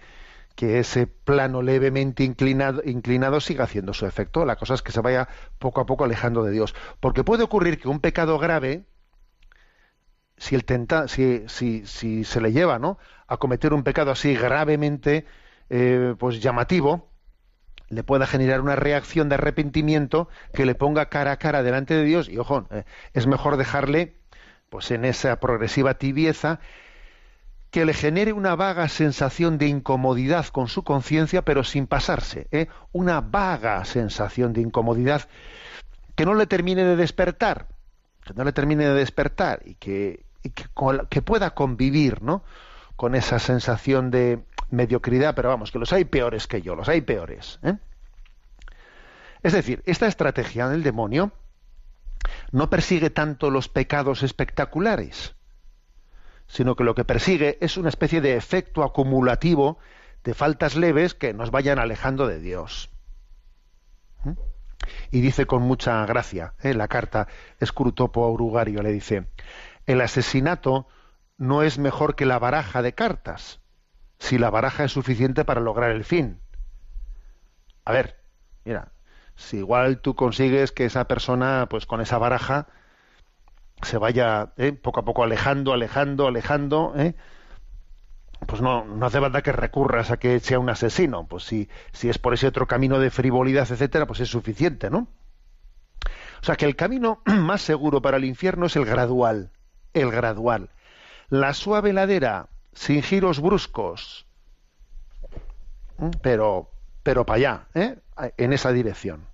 que 0.56 0.80
ese 0.80 1.08
plano 1.08 1.62
levemente 1.62 2.24
inclinado, 2.24 3.40
siga 3.40 3.64
haciendo 3.64 3.94
su 3.94 4.06
efecto. 4.06 4.46
La 4.46 4.56
cosa 4.56 4.74
es 4.74 4.82
que 4.82 4.92
se 4.92 5.02
vaya 5.02 5.28
poco 5.58 5.82
a 5.82 5.86
poco 5.86 6.04
alejando 6.04 6.44
de 6.44 6.52
Dios. 6.52 6.76
Porque 7.00 7.24
puede 7.24 7.44
ocurrir 7.44 7.80
que 7.80 7.88
un 7.88 8.00
pecado 8.00 8.38
grave, 8.38 8.86
si, 10.38 10.56
el 10.56 10.66
tenta, 10.66 11.08
si, 11.08 11.44
si, 11.48 11.86
si 11.86 12.24
se 12.24 12.42
le 12.42 12.52
lleva 12.52 12.78
¿no? 12.80 12.98
a 13.28 13.38
cometer 13.38 13.74
un 13.74 13.84
pecado 13.84 14.12
así 14.12 14.36
gravemente 14.36 15.26
eh, 15.70 16.16
pues 16.18 16.42
llamativo, 16.42 17.10
le 17.90 18.04
pueda 18.04 18.28
generar 18.28 18.62
una 18.62 18.76
reacción 18.76 19.30
de 19.30 19.36
arrepentimiento 19.36 20.30
que 20.54 20.66
le 20.66 20.76
ponga 20.76 21.10
cara 21.10 21.32
a 21.32 21.38
cara 21.38 21.64
delante 21.64 21.96
de 21.96 22.04
Dios 22.04 22.30
y 22.30 22.38
ojo, 22.38 22.68
eh, 22.72 22.84
es 23.14 23.28
mejor 23.28 23.58
dejarle 23.58 24.19
pues 24.70 24.92
en 24.92 25.06
esa 25.06 25.40
progresiva 25.40 25.96
tibieza 25.96 26.60
que 27.72 27.86
le 27.86 27.94
genere 27.94 28.34
una 28.34 28.56
vaga 28.56 28.88
sensación 28.88 29.58
de 29.58 29.68
incomodidad 29.68 30.48
con 30.48 30.68
su 30.68 30.84
conciencia, 30.84 31.44
pero 31.44 31.64
sin 31.64 31.86
pasarse, 31.86 32.48
¿eh? 32.52 32.68
una 32.92 33.22
vaga 33.22 33.86
sensación 33.86 34.54
de 34.54 34.62
incomodidad 34.62 35.28
que 36.16 36.26
no 36.26 36.34
le 36.34 36.48
termine 36.48 36.84
de 36.84 36.96
despertar, 36.96 37.68
que 38.26 38.34
no 38.34 38.44
le 38.44 38.52
termine 38.52 38.86
de 38.86 38.94
despertar 38.94 39.62
y 39.66 39.76
que, 39.76 40.26
que, 41.10 41.22
pueda 41.22 41.52
convivir 41.52 42.24
¿no? 42.24 42.44
con 42.96 43.14
esa 43.16 43.40
sensación 43.40 44.10
de 44.10 44.44
mediocridad, 44.72 45.36
pero 45.36 45.50
vamos, 45.50 45.72
que 45.72 45.80
los 45.80 45.94
hay 45.94 46.06
peores 46.06 46.48
que 46.48 46.62
yo, 46.62 46.76
los 46.76 46.90
hay 46.90 47.02
peores. 47.02 47.60
¿eh? 47.64 47.76
Es 49.44 49.54
decir, 49.54 49.84
esta 49.86 50.08
estrategia 50.08 50.68
del 50.68 50.84
demonio 50.84 51.32
no 52.52 52.70
persigue 52.70 53.10
tanto 53.10 53.50
los 53.50 53.70
pecados 53.70 54.24
espectaculares, 54.24 55.36
sino 56.48 56.76
que 56.76 56.84
lo 56.84 56.96
que 56.96 57.06
persigue 57.06 57.58
es 57.62 57.78
una 57.78 57.90
especie 57.90 58.22
de 58.22 58.36
efecto 58.36 58.84
acumulativo 58.84 59.78
de 60.24 60.34
faltas 60.34 60.76
leves 60.76 61.14
que 61.14 61.34
nos 61.34 61.52
vayan 61.52 61.80
alejando 61.80 62.28
de 62.28 62.40
Dios. 62.40 62.90
Y 65.12 65.22
dice 65.22 65.46
con 65.46 65.62
mucha 65.62 66.06
gracia, 66.06 66.54
en 66.62 66.78
la 66.78 66.88
carta 66.88 67.28
Escrutopo 67.60 68.26
a 68.26 68.32
Urugario, 68.32 68.82
le 68.82 68.92
dice, 68.92 69.28
el 69.86 70.02
asesinato 70.02 70.88
no 71.38 71.64
es 71.64 71.78
mejor 71.78 72.16
que 72.16 72.26
la 72.26 72.40
baraja 72.40 72.82
de 72.82 72.94
cartas, 72.94 73.62
si 74.18 74.38
la 74.38 74.50
baraja 74.50 74.84
es 74.84 74.92
suficiente 74.92 75.46
para 75.46 75.62
lograr 75.62 75.92
el 75.92 76.04
fin. 76.04 76.42
A 77.86 77.92
ver, 77.92 78.20
mira, 78.66 78.92
si 79.40 79.58
igual 79.58 80.02
tú 80.02 80.16
consigues 80.16 80.74
que 80.74 80.86
esa 80.86 81.06
persona, 81.06 81.68
pues 81.70 81.86
con 81.86 82.02
esa 82.02 82.18
baraja, 82.18 82.68
se 83.82 83.98
vaya 83.98 84.52
¿eh? 84.58 84.74
poco 84.74 85.00
a 85.00 85.06
poco 85.06 85.24
alejando, 85.24 85.72
alejando, 85.72 86.28
alejando, 86.28 86.94
¿eh? 86.98 87.16
pues 88.46 88.62
no, 88.62 88.84
no 88.84 89.06
hace 89.06 89.22
falta 89.22 89.42
que 89.42 89.54
recurras 89.54 90.12
a 90.12 90.18
que 90.18 90.42
sea 90.42 90.60
un 90.60 90.70
asesino. 90.70 91.26
Pues 91.26 91.44
si, 91.44 91.70
si 91.94 92.10
es 92.10 92.18
por 92.18 92.34
ese 92.34 92.48
otro 92.48 92.68
camino 92.68 93.00
de 93.00 93.12
frivolidad, 93.12 93.72
etcétera, 93.72 94.06
pues 94.06 94.20
es 94.20 94.28
suficiente, 94.28 94.90
¿no? 94.90 95.08
O 96.42 96.46
sea 96.46 96.58
que 96.58 96.66
el 96.66 96.76
camino 96.76 97.22
más 97.26 97.62
seguro 97.62 98.02
para 98.02 98.18
el 98.18 98.26
infierno 98.26 98.66
es 98.66 98.76
el 98.76 98.84
gradual, 98.84 99.52
el 99.94 100.12
gradual. 100.12 100.70
La 101.30 101.54
suave 101.54 101.94
ladera, 101.94 102.50
sin 102.74 103.02
giros 103.04 103.40
bruscos, 103.40 104.28
pero, 106.22 106.72
pero 107.04 107.26
para 107.26 107.38
allá, 107.38 107.68
¿eh? 107.74 108.00
en 108.36 108.52
esa 108.52 108.74
dirección. 108.74 109.29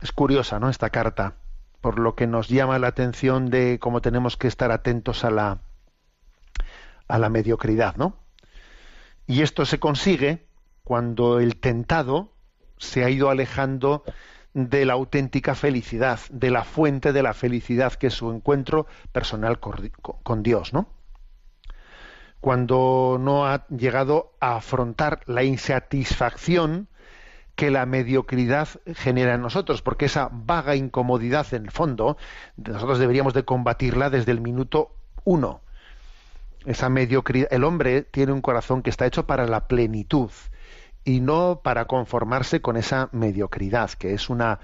Es 0.00 0.12
curiosa, 0.12 0.60
¿no? 0.60 0.68
Esta 0.68 0.90
carta, 0.90 1.34
por 1.80 1.98
lo 1.98 2.14
que 2.14 2.26
nos 2.26 2.48
llama 2.48 2.78
la 2.78 2.88
atención 2.88 3.50
de 3.50 3.78
cómo 3.80 4.00
tenemos 4.00 4.36
que 4.36 4.46
estar 4.46 4.70
atentos 4.70 5.24
a 5.24 5.30
la, 5.30 5.58
a 7.08 7.18
la 7.18 7.28
mediocridad, 7.28 7.96
¿no? 7.96 8.16
Y 9.26 9.42
esto 9.42 9.66
se 9.66 9.78
consigue 9.80 10.46
cuando 10.84 11.40
el 11.40 11.56
tentado 11.56 12.32
se 12.78 13.04
ha 13.04 13.10
ido 13.10 13.28
alejando 13.28 14.04
de 14.54 14.84
la 14.84 14.94
auténtica 14.94 15.54
felicidad, 15.54 16.20
de 16.30 16.50
la 16.50 16.64
fuente 16.64 17.12
de 17.12 17.22
la 17.22 17.34
felicidad 17.34 17.92
que 17.92 18.06
es 18.06 18.14
su 18.14 18.30
encuentro 18.30 18.86
personal 19.12 19.58
con 19.60 20.42
Dios, 20.42 20.72
¿no? 20.72 20.88
Cuando 22.40 23.18
no 23.20 23.46
ha 23.46 23.66
llegado 23.66 24.32
a 24.40 24.56
afrontar 24.56 25.20
la 25.26 25.42
insatisfacción 25.42 26.88
que 27.58 27.72
la 27.72 27.86
mediocridad 27.86 28.68
genera 28.94 29.34
en 29.34 29.42
nosotros, 29.42 29.82
porque 29.82 30.04
esa 30.04 30.28
vaga 30.30 30.76
incomodidad 30.76 31.52
en 31.54 31.64
el 31.64 31.72
fondo, 31.72 32.16
nosotros 32.56 33.00
deberíamos 33.00 33.34
de 33.34 33.44
combatirla 33.44 34.10
desde 34.10 34.30
el 34.30 34.40
minuto 34.40 34.94
uno 35.24 35.60
esa 36.66 36.88
mediocridad. 36.88 37.48
El 37.50 37.64
hombre 37.64 38.02
tiene 38.02 38.30
un 38.30 38.42
corazón 38.42 38.80
que 38.80 38.90
está 38.90 39.06
hecho 39.06 39.26
para 39.26 39.44
la 39.48 39.66
plenitud 39.66 40.30
y 41.02 41.18
no 41.18 41.60
para 41.64 41.86
conformarse 41.86 42.60
con 42.60 42.76
esa 42.76 43.08
mediocridad, 43.10 43.90
que 43.90 44.14
es 44.14 44.30
una 44.30 44.60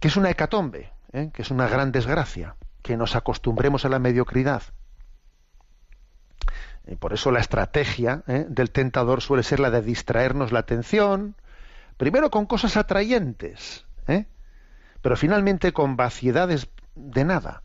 que 0.00 0.08
es 0.08 0.18
una 0.18 0.28
hecatombe, 0.28 0.92
¿eh? 1.14 1.30
que 1.32 1.40
es 1.40 1.50
una 1.50 1.66
gran 1.66 1.92
desgracia, 1.92 2.56
que 2.82 2.98
nos 2.98 3.16
acostumbremos 3.16 3.86
a 3.86 3.88
la 3.88 3.98
mediocridad. 3.98 4.64
Por 6.98 7.14
eso 7.14 7.30
la 7.30 7.40
estrategia 7.40 8.22
¿eh? 8.26 8.44
del 8.50 8.70
tentador 8.70 9.22
suele 9.22 9.42
ser 9.42 9.60
la 9.60 9.70
de 9.70 9.80
distraernos 9.80 10.52
la 10.52 10.58
atención, 10.58 11.36
primero 11.96 12.30
con 12.30 12.46
cosas 12.46 12.76
atrayentes, 12.76 13.86
¿eh? 14.06 14.26
pero 15.02 15.16
finalmente 15.16 15.72
con 15.72 15.96
vaciedades 15.96 16.68
de 16.94 17.24
nada. 17.24 17.62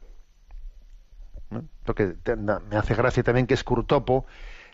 Lo 1.85 1.95
que 1.95 2.15
me 2.69 2.77
hace 2.77 2.93
gracia 2.93 3.23
también 3.23 3.47
que 3.47 3.57
Scurtopo 3.57 4.25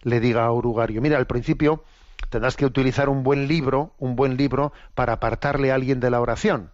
le 0.01 0.19
diga 0.19 0.45
a 0.45 0.51
Urugario, 0.51 1.01
mira, 1.01 1.17
al 1.17 1.27
principio 1.27 1.83
tendrás 2.29 2.57
que 2.57 2.65
utilizar 2.65 3.07
un 3.07 3.23
buen 3.23 3.47
libro, 3.47 3.93
un 3.97 4.15
buen 4.15 4.35
libro 4.35 4.73
para 4.93 5.13
apartarle 5.13 5.71
a 5.71 5.75
alguien 5.75 5.99
de 5.99 6.09
la 6.09 6.19
oración, 6.19 6.71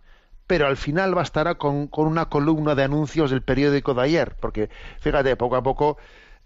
pero 0.47 0.65
al 0.65 0.77
final 0.77 1.13
bastará 1.13 1.55
con, 1.55 1.87
con 1.87 2.07
una 2.07 2.25
columna 2.25 2.73
de 2.73 2.83
anuncios 2.83 3.29
del 3.29 3.43
periódico 3.43 3.93
de 3.93 4.01
ayer, 4.01 4.35
porque 4.39 4.69
fíjate, 4.99 5.35
poco 5.35 5.55
a 5.55 5.63
poco 5.63 5.97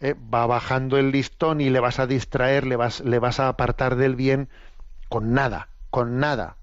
eh, 0.01 0.13
va 0.33 0.45
bajando 0.45 0.97
el 0.97 1.11
listón 1.11 1.61
y 1.61 1.69
le 1.69 1.79
vas 1.79 1.99
a 1.99 2.07
distraer, 2.07 2.67
le 2.67 2.75
vas, 2.75 2.99
le 2.99 3.19
vas 3.19 3.39
a 3.39 3.47
apartar 3.47 3.95
del 3.95 4.15
bien 4.15 4.49
con 5.07 5.33
nada, 5.33 5.69
con 5.95 6.19
nada. 6.19 6.57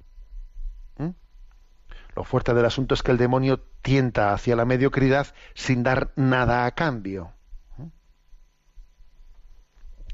Lo 2.15 2.23
fuerte 2.23 2.53
del 2.53 2.67
asunto 2.67 2.93
es 2.93 3.03
que 3.03 3.13
el 3.13 3.17
demonio 3.17 3.61
tienta 3.81 4.35
hacia 4.35 4.55
la 4.57 4.67
mediocridad 4.67 5.29
sin 5.55 5.83
dar 5.83 6.13
nada 6.17 6.67
a 6.67 6.73
cambio. 6.73 7.33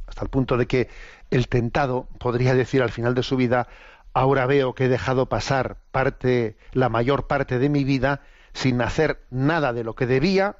Hasta 0.06 0.22
el 0.22 0.28
punto 0.28 0.56
de 0.56 0.68
que 0.68 0.88
el 1.32 1.48
tentado 1.48 2.06
podría 2.20 2.54
decir 2.54 2.80
al 2.80 2.92
final 2.92 3.16
de 3.16 3.24
su 3.24 3.34
vida, 3.34 3.66
ahora 4.12 4.46
veo 4.46 4.76
que 4.76 4.84
he 4.84 4.88
dejado 4.88 5.28
pasar 5.28 5.78
parte, 5.90 6.56
la 6.72 6.88
mayor 6.88 7.26
parte 7.26 7.58
de 7.58 7.68
mi 7.68 7.82
vida 7.82 8.22
sin 8.52 8.80
hacer 8.80 9.26
nada 9.30 9.72
de 9.72 9.82
lo 9.82 9.96
que 9.96 10.06
debía, 10.06 10.58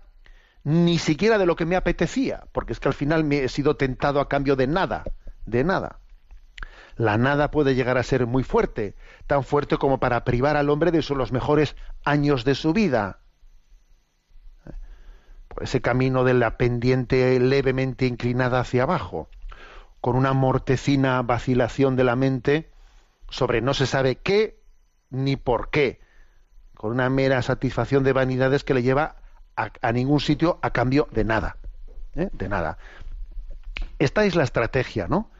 ni 0.65 0.99
siquiera 0.99 1.39
de 1.39 1.47
lo 1.47 1.55
que 1.55 1.65
me 1.65 1.77
apetecía, 1.77 2.49
porque 2.51 2.73
es 2.73 2.81
que 2.81 2.89
al 2.89 2.95
final 2.95 3.23
me 3.23 3.45
he 3.45 3.49
sido 3.49 3.77
tentado 3.77 4.19
a 4.19 4.29
cambio 4.29 4.57
de 4.57 4.67
nada, 4.67 5.05
de 5.47 5.63
nada. 5.63 6.01
La 6.99 7.17
nada 7.17 7.53
puede 7.53 7.77
llegar 7.77 7.97
a 7.97 8.03
ser 8.03 8.27
muy 8.27 8.43
fuerte, 8.43 8.97
tan 9.29 9.45
fuerte 9.45 9.77
como 9.79 9.99
para 9.99 10.25
privar 10.25 10.57
al 10.57 10.69
hombre 10.69 10.91
de 10.91 11.03
los 11.15 11.31
mejores 11.31 11.77
años 12.05 12.45
de 12.45 12.57
su 12.57 12.73
vida. 12.73 13.21
Por 15.47 15.63
ese 15.63 15.81
camino 15.81 16.25
de 16.25 16.35
la 16.35 16.59
pendiente 16.59 17.39
levemente 17.39 18.07
inclinada 18.07 18.59
hacia 18.59 18.83
abajo, 18.83 19.29
con 20.01 20.17
una 20.17 20.33
mortecina 20.33 21.23
vacilación 21.23 21.95
de 21.95 22.05
la 22.05 22.17
mente 22.17 22.69
sobre 23.31 23.61
no 23.61 23.75
se 23.75 23.87
sabe 23.87 24.17
qué 24.17 24.61
ni 25.09 25.37
por 25.37 25.71
qué, 25.71 26.01
con 26.75 26.91
una 26.91 27.09
mera 27.11 27.43
satisfacción 27.43 28.03
de 28.03 28.13
vanidades 28.13 28.65
que 28.65 28.75
le 28.75 28.83
lleva 28.83 29.17
a, 29.55 29.93
ningún 29.93 30.19
sitio 30.19 30.59
a 30.63 30.71
cambio 30.71 31.07
de 31.13 31.23
nada, 31.23 31.59
¿eh? 32.17 32.29
de 32.33 32.49
nada. 32.49 32.77
Esta 34.01 34.25
es 34.25 34.35
la 34.35 34.43
estrategia, 34.43 35.07
¿no? 35.07 35.31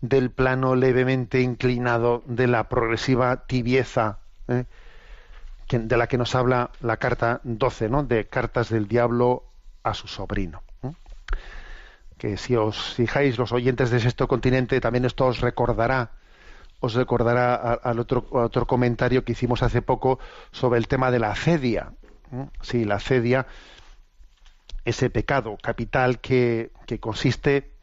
Del 0.00 0.30
plano 0.30 0.74
levemente 0.74 1.40
inclinado 1.40 2.22
de 2.26 2.46
la 2.46 2.68
progresiva 2.68 3.46
tibieza 3.46 4.18
¿eh? 4.46 4.64
de 5.70 5.96
la 5.96 6.06
que 6.06 6.18
nos 6.18 6.34
habla 6.34 6.70
la 6.80 6.96
carta 6.96 7.40
12, 7.44 7.88
¿no? 7.88 8.04
de 8.04 8.26
cartas 8.26 8.70
del 8.70 8.88
diablo 8.88 9.44
a 9.82 9.94
su 9.94 10.08
sobrino. 10.08 10.62
¿eh? 10.82 10.92
Que 12.16 12.36
si 12.36 12.56
os 12.56 12.94
fijáis, 12.94 13.38
los 13.38 13.52
oyentes 13.52 13.90
de 13.90 14.00
sexto 14.00 14.28
continente, 14.28 14.80
también 14.80 15.04
esto 15.04 15.26
os 15.26 15.40
recordará, 15.40 16.12
os 16.80 16.94
recordará 16.94 17.54
al 17.54 17.98
otro, 17.98 18.66
comentario 18.66 19.24
que 19.24 19.32
hicimos 19.32 19.62
hace 19.62 19.82
poco 19.82 20.18
sobre 20.52 20.78
el 20.78 20.88
tema 20.88 21.10
de 21.10 21.18
la 21.18 21.32
acedia. 21.32 21.92
¿eh? 22.32 22.46
Sí, 22.62 22.84
la 22.84 22.96
acedia, 22.96 23.46
ese 24.84 25.10
pecado 25.10 25.58
capital 25.60 26.20
que, 26.20 26.70
que 26.86 26.98
consiste 26.98 27.77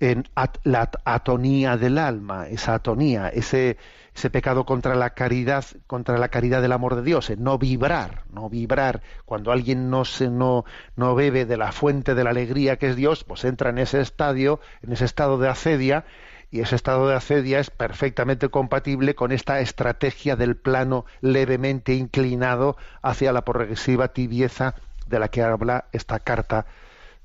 en 0.00 0.24
la 0.64 0.90
atonía 1.04 1.76
del 1.76 1.98
alma, 1.98 2.48
esa 2.48 2.74
atonía, 2.74 3.28
ese, 3.28 3.76
ese 4.14 4.30
pecado 4.30 4.64
contra 4.64 4.94
la 4.94 5.10
caridad, 5.10 5.64
contra 5.86 6.16
la 6.16 6.28
caridad 6.28 6.62
del 6.62 6.72
amor 6.72 6.96
de 6.96 7.02
Dios, 7.02 7.28
en 7.28 7.44
no 7.44 7.58
vibrar, 7.58 8.24
no 8.32 8.48
vibrar. 8.48 9.02
Cuando 9.26 9.52
alguien 9.52 9.90
no 9.90 10.06
se 10.06 10.30
no, 10.30 10.64
no 10.96 11.14
bebe 11.14 11.44
de 11.44 11.58
la 11.58 11.70
fuente 11.70 12.14
de 12.14 12.24
la 12.24 12.30
alegría 12.30 12.76
que 12.76 12.88
es 12.88 12.96
Dios, 12.96 13.24
pues 13.24 13.44
entra 13.44 13.70
en 13.70 13.78
ese 13.78 14.00
estadio, 14.00 14.60
en 14.82 14.92
ese 14.92 15.04
estado 15.04 15.38
de 15.38 15.48
acedia, 15.48 16.06
y 16.50 16.60
ese 16.60 16.76
estado 16.76 17.06
de 17.06 17.14
acedia 17.14 17.60
es 17.60 17.70
perfectamente 17.70 18.48
compatible 18.48 19.14
con 19.14 19.32
esta 19.32 19.60
estrategia 19.60 20.34
del 20.34 20.56
plano 20.56 21.04
levemente 21.20 21.94
inclinado 21.94 22.76
hacia 23.02 23.32
la 23.32 23.44
progresiva 23.44 24.08
tibieza 24.08 24.74
de 25.06 25.20
la 25.20 25.28
que 25.28 25.42
habla 25.42 25.84
esta 25.92 26.18
carta 26.18 26.66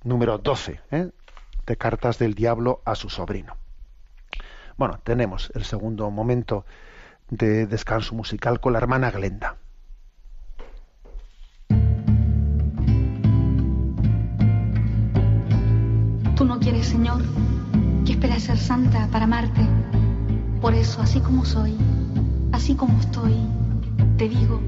número 0.03 0.37
12, 0.37 0.79
¿eh? 0.91 1.09
De 1.65 1.77
cartas 1.77 2.19
del 2.19 2.33
diablo 2.33 2.81
a 2.85 2.95
su 2.95 3.09
sobrino. 3.09 3.57
Bueno, 4.77 4.99
tenemos 5.03 5.51
el 5.55 5.63
segundo 5.63 6.09
momento 6.11 6.65
de 7.29 7.65
descanso 7.65 8.13
musical 8.13 8.59
con 8.59 8.73
la 8.73 8.79
hermana 8.79 9.11
Glenda. 9.11 9.57
Tú 16.35 16.43
no 16.43 16.59
quieres, 16.59 16.87
Señor, 16.87 17.21
que 18.05 18.11
espera 18.11 18.39
ser 18.39 18.57
santa 18.57 19.07
para 19.11 19.23
amarte. 19.23 19.61
Por 20.61 20.73
eso, 20.73 21.01
así 21.01 21.21
como 21.21 21.45
soy, 21.45 21.77
así 22.51 22.75
como 22.75 22.99
estoy, 22.99 23.35
te 24.17 24.27
digo, 24.27 24.59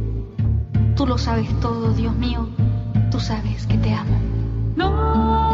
tú 0.95 1.05
lo 1.05 1.17
sabes 1.17 1.49
todo, 1.59 1.93
Dios 1.93 2.15
mío, 2.15 2.47
tú 3.11 3.19
sabes 3.19 3.67
que 3.67 3.77
te 3.77 3.93
amo. 3.93 4.17
No. 4.75 5.46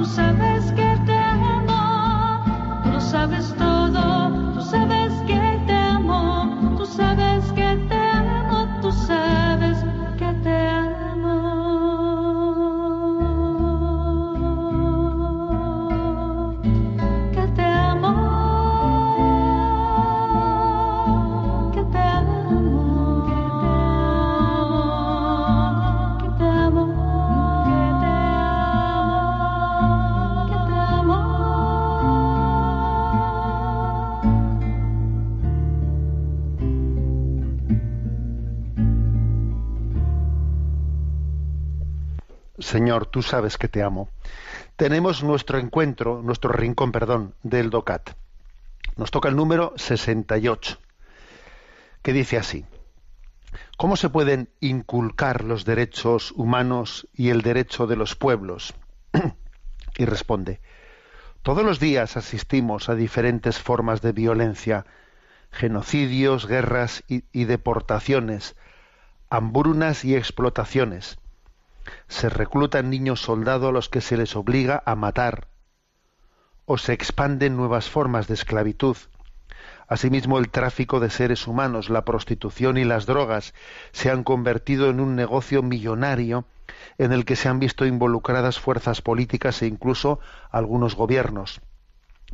Tú 0.00 0.06
sabes 0.06 0.72
que 0.72 0.79
Tú 43.08 43.22
sabes 43.22 43.56
que 43.56 43.68
te 43.68 43.82
amo. 43.82 44.08
Tenemos 44.76 45.22
nuestro 45.22 45.58
encuentro, 45.58 46.22
nuestro 46.22 46.52
rincón, 46.52 46.92
perdón, 46.92 47.34
del 47.42 47.70
DOCAT. 47.70 48.10
Nos 48.96 49.10
toca 49.10 49.28
el 49.28 49.36
número 49.36 49.72
68, 49.76 50.78
que 52.02 52.12
dice 52.12 52.36
así. 52.36 52.64
¿Cómo 53.76 53.96
se 53.96 54.10
pueden 54.10 54.50
inculcar 54.60 55.44
los 55.44 55.64
derechos 55.64 56.32
humanos 56.32 57.08
y 57.14 57.30
el 57.30 57.42
derecho 57.42 57.86
de 57.86 57.96
los 57.96 58.14
pueblos? 58.14 58.74
y 59.96 60.04
responde, 60.04 60.60
todos 61.42 61.64
los 61.64 61.80
días 61.80 62.16
asistimos 62.16 62.88
a 62.88 62.94
diferentes 62.94 63.58
formas 63.58 64.02
de 64.02 64.12
violencia, 64.12 64.86
genocidios, 65.50 66.46
guerras 66.46 67.02
y 67.08 67.44
deportaciones, 67.44 68.54
hambrunas 69.30 70.04
y 70.04 70.14
explotaciones 70.14 71.18
se 72.08 72.28
reclutan 72.28 72.90
niños 72.90 73.20
soldados 73.20 73.68
a 73.68 73.72
los 73.72 73.88
que 73.88 74.00
se 74.00 74.16
les 74.16 74.36
obliga 74.36 74.82
a 74.86 74.94
matar, 74.94 75.48
o 76.64 76.78
se 76.78 76.92
expanden 76.92 77.56
nuevas 77.56 77.88
formas 77.88 78.28
de 78.28 78.34
esclavitud. 78.34 78.96
Asimismo, 79.88 80.38
el 80.38 80.50
tráfico 80.50 81.00
de 81.00 81.10
seres 81.10 81.46
humanos, 81.48 81.90
la 81.90 82.04
prostitución 82.04 82.78
y 82.78 82.84
las 82.84 83.06
drogas 83.06 83.54
se 83.90 84.10
han 84.10 84.22
convertido 84.22 84.88
en 84.88 85.00
un 85.00 85.16
negocio 85.16 85.62
millonario 85.62 86.44
en 86.96 87.12
el 87.12 87.24
que 87.24 87.34
se 87.34 87.48
han 87.48 87.58
visto 87.58 87.86
involucradas 87.86 88.60
fuerzas 88.60 89.02
políticas 89.02 89.62
e 89.62 89.66
incluso 89.66 90.20
algunos 90.50 90.94
gobiernos. 90.94 91.60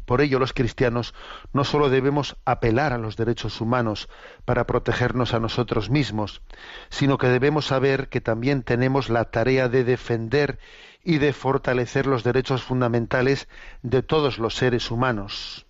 Por 0.04 0.20
ello, 0.20 0.38
los 0.38 0.52
cristianos 0.52 1.14
no 1.52 1.64
sólo 1.64 1.90
debemos 1.90 2.36
apelar 2.44 2.92
a 2.92 2.98
los 2.98 3.16
derechos 3.16 3.60
humanos 3.60 4.08
para 4.44 4.66
protegernos 4.66 5.34
a 5.34 5.40
nosotros 5.40 5.90
mismos, 5.90 6.42
sino 6.90 7.18
que 7.18 7.26
debemos 7.28 7.66
saber 7.66 8.08
que 8.08 8.20
también 8.20 8.62
tenemos 8.62 9.08
la 9.08 9.24
tarea 9.24 9.68
de 9.68 9.82
defender 9.82 10.58
y 11.02 11.18
de 11.18 11.32
fortalecer 11.32 12.06
los 12.06 12.22
derechos 12.22 12.62
fundamentales 12.62 13.48
de 13.82 14.02
todos 14.02 14.38
los 14.38 14.54
seres 14.54 14.90
humanos. 14.90 15.66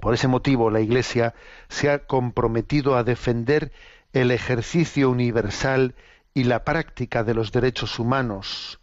Por 0.00 0.14
ese 0.14 0.28
motivo, 0.28 0.70
la 0.70 0.80
Iglesia 0.80 1.34
se 1.68 1.90
ha 1.90 2.06
comprometido 2.06 2.96
a 2.96 3.04
defender 3.04 3.72
el 4.12 4.30
ejercicio 4.30 5.10
universal 5.10 5.94
y 6.34 6.44
la 6.44 6.64
práctica 6.64 7.24
de 7.24 7.34
los 7.34 7.52
derechos 7.52 7.98
humanos 7.98 8.80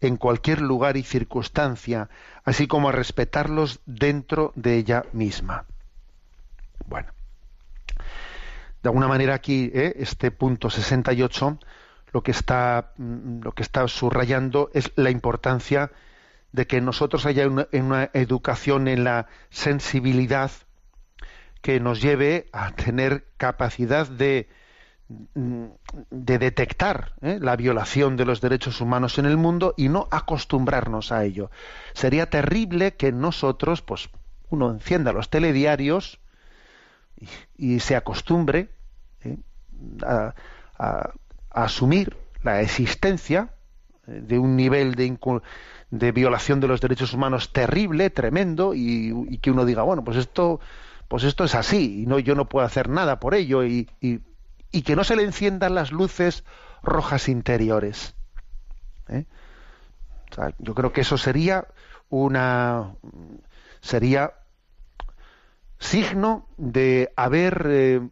en 0.00 0.16
cualquier 0.16 0.60
lugar 0.60 0.96
y 0.96 1.02
circunstancia, 1.02 2.08
así 2.44 2.66
como 2.66 2.88
a 2.88 2.92
respetarlos 2.92 3.80
dentro 3.86 4.52
de 4.56 4.76
ella 4.76 5.04
misma. 5.12 5.66
Bueno, 6.86 7.08
de 8.82 8.88
alguna 8.88 9.08
manera 9.08 9.34
aquí 9.34 9.70
¿eh? 9.74 9.94
este 9.96 10.30
punto 10.30 10.70
68 10.70 11.58
lo 12.12 12.22
que 12.22 12.30
está 12.30 12.92
mm, 12.96 13.42
lo 13.42 13.52
que 13.52 13.62
está 13.62 13.86
subrayando 13.88 14.70
es 14.74 14.92
la 14.96 15.10
importancia 15.10 15.92
de 16.52 16.66
que 16.66 16.80
nosotros 16.80 17.26
haya 17.26 17.46
una, 17.46 17.68
una 17.72 18.10
educación 18.12 18.88
en 18.88 19.04
la 19.04 19.26
sensibilidad 19.50 20.50
que 21.62 21.78
nos 21.78 22.00
lleve 22.00 22.48
a 22.52 22.72
tener 22.72 23.26
capacidad 23.36 24.08
de 24.08 24.48
de 25.34 26.38
detectar 26.38 27.12
¿eh? 27.20 27.38
la 27.40 27.56
violación 27.56 28.16
de 28.16 28.24
los 28.24 28.40
derechos 28.40 28.80
humanos 28.80 29.18
en 29.18 29.26
el 29.26 29.36
mundo 29.36 29.74
y 29.76 29.88
no 29.88 30.06
acostumbrarnos 30.10 31.10
a 31.12 31.24
ello. 31.24 31.50
Sería 31.94 32.30
terrible 32.30 32.94
que 32.94 33.10
nosotros, 33.12 33.82
pues, 33.82 34.08
uno 34.50 34.70
encienda 34.70 35.12
los 35.12 35.28
telediarios 35.28 36.20
y, 37.56 37.80
se 37.80 37.96
acostumbre 37.96 38.68
¿eh? 39.24 39.36
a, 40.06 40.34
a- 40.78 41.10
asumir 41.50 42.16
la 42.42 42.60
existencia 42.60 43.50
eh, 44.06 44.20
de 44.22 44.38
un 44.38 44.56
nivel 44.56 44.94
de, 44.94 45.18
de 45.90 46.12
violación 46.12 46.60
de 46.60 46.68
los 46.68 46.80
derechos 46.80 47.12
humanos 47.12 47.52
terrible, 47.52 48.10
tremendo, 48.10 48.74
y, 48.74 49.38
que 49.42 49.50
uno 49.50 49.64
diga, 49.64 49.82
bueno, 49.82 50.04
pues 50.04 50.16
esto, 50.16 50.60
pues 51.08 51.24
esto 51.24 51.42
es 51.44 51.56
así, 51.56 52.02
y 52.02 52.06
no, 52.06 52.20
yo 52.20 52.36
no 52.36 52.48
puedo 52.48 52.64
hacer 52.64 52.88
nada 52.88 53.18
por 53.18 53.34
ello, 53.34 53.64
y- 53.64 53.88
y 54.72 54.82
que 54.82 54.96
no 54.96 55.04
se 55.04 55.16
le 55.16 55.24
enciendan 55.24 55.74
las 55.74 55.92
luces 55.92 56.44
rojas 56.82 57.28
interiores. 57.28 58.14
¿eh? 59.08 59.24
Yo 60.58 60.74
creo 60.74 60.92
que 60.92 61.00
eso 61.00 61.18
sería 61.18 61.66
una 62.08 62.94
sería 63.80 64.34
signo 65.78 66.46
de 66.56 67.12
haber 67.16 67.66
eh, 67.68 68.08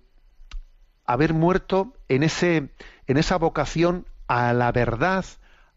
haber 1.05 1.35
muerto 1.35 1.95
en 2.09 2.23
ese 2.23 2.71
en 3.07 3.17
esa 3.17 3.37
vocación 3.37 4.07
a 4.27 4.53
la 4.53 4.73
verdad 4.73 5.25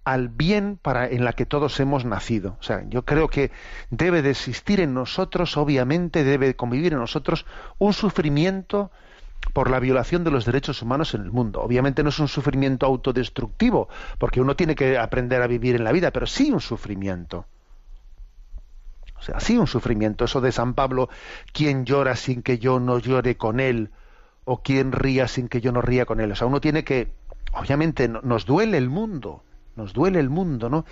al 0.04 0.30
bien 0.30 0.80
para 0.82 1.08
en 1.08 1.24
la 1.24 1.34
que 1.34 1.46
todos 1.46 1.80
hemos 1.80 2.06
nacido. 2.06 2.58
O 2.60 2.64
sea, 2.64 2.84
yo 2.90 3.06
creo 3.06 3.28
que 3.28 3.52
debe 3.92 4.22
de 4.22 4.32
existir 4.32 4.80
en 4.80 4.94
nosotros, 4.94 5.58
obviamente, 5.58 6.24
debe 6.24 6.48
de 6.48 6.56
convivir 6.56 6.94
en 6.94 7.00
nosotros 7.00 7.46
un 7.78 7.94
sufrimiento 7.94 8.92
por 9.54 9.70
la 9.70 9.80
violación 9.80 10.24
de 10.24 10.32
los 10.32 10.46
derechos 10.46 10.82
humanos 10.82 11.14
en 11.14 11.22
el 11.22 11.32
mundo. 11.32 11.62
Obviamente 11.62 12.04
no 12.04 12.10
es 12.10 12.20
un 12.20 12.28
sufrimiento 12.28 12.86
autodestructivo, 12.86 13.89
porque 14.18 14.42
uno 14.42 14.56
tiene 14.56 14.76
que 14.76 14.98
aprender 14.98 15.42
a 15.42 15.48
vivir 15.48 15.76
en 15.76 15.84
la 15.84 15.92
vida, 15.92 16.12
pero 16.12 16.26
sí 16.26 16.52
un 16.52 16.62
sufrimiento. 16.62 17.46
O 19.22 19.24
sea, 19.24 19.39
sí 19.39 19.58
un 19.58 19.68
sufrimiento. 19.68 20.26
Eso 20.26 20.42
de 20.42 20.52
San 20.52 20.74
Pablo, 20.74 21.10
¿quién 21.54 21.86
llora 21.86 22.16
sin 22.16 22.42
que 22.42 22.58
yo 22.58 22.80
no 22.80 22.98
llore 22.98 23.38
con 23.38 23.60
él? 23.60 23.92
¿O 24.46 24.64
quién 24.64 24.92
ría 24.92 25.28
sin 25.28 25.48
que 25.48 25.62
yo 25.62 25.72
no 25.72 25.82
ría 25.82 26.06
con 26.06 26.20
él? 26.20 26.32
O 26.32 26.36
sea, 26.36 26.48
uno 26.48 26.60
tiene 26.60 26.84
que, 26.84 27.12
obviamente, 27.54 28.08
nos 28.08 28.46
duele 28.46 28.78
el 28.78 28.89
mundo, 28.89 29.44
nos 29.76 29.94
duele 29.94 30.20
el 30.20 30.32
mundo, 30.32 30.70
¿no? 30.70 30.86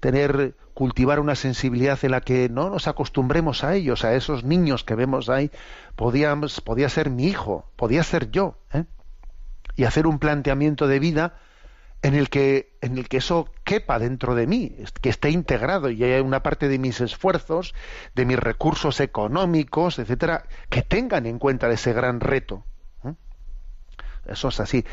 Tener, 0.00 0.56
cultivar 0.74 1.20
una 1.20 1.34
sensibilidad 1.34 1.98
en 2.02 2.12
la 2.12 2.20
que 2.22 2.48
no 2.48 2.70
nos 2.70 2.88
acostumbremos 2.88 3.64
a 3.64 3.74
ellos, 3.74 4.04
a 4.04 4.14
esos 4.14 4.44
niños 4.44 4.82
que 4.82 4.94
vemos 4.94 5.28
ahí, 5.28 5.50
podía, 5.94 6.34
podía 6.64 6.88
ser 6.88 7.10
mi 7.10 7.26
hijo, 7.26 7.70
podía 7.76 8.02
ser 8.02 8.30
yo, 8.30 8.58
¿eh? 8.72 8.84
y 9.76 9.84
hacer 9.84 10.06
un 10.06 10.18
planteamiento 10.18 10.86
de 10.88 10.98
vida 10.98 11.34
en 12.02 12.14
el 12.14 12.30
que 12.30 12.78
en 12.80 12.96
el 12.96 13.08
que 13.08 13.18
eso 13.18 13.50
quepa 13.64 13.98
dentro 13.98 14.34
de 14.34 14.46
mí, 14.46 14.74
que 15.02 15.10
esté 15.10 15.30
integrado 15.30 15.90
y 15.90 16.02
haya 16.02 16.22
una 16.22 16.42
parte 16.42 16.68
de 16.68 16.78
mis 16.78 17.00
esfuerzos, 17.00 17.74
de 18.14 18.24
mis 18.24 18.38
recursos 18.38 19.00
económicos, 19.00 19.98
etcétera, 19.98 20.44
que 20.70 20.82
tengan 20.82 21.26
en 21.26 21.38
cuenta 21.38 21.70
ese 21.70 21.92
gran 21.92 22.20
reto. 22.20 22.64
¿eh? 23.04 23.14
Eso 24.26 24.48
es 24.48 24.60
así. 24.60 24.84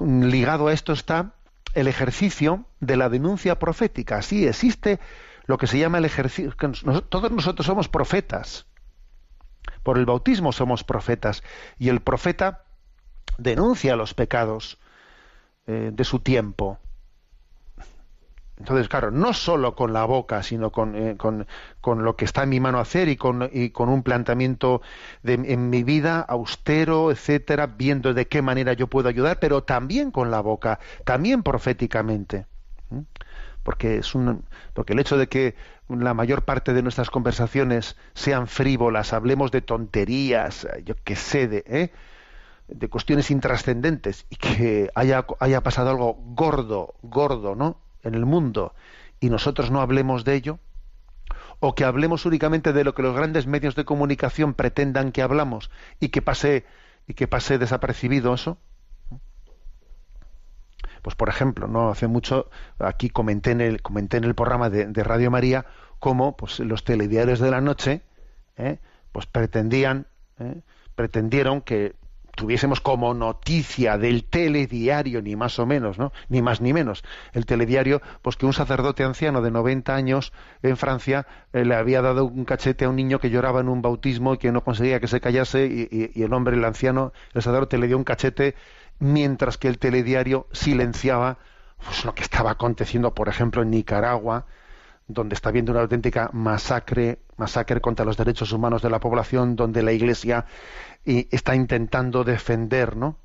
Ligado 0.00 0.68
a 0.68 0.72
esto 0.72 0.94
está 0.94 1.34
el 1.74 1.88
ejercicio 1.88 2.64
de 2.80 2.96
la 2.96 3.08
denuncia 3.08 3.58
profética. 3.58 4.22
Sí, 4.22 4.46
existe 4.46 5.00
lo 5.46 5.58
que 5.58 5.66
se 5.66 5.78
llama 5.78 5.98
el 5.98 6.04
ejercicio. 6.04 6.54
Todos 7.08 7.30
nosotros 7.30 7.66
somos 7.66 7.88
profetas. 7.88 8.66
Por 9.82 9.98
el 9.98 10.06
bautismo 10.06 10.52
somos 10.52 10.84
profetas. 10.84 11.42
Y 11.78 11.88
el 11.88 12.00
profeta 12.00 12.64
denuncia 13.38 13.96
los 13.96 14.14
pecados 14.14 14.78
eh, 15.66 15.90
de 15.92 16.04
su 16.04 16.20
tiempo. 16.20 16.78
Entonces, 18.58 18.88
claro, 18.88 19.10
no 19.10 19.32
solo 19.32 19.74
con 19.74 19.92
la 19.92 20.04
boca, 20.04 20.42
sino 20.42 20.70
con, 20.70 20.94
eh, 20.94 21.16
con, 21.16 21.46
con, 21.80 22.04
lo 22.04 22.14
que 22.14 22.24
está 22.24 22.44
en 22.44 22.50
mi 22.50 22.60
mano 22.60 22.78
hacer 22.78 23.08
y 23.08 23.16
con, 23.16 23.48
y 23.52 23.70
con 23.70 23.88
un 23.88 24.02
planteamiento 24.04 24.80
de, 25.22 25.34
en 25.34 25.70
mi 25.70 25.82
vida 25.82 26.20
austero, 26.20 27.10
etcétera, 27.10 27.66
viendo 27.66 28.14
de 28.14 28.28
qué 28.28 28.42
manera 28.42 28.72
yo 28.72 28.86
puedo 28.86 29.08
ayudar, 29.08 29.40
pero 29.40 29.64
también 29.64 30.12
con 30.12 30.30
la 30.30 30.40
boca, 30.40 30.78
también 31.04 31.42
proféticamente. 31.42 32.46
Porque, 33.64 33.96
es 33.96 34.14
un, 34.14 34.44
porque 34.72 34.92
el 34.92 35.00
hecho 35.00 35.16
de 35.16 35.26
que 35.26 35.56
la 35.88 36.14
mayor 36.14 36.42
parte 36.44 36.72
de 36.74 36.82
nuestras 36.82 37.10
conversaciones 37.10 37.96
sean 38.14 38.46
frívolas, 38.46 39.12
hablemos 39.12 39.50
de 39.50 39.62
tonterías, 39.62 40.68
yo 40.84 40.94
qué 41.02 41.16
sé, 41.16 41.48
de, 41.48 41.64
¿eh? 41.66 41.90
de 42.68 42.88
cuestiones 42.88 43.30
intrascendentes 43.30 44.26
y 44.30 44.36
que 44.36 44.90
haya, 44.94 45.26
haya 45.40 45.62
pasado 45.62 45.90
algo 45.90 46.14
gordo, 46.14 46.94
gordo, 47.02 47.56
¿no? 47.56 47.83
En 48.04 48.14
el 48.14 48.26
mundo 48.26 48.74
y 49.20 49.30
nosotros 49.30 49.70
no 49.70 49.80
hablemos 49.80 50.24
de 50.24 50.34
ello, 50.34 50.58
o 51.60 51.74
que 51.74 51.84
hablemos 51.84 52.26
únicamente 52.26 52.72
de 52.72 52.84
lo 52.84 52.94
que 52.94 53.02
los 53.02 53.16
grandes 53.16 53.46
medios 53.46 53.74
de 53.74 53.84
comunicación 53.84 54.54
pretendan 54.54 55.12
que 55.12 55.22
hablamos 55.22 55.70
y 56.00 56.10
que 56.10 56.22
pase 56.22 56.64
y 57.06 57.14
que 57.14 57.28
pase 57.28 57.58
desapercibido 57.58 58.34
eso. 58.34 58.58
Pues 61.02 61.16
por 61.16 61.28
ejemplo, 61.28 61.66
no 61.66 61.90
hace 61.90 62.06
mucho 62.06 62.50
aquí 62.78 63.10
comenté 63.10 63.50
en 63.50 63.60
el 63.60 63.82
comenté 63.82 64.16
en 64.16 64.24
el 64.24 64.34
programa 64.34 64.70
de, 64.70 65.04
Radio 65.04 65.30
María 65.30 65.66
cómo 65.98 66.36
pues 66.36 66.60
los 66.60 66.84
telediarios 66.84 67.40
de 67.40 67.50
la 67.50 67.60
noche 67.60 68.02
¿eh? 68.56 68.78
pues 69.12 69.26
pretendían 69.26 70.06
¿eh? 70.38 70.62
pretendieron 70.94 71.60
que 71.60 71.94
tuviésemos 72.34 72.80
como 72.80 73.14
noticia 73.14 73.98
del 73.98 74.24
telediario, 74.24 75.22
ni 75.22 75.36
más 75.36 75.58
o 75.58 75.66
menos, 75.66 75.98
¿no? 75.98 76.12
Ni 76.28 76.42
más 76.42 76.60
ni 76.60 76.72
menos. 76.72 77.04
El 77.32 77.46
telediario, 77.46 78.02
pues 78.22 78.36
que 78.36 78.46
un 78.46 78.52
sacerdote 78.52 79.04
anciano 79.04 79.42
de 79.42 79.50
90 79.50 79.94
años 79.94 80.32
en 80.62 80.76
Francia 80.76 81.26
eh, 81.52 81.64
le 81.64 81.74
había 81.74 82.02
dado 82.02 82.24
un 82.24 82.44
cachete 82.44 82.84
a 82.84 82.88
un 82.88 82.96
niño 82.96 83.18
que 83.18 83.30
lloraba 83.30 83.60
en 83.60 83.68
un 83.68 83.82
bautismo 83.82 84.34
y 84.34 84.38
que 84.38 84.52
no 84.52 84.62
conseguía 84.62 85.00
que 85.00 85.08
se 85.08 85.20
callase 85.20 85.66
y, 85.66 86.22
el 86.22 86.32
hombre, 86.32 86.56
el 86.56 86.64
anciano, 86.64 87.12
el 87.34 87.42
sacerdote 87.42 87.78
le 87.78 87.86
dio 87.86 87.96
un 87.96 88.04
cachete 88.04 88.54
mientras 88.98 89.58
que 89.58 89.68
el 89.68 89.78
telediario 89.78 90.46
silenciaba 90.52 91.38
pues, 91.84 92.04
lo 92.04 92.14
que 92.14 92.22
estaba 92.22 92.52
aconteciendo, 92.52 93.14
por 93.14 93.28
ejemplo, 93.28 93.62
en 93.62 93.70
Nicaragua, 93.70 94.46
donde 95.06 95.34
está 95.34 95.50
habiendo 95.50 95.72
una 95.72 95.82
auténtica 95.82 96.30
masacre, 96.32 97.18
masacre 97.36 97.80
contra 97.80 98.04
los 98.04 98.16
derechos 98.16 98.52
humanos 98.52 98.82
de 98.82 98.90
la 98.90 99.00
población, 99.00 99.56
donde 99.56 99.82
la 99.82 99.92
Iglesia 99.92 100.46
y 101.04 101.28
está 101.34 101.54
intentando 101.54 102.24
defender, 102.24 102.96
¿no? 102.96 103.16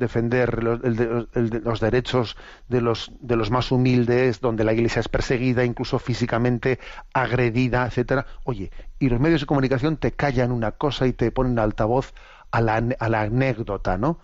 defender 0.00 0.64
los, 0.64 0.80
los, 0.82 1.80
derechos 1.80 2.36
de 2.68 2.80
los 2.80 3.12
de 3.20 3.36
los 3.36 3.50
más 3.50 3.70
humildes, 3.70 4.40
donde 4.40 4.64
la 4.64 4.72
Iglesia 4.72 5.00
es 5.00 5.08
perseguida, 5.08 5.64
incluso 5.64 5.98
físicamente 5.98 6.80
agredida, 7.12 7.86
etcétera. 7.86 8.26
Oye, 8.44 8.72
y 8.98 9.10
los 9.10 9.20
medios 9.20 9.42
de 9.42 9.46
comunicación 9.46 9.98
te 9.98 10.12
callan 10.12 10.50
una 10.50 10.72
cosa 10.72 11.06
y 11.06 11.12
te 11.12 11.30
ponen 11.30 11.58
altavoz 11.58 12.14
a 12.50 12.60
la, 12.60 12.82
a 12.98 13.08
la 13.08 13.20
anécdota, 13.20 13.98
¿no? 13.98 14.18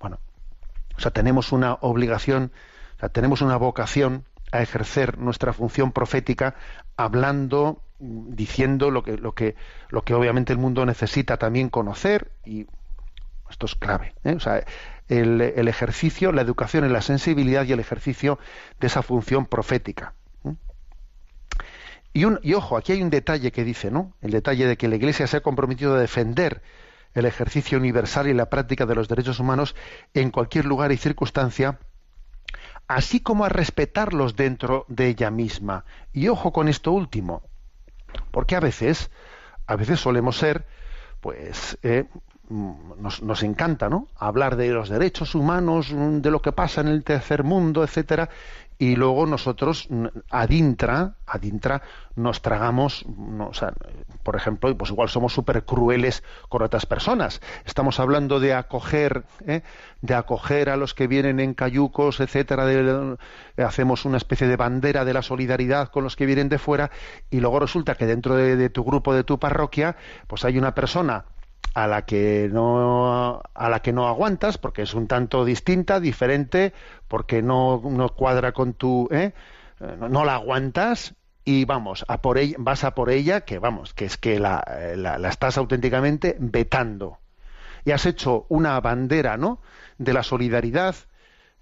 Bueno, 0.00 0.18
o 0.96 1.00
sea, 1.00 1.12
tenemos 1.12 1.52
una 1.52 1.74
obligación, 1.74 2.50
o 2.96 3.00
sea, 3.00 3.08
tenemos 3.08 3.40
una 3.40 3.56
vocación 3.56 4.24
a 4.52 4.62
ejercer 4.62 5.18
nuestra 5.18 5.52
función 5.52 5.92
profética 5.92 6.54
hablando 6.96 7.82
diciendo 7.98 8.90
lo 8.90 9.02
que, 9.02 9.16
lo 9.16 9.34
que, 9.34 9.56
lo 9.88 10.02
que 10.02 10.14
obviamente 10.14 10.52
el 10.52 10.58
mundo 10.58 10.84
necesita 10.84 11.38
también 11.38 11.68
conocer 11.68 12.32
y 12.44 12.66
esto 13.50 13.66
es 13.66 13.74
clave. 13.74 14.14
¿eh? 14.24 14.34
O 14.34 14.40
sea, 14.40 14.64
el, 15.08 15.40
el, 15.40 15.68
ejercicio, 15.68 16.32
la 16.32 16.42
educación 16.42 16.84
en 16.84 16.92
la 16.92 17.00
sensibilidad 17.00 17.64
y 17.64 17.72
el 17.72 17.80
ejercicio 17.80 18.38
de 18.80 18.88
esa 18.88 19.02
función 19.02 19.46
profética. 19.46 20.14
¿eh? 20.44 20.54
Y, 22.12 22.24
un, 22.24 22.40
y 22.42 22.54
ojo, 22.54 22.76
aquí 22.76 22.92
hay 22.92 23.02
un 23.02 23.10
detalle 23.10 23.52
que 23.52 23.64
dice, 23.64 23.90
¿no? 23.90 24.14
El 24.20 24.32
detalle 24.32 24.66
de 24.66 24.76
que 24.76 24.88
la 24.88 24.96
Iglesia 24.96 25.26
se 25.26 25.38
ha 25.38 25.40
comprometido 25.40 25.94
a 25.94 26.00
defender 26.00 26.62
el 27.14 27.24
ejercicio 27.24 27.78
universal 27.78 28.26
y 28.26 28.34
la 28.34 28.50
práctica 28.50 28.84
de 28.84 28.94
los 28.94 29.08
derechos 29.08 29.40
humanos 29.40 29.74
en 30.12 30.30
cualquier 30.30 30.66
lugar 30.66 30.92
y 30.92 30.98
circunstancia, 30.98 31.78
así 32.88 33.20
como 33.20 33.44
a 33.44 33.48
respetarlos 33.48 34.36
dentro 34.36 34.84
de 34.88 35.08
ella 35.08 35.30
misma. 35.30 35.84
Y 36.12 36.28
ojo 36.28 36.52
con 36.52 36.68
esto 36.68 36.92
último, 36.92 37.42
porque 38.30 38.56
a 38.56 38.60
veces, 38.60 39.10
a 39.66 39.76
veces 39.76 40.00
solemos 40.00 40.36
ser, 40.36 40.66
pues, 41.20 41.78
eh, 41.82 42.04
mm, 42.48 43.00
nos, 43.02 43.22
nos, 43.22 43.42
encanta, 43.42 43.88
¿no? 43.88 44.08
Hablar 44.16 44.56
de 44.56 44.70
los 44.70 44.88
derechos 44.88 45.34
humanos, 45.34 45.92
mm, 45.92 46.18
de 46.18 46.30
lo 46.30 46.40
que 46.40 46.52
pasa 46.52 46.80
en 46.80 46.88
el 46.88 47.02
tercer 47.04 47.42
mundo, 47.42 47.82
etcétera, 47.82 48.28
y 48.78 48.96
luego 48.96 49.26
nosotros 49.26 49.88
adintra, 50.30 51.14
adintra 51.26 51.82
nos 52.14 52.42
tragamos, 52.42 53.06
o 53.38 53.54
sea, 53.54 53.72
por 54.22 54.36
ejemplo, 54.36 54.76
pues 54.76 54.90
igual 54.90 55.08
somos 55.08 55.32
súper 55.32 55.64
crueles 55.64 56.22
con 56.48 56.62
otras 56.62 56.84
personas. 56.84 57.40
Estamos 57.64 58.00
hablando 58.00 58.38
de 58.40 58.54
acoger, 58.54 59.24
¿eh? 59.46 59.62
de 60.02 60.14
acoger 60.14 60.68
a 60.68 60.76
los 60.76 60.94
que 60.94 61.06
vienen 61.06 61.40
en 61.40 61.54
cayucos, 61.54 62.20
etcétera, 62.20 62.66
hacemos 63.58 64.04
una 64.04 64.18
especie 64.18 64.46
de 64.46 64.56
bandera 64.56 65.04
de 65.04 65.14
la 65.14 65.22
solidaridad 65.22 65.88
con 65.88 66.04
los 66.04 66.16
que 66.16 66.26
vienen 66.26 66.48
de 66.48 66.58
fuera, 66.58 66.90
y 67.30 67.40
luego 67.40 67.60
resulta 67.60 67.94
que 67.94 68.06
dentro 68.06 68.36
de, 68.36 68.56
de 68.56 68.70
tu 68.70 68.84
grupo, 68.84 69.14
de 69.14 69.24
tu 69.24 69.38
parroquia, 69.38 69.96
pues 70.26 70.44
hay 70.44 70.58
una 70.58 70.74
persona 70.74 71.24
a 71.76 71.86
la 71.86 72.06
que 72.06 72.48
no 72.50 73.42
a 73.52 73.68
la 73.68 73.80
que 73.80 73.92
no 73.92 74.08
aguantas 74.08 74.56
porque 74.56 74.80
es 74.80 74.94
un 74.94 75.06
tanto 75.08 75.44
distinta 75.44 76.00
diferente 76.00 76.72
porque 77.06 77.42
no, 77.42 77.82
no 77.84 78.08
cuadra 78.08 78.52
con 78.52 78.72
tu 78.72 79.08
¿eh? 79.10 79.34
no, 79.98 80.24
la 80.24 80.36
aguantas 80.36 81.14
y 81.44 81.66
vamos 81.66 82.06
a 82.08 82.22
por 82.22 82.38
ella 82.38 82.56
vas 82.58 82.82
a 82.84 82.94
por 82.94 83.10
ella 83.10 83.42
que 83.42 83.58
vamos 83.58 83.92
que 83.92 84.06
es 84.06 84.16
que 84.16 84.40
la, 84.40 84.64
la, 84.96 85.18
la 85.18 85.28
estás 85.28 85.58
auténticamente 85.58 86.34
vetando 86.38 87.18
y 87.84 87.90
has 87.90 88.06
hecho 88.06 88.46
una 88.48 88.80
bandera 88.80 89.36
no 89.36 89.60
de 89.98 90.14
la 90.14 90.22
solidaridad 90.22 90.96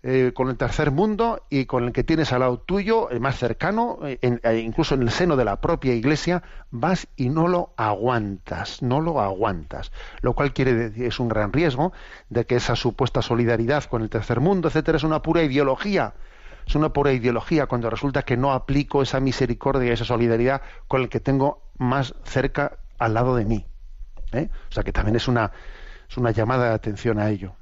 eh, 0.07 0.33
con 0.35 0.51
el 0.51 0.59
tercer 0.59 0.91
mundo 0.91 1.47
y 1.49 1.65
con 1.65 1.85
el 1.85 1.93
que 1.93 2.05
tienes 2.05 2.31
al 2.35 2.41
lado 2.41 2.59
tuyo, 2.59 3.09
el 3.09 3.21
más 3.21 3.39
cercano, 3.39 4.01
eh, 4.05 4.19
eh, 4.21 4.59
incluso 4.59 4.95
en 4.95 5.01
el 5.01 5.09
seno 5.09 5.35
de 5.35 5.47
la 5.47 5.63
propia 5.63 5.95
iglesia, 5.95 6.43
vas 6.71 7.09
y 7.17 7.31
no 7.31 7.49
lo 7.49 7.73
aguantas, 7.79 8.83
no 8.83 9.01
lo 9.01 9.23
aguantas. 9.23 9.93
Lo 10.21 10.35
cual 10.35 10.53
quiere 10.53 10.75
decir, 10.75 11.07
es 11.07 11.19
un 11.21 11.29
gran 11.29 11.55
riesgo 11.55 11.95
de 12.29 12.45
que 12.45 12.57
esa 12.57 12.77
supuesta 12.77 13.23
solidaridad 13.23 13.85
con 13.85 14.03
el 14.03 14.11
tercer 14.11 14.41
mundo, 14.41 14.69
etcétera, 14.69 14.97
es 14.99 15.05
una 15.05 15.23
pura 15.23 15.43
ideología. 15.43 16.13
Es 16.67 16.75
una 16.75 16.93
pura 16.93 17.11
ideología 17.13 17.65
cuando 17.65 17.89
resulta 17.89 18.25
que 18.25 18.37
no 18.37 18.53
aplico 18.53 19.01
esa 19.01 19.21
misericordia 19.21 19.89
y 19.89 19.93
esa 19.93 20.05
solidaridad 20.05 20.61
con 20.87 21.01
el 21.01 21.09
que 21.09 21.21
tengo 21.21 21.63
más 21.79 22.15
cerca 22.25 22.77
al 22.99 23.15
lado 23.15 23.37
de 23.37 23.47
mí. 23.47 23.65
O 24.35 24.73
sea 24.73 24.83
que 24.83 24.93
también 24.93 25.17
es 25.17 25.29
una, 25.29 25.51
es 26.11 26.19
una 26.19 26.31
llamada 26.31 26.69
de 26.69 26.75
atención 26.75 27.19
a 27.19 27.31
ello 27.31 27.55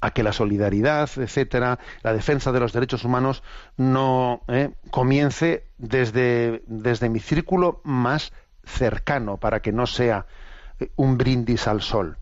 a 0.00 0.12
que 0.12 0.22
la 0.22 0.32
solidaridad, 0.32 1.10
etcétera, 1.16 1.78
la 2.02 2.12
defensa 2.12 2.52
de 2.52 2.60
los 2.60 2.72
derechos 2.72 3.04
humanos 3.04 3.42
no 3.76 4.42
eh, 4.48 4.70
comience 4.90 5.64
desde, 5.78 6.62
desde 6.66 7.08
mi 7.08 7.20
círculo 7.20 7.80
más 7.84 8.32
cercano, 8.64 9.36
para 9.36 9.60
que 9.60 9.72
no 9.72 9.86
sea 9.86 10.26
eh, 10.78 10.90
un 10.96 11.18
brindis 11.18 11.66
al 11.68 11.82
sol. 11.82 12.16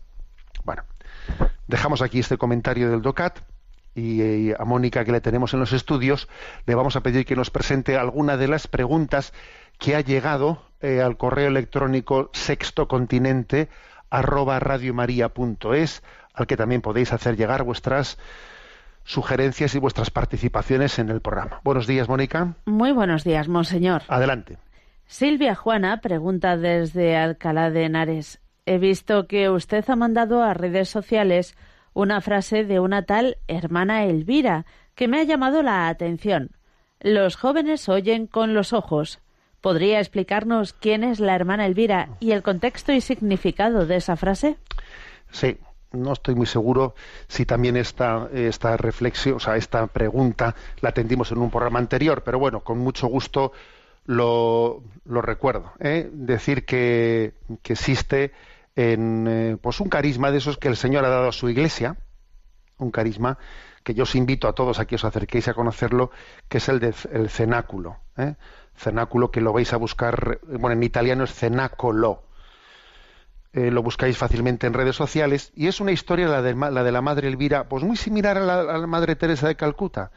Bueno, 0.63 0.83
dejamos 1.67 2.01
aquí 2.01 2.19
este 2.19 2.37
comentario 2.37 2.89
del 2.89 3.01
DOCAT 3.01 3.39
y, 3.95 4.51
a 4.51 4.65
Mónica 4.65 5.05
que 5.05 5.11
le 5.11 5.21
tenemos 5.21 5.53
en 5.53 5.59
los 5.59 5.73
estudios, 5.73 6.27
le 6.65 6.75
vamos 6.75 6.95
a 6.95 7.01
pedir 7.01 7.25
que 7.25 7.35
nos 7.35 7.49
presente 7.49 7.97
alguna 7.97 8.37
de 8.37 8.47
las 8.47 8.67
preguntas 8.67 9.33
que 9.77 9.95
ha 9.95 10.01
llegado 10.01 10.61
eh, 10.81 11.01
al 11.01 11.17
correo 11.17 11.47
electrónico 11.47 12.29
sextocontinente 12.33 13.69
arroba 14.09 14.59
radiomaria.es, 14.59 16.03
al 16.39 16.47
que 16.47 16.57
también 16.57 16.81
podéis 16.81 17.13
hacer 17.13 17.37
llegar 17.37 17.63
vuestras 17.63 18.17
sugerencias 19.03 19.75
y 19.75 19.79
vuestras 19.79 20.11
participaciones 20.11 20.99
en 20.99 21.09
el 21.09 21.21
programa. 21.21 21.61
Buenos 21.63 21.87
días, 21.87 22.07
Mónica. 22.07 22.55
Muy 22.65 22.91
buenos 22.91 23.23
días, 23.23 23.47
monseñor. 23.47 24.03
Adelante. 24.07 24.57
Silvia 25.07 25.55
Juana 25.55 26.01
pregunta 26.01 26.57
desde 26.57 27.17
Alcalá 27.17 27.71
de 27.71 27.85
Henares. 27.85 28.39
He 28.65 28.77
visto 28.77 29.25
que 29.25 29.49
usted 29.49 29.83
ha 29.89 29.95
mandado 29.95 30.43
a 30.43 30.53
redes 30.53 30.89
sociales 30.89 31.57
una 31.93 32.21
frase 32.21 32.63
de 32.63 32.79
una 32.79 33.03
tal 33.03 33.37
hermana 33.47 34.05
Elvira 34.05 34.65
que 34.93 35.07
me 35.07 35.19
ha 35.19 35.23
llamado 35.23 35.63
la 35.63 35.87
atención. 35.87 36.51
Los 36.99 37.35
jóvenes 37.35 37.89
oyen 37.89 38.27
con 38.27 38.53
los 38.53 38.73
ojos. 38.73 39.19
¿Podría 39.61 39.99
explicarnos 39.99 40.73
quién 40.73 41.03
es 41.03 41.19
la 41.19 41.35
hermana 41.35 41.65
Elvira 41.65 42.09
y 42.19 42.31
el 42.31 42.43
contexto 42.43 42.91
y 42.91 43.01
significado 43.01 43.85
de 43.85 43.95
esa 43.95 44.15
frase? 44.15 44.57
Sí, 45.31 45.57
no 45.91 46.13
estoy 46.13 46.35
muy 46.35 46.45
seguro 46.45 46.95
si 47.27 47.45
también 47.45 47.75
esta, 47.77 48.29
esta 48.33 48.77
reflexión, 48.77 49.37
o 49.37 49.39
sea, 49.39 49.57
esta 49.57 49.87
pregunta 49.87 50.55
la 50.81 50.89
atendimos 50.89 51.31
en 51.31 51.39
un 51.39 51.49
programa 51.49 51.79
anterior, 51.79 52.23
pero 52.23 52.39
bueno, 52.39 52.61
con 52.61 52.77
mucho 52.77 53.07
gusto 53.07 53.51
lo, 54.05 54.83
recuerdo. 55.05 55.71
¿eh? 55.79 56.09
Decir 56.11 56.65
que, 56.65 57.33
existe 57.63 58.33
en 58.75 59.27
eh, 59.27 59.57
pues 59.61 59.79
un 59.79 59.89
carisma 59.89 60.31
de 60.31 60.37
esos 60.37 60.57
que 60.57 60.67
el 60.67 60.77
Señor 60.77 61.05
ha 61.05 61.09
dado 61.09 61.29
a 61.29 61.31
su 61.31 61.49
iglesia, 61.49 61.97
un 62.77 62.91
carisma 62.91 63.37
que 63.83 63.93
yo 63.93 64.03
os 64.03 64.15
invito 64.15 64.47
a 64.47 64.53
todos 64.53 64.79
a 64.79 64.85
que 64.85 64.95
os 64.95 65.05
acerquéis 65.05 65.47
a 65.47 65.53
conocerlo, 65.53 66.11
que 66.47 66.57
es 66.57 66.69
el 66.69 66.79
del 66.79 67.29
cenáculo. 67.29 67.97
¿eh? 68.17 68.35
Cenáculo 68.75 69.31
que 69.31 69.41
lo 69.41 69.53
vais 69.53 69.73
a 69.73 69.77
buscar, 69.77 70.39
bueno, 70.43 70.71
en 70.71 70.83
italiano 70.83 71.23
es 71.23 71.33
cenáculo. 71.33 72.23
Eh, 73.51 73.71
lo 73.71 73.81
buscáis 73.81 74.15
fácilmente 74.15 74.67
en 74.67 74.73
redes 74.73 74.95
sociales 74.95 75.51
y 75.55 75.67
es 75.67 75.79
una 75.81 75.91
historia 75.91 76.27
la 76.27 76.43
de 76.43 76.53
la, 76.53 76.83
de 76.83 76.91
la 76.91 77.01
madre 77.01 77.27
Elvira, 77.27 77.63
pues 77.63 77.83
muy 77.83 77.97
similar 77.97 78.37
a 78.37 78.41
la, 78.41 78.59
a 78.61 78.77
la, 78.77 78.85
madre 78.87 79.15
Teresa 79.15 79.47
de 79.47 79.55
Calcuta. 79.55 80.11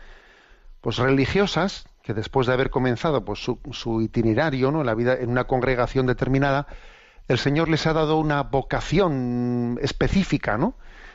Pues 0.82 0.98
religiosas 0.98 1.86
que 2.02 2.12
después 2.12 2.46
de 2.46 2.52
haber 2.52 2.68
comenzado 2.68 3.24
pues, 3.24 3.38
su, 3.38 4.02
itinerario, 4.02 4.70
¿no? 4.70 4.84
la 4.84 4.94
vida 4.94 5.14
en 5.14 5.30
una 5.30 5.44
congregación 5.44 6.06
determinada, 6.06 6.66
el 7.26 7.38
Señor 7.38 7.68
les 7.68 7.86
ha 7.86 7.94
dado 7.94 8.18
una 8.18 8.42
vocación 8.42 9.78
específica, 9.80 10.58
¿no? 10.58 10.74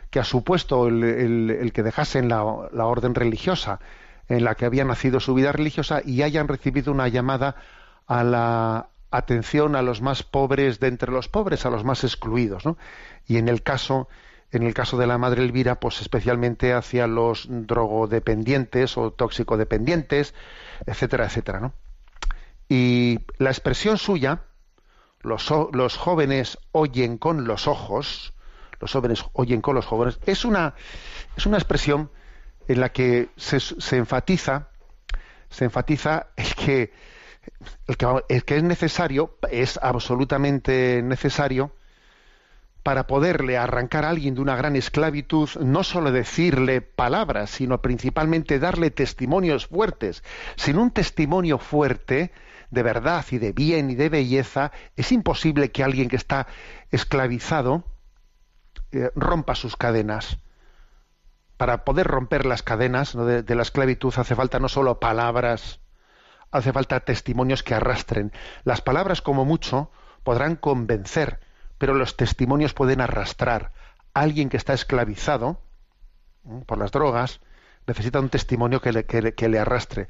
que 0.09 0.19
ha 0.19 0.23
supuesto 0.23 0.87
el 0.87 1.71
que 1.73 1.83
dejasen 1.83 2.29
la, 2.29 2.69
la, 2.71 2.85
orden 2.85 3.13
religiosa 3.13 3.79
en 4.29 4.43
la 4.43 4.55
que 4.55 4.65
había 4.65 4.85
nacido 4.85 5.19
su 5.19 5.33
vida 5.33 5.51
religiosa 5.51 6.01
y 6.03 6.21
hayan 6.21 6.47
recibido 6.47 6.93
una 6.93 7.09
llamada 7.09 7.57
a 8.07 8.23
la 8.23 8.87
atención 9.17 9.75
a 9.75 9.81
los 9.81 10.01
más 10.01 10.23
pobres 10.23 10.79
de 10.79 10.87
entre 10.87 11.11
los 11.11 11.27
pobres, 11.27 11.65
a 11.65 11.69
los 11.69 11.83
más 11.83 12.03
excluidos, 12.03 12.65
¿no? 12.65 12.77
Y 13.25 13.37
en 13.37 13.49
el 13.49 13.63
caso, 13.63 14.07
en 14.51 14.63
el 14.63 14.73
caso 14.73 14.97
de 14.97 15.07
la 15.07 15.17
madre 15.17 15.43
Elvira, 15.43 15.79
pues 15.79 16.01
especialmente 16.01 16.73
hacia 16.73 17.07
los 17.07 17.47
drogodependientes 17.49 18.97
o 18.97 19.11
toxicodependientes, 19.11 20.33
etcétera, 20.85 21.25
etcétera, 21.25 21.59
¿no? 21.59 21.73
Y 22.69 23.19
la 23.37 23.49
expresión 23.49 23.97
suya, 23.97 24.41
los, 25.21 25.51
los 25.73 25.97
jóvenes 25.97 26.59
oyen 26.71 27.17
con 27.17 27.45
los 27.45 27.67
ojos, 27.67 28.33
los 28.79 28.91
jóvenes 28.91 29.25
oyen 29.33 29.61
con 29.61 29.75
los 29.75 29.85
jóvenes, 29.85 30.19
es 30.25 30.45
una, 30.45 30.75
es 31.35 31.45
una 31.45 31.57
expresión 31.57 32.11
en 32.67 32.81
la 32.81 32.89
que 32.89 33.29
se, 33.37 33.59
se 33.59 33.97
enfatiza, 33.97 34.67
se 35.49 35.65
enfatiza 35.65 36.27
el 36.35 36.55
que, 36.55 36.91
el 37.87 38.43
que, 38.43 38.57
es 38.57 38.63
necesario, 38.63 39.37
es 39.51 39.79
absolutamente 39.81 41.01
necesario, 41.03 41.71
para 42.83 43.07
poderle 43.07 43.57
arrancar 43.57 44.05
a 44.05 44.09
alguien 44.09 44.35
de 44.35 44.41
una 44.41 44.55
gran 44.55 44.75
esclavitud, 44.75 45.49
no 45.59 45.83
solo 45.83 46.11
decirle 46.11 46.81
palabras, 46.81 47.49
sino 47.49 47.81
principalmente 47.81 48.59
darle 48.59 48.91
testimonios 48.91 49.67
fuertes. 49.67 50.23
Sin 50.55 50.77
un 50.77 50.91
testimonio 50.91 51.57
fuerte, 51.57 52.31
de 52.71 52.83
verdad 52.83 53.25
y 53.31 53.39
de 53.39 53.51
bien 53.51 53.89
y 53.89 53.95
de 53.95 54.07
belleza, 54.07 54.71
es 54.95 55.11
imposible 55.11 55.71
que 55.71 55.83
alguien 55.83 56.07
que 56.07 56.15
está 56.15 56.47
esclavizado 56.89 57.83
eh, 58.93 59.11
rompa 59.15 59.55
sus 59.55 59.75
cadenas. 59.75 60.39
Para 61.57 61.83
poder 61.83 62.07
romper 62.07 62.45
las 62.45 62.63
cadenas 62.63 63.15
¿no? 63.15 63.25
de, 63.25 63.43
de 63.43 63.55
la 63.55 63.63
esclavitud 63.63 64.13
hace 64.15 64.35
falta 64.35 64.59
no 64.59 64.69
solo 64.69 64.99
palabras, 64.99 65.81
hace 66.51 66.73
falta 66.73 66.99
testimonios 67.01 67.63
que 67.63 67.73
arrastren. 67.73 68.31
Las 68.63 68.81
palabras, 68.81 69.21
como 69.21 69.45
mucho, 69.45 69.91
podrán 70.23 70.55
convencer, 70.55 71.39
pero 71.77 71.93
los 71.93 72.17
testimonios 72.17 72.73
pueden 72.73 73.01
arrastrar. 73.01 73.71
Alguien 74.13 74.49
que 74.49 74.57
está 74.57 74.73
esclavizado 74.73 75.61
¿eh? 76.49 76.63
por 76.65 76.77
las 76.77 76.91
drogas 76.91 77.39
necesita 77.85 78.19
un 78.19 78.29
testimonio 78.29 78.81
que 78.81 79.49
le 79.49 79.59
arrastre. 79.59 80.07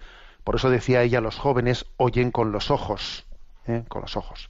Por 0.48 0.56
eso 0.56 0.70
decía 0.70 1.04
ella, 1.04 1.20
los 1.20 1.38
jóvenes 1.38 1.88
oyen 1.98 2.32
con 2.32 2.54
los 2.54 2.72
ojos, 2.72 3.26
¿eh? 3.68 3.84
con 3.90 4.02
los 4.02 4.16
ojos. 4.16 4.50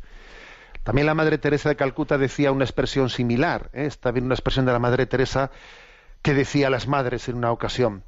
También 0.84 1.08
la 1.08 1.16
Madre 1.16 1.38
Teresa 1.38 1.70
de 1.70 1.76
Calcuta 1.76 2.20
decía 2.20 2.52
una 2.52 2.66
expresión 2.66 3.10
similar. 3.10 3.72
¿eh? 3.74 3.88
Está 3.88 4.12
bien 4.12 4.26
una 4.26 4.36
expresión 4.36 4.68
de 4.68 4.74
la 4.74 4.80
Madre 4.80 5.06
Teresa 5.08 5.50
que 6.22 6.36
decía 6.36 6.68
a 6.68 6.70
las 6.70 6.88
madres 6.88 7.28
en 7.28 7.36
una 7.36 7.52
ocasión: 7.52 8.04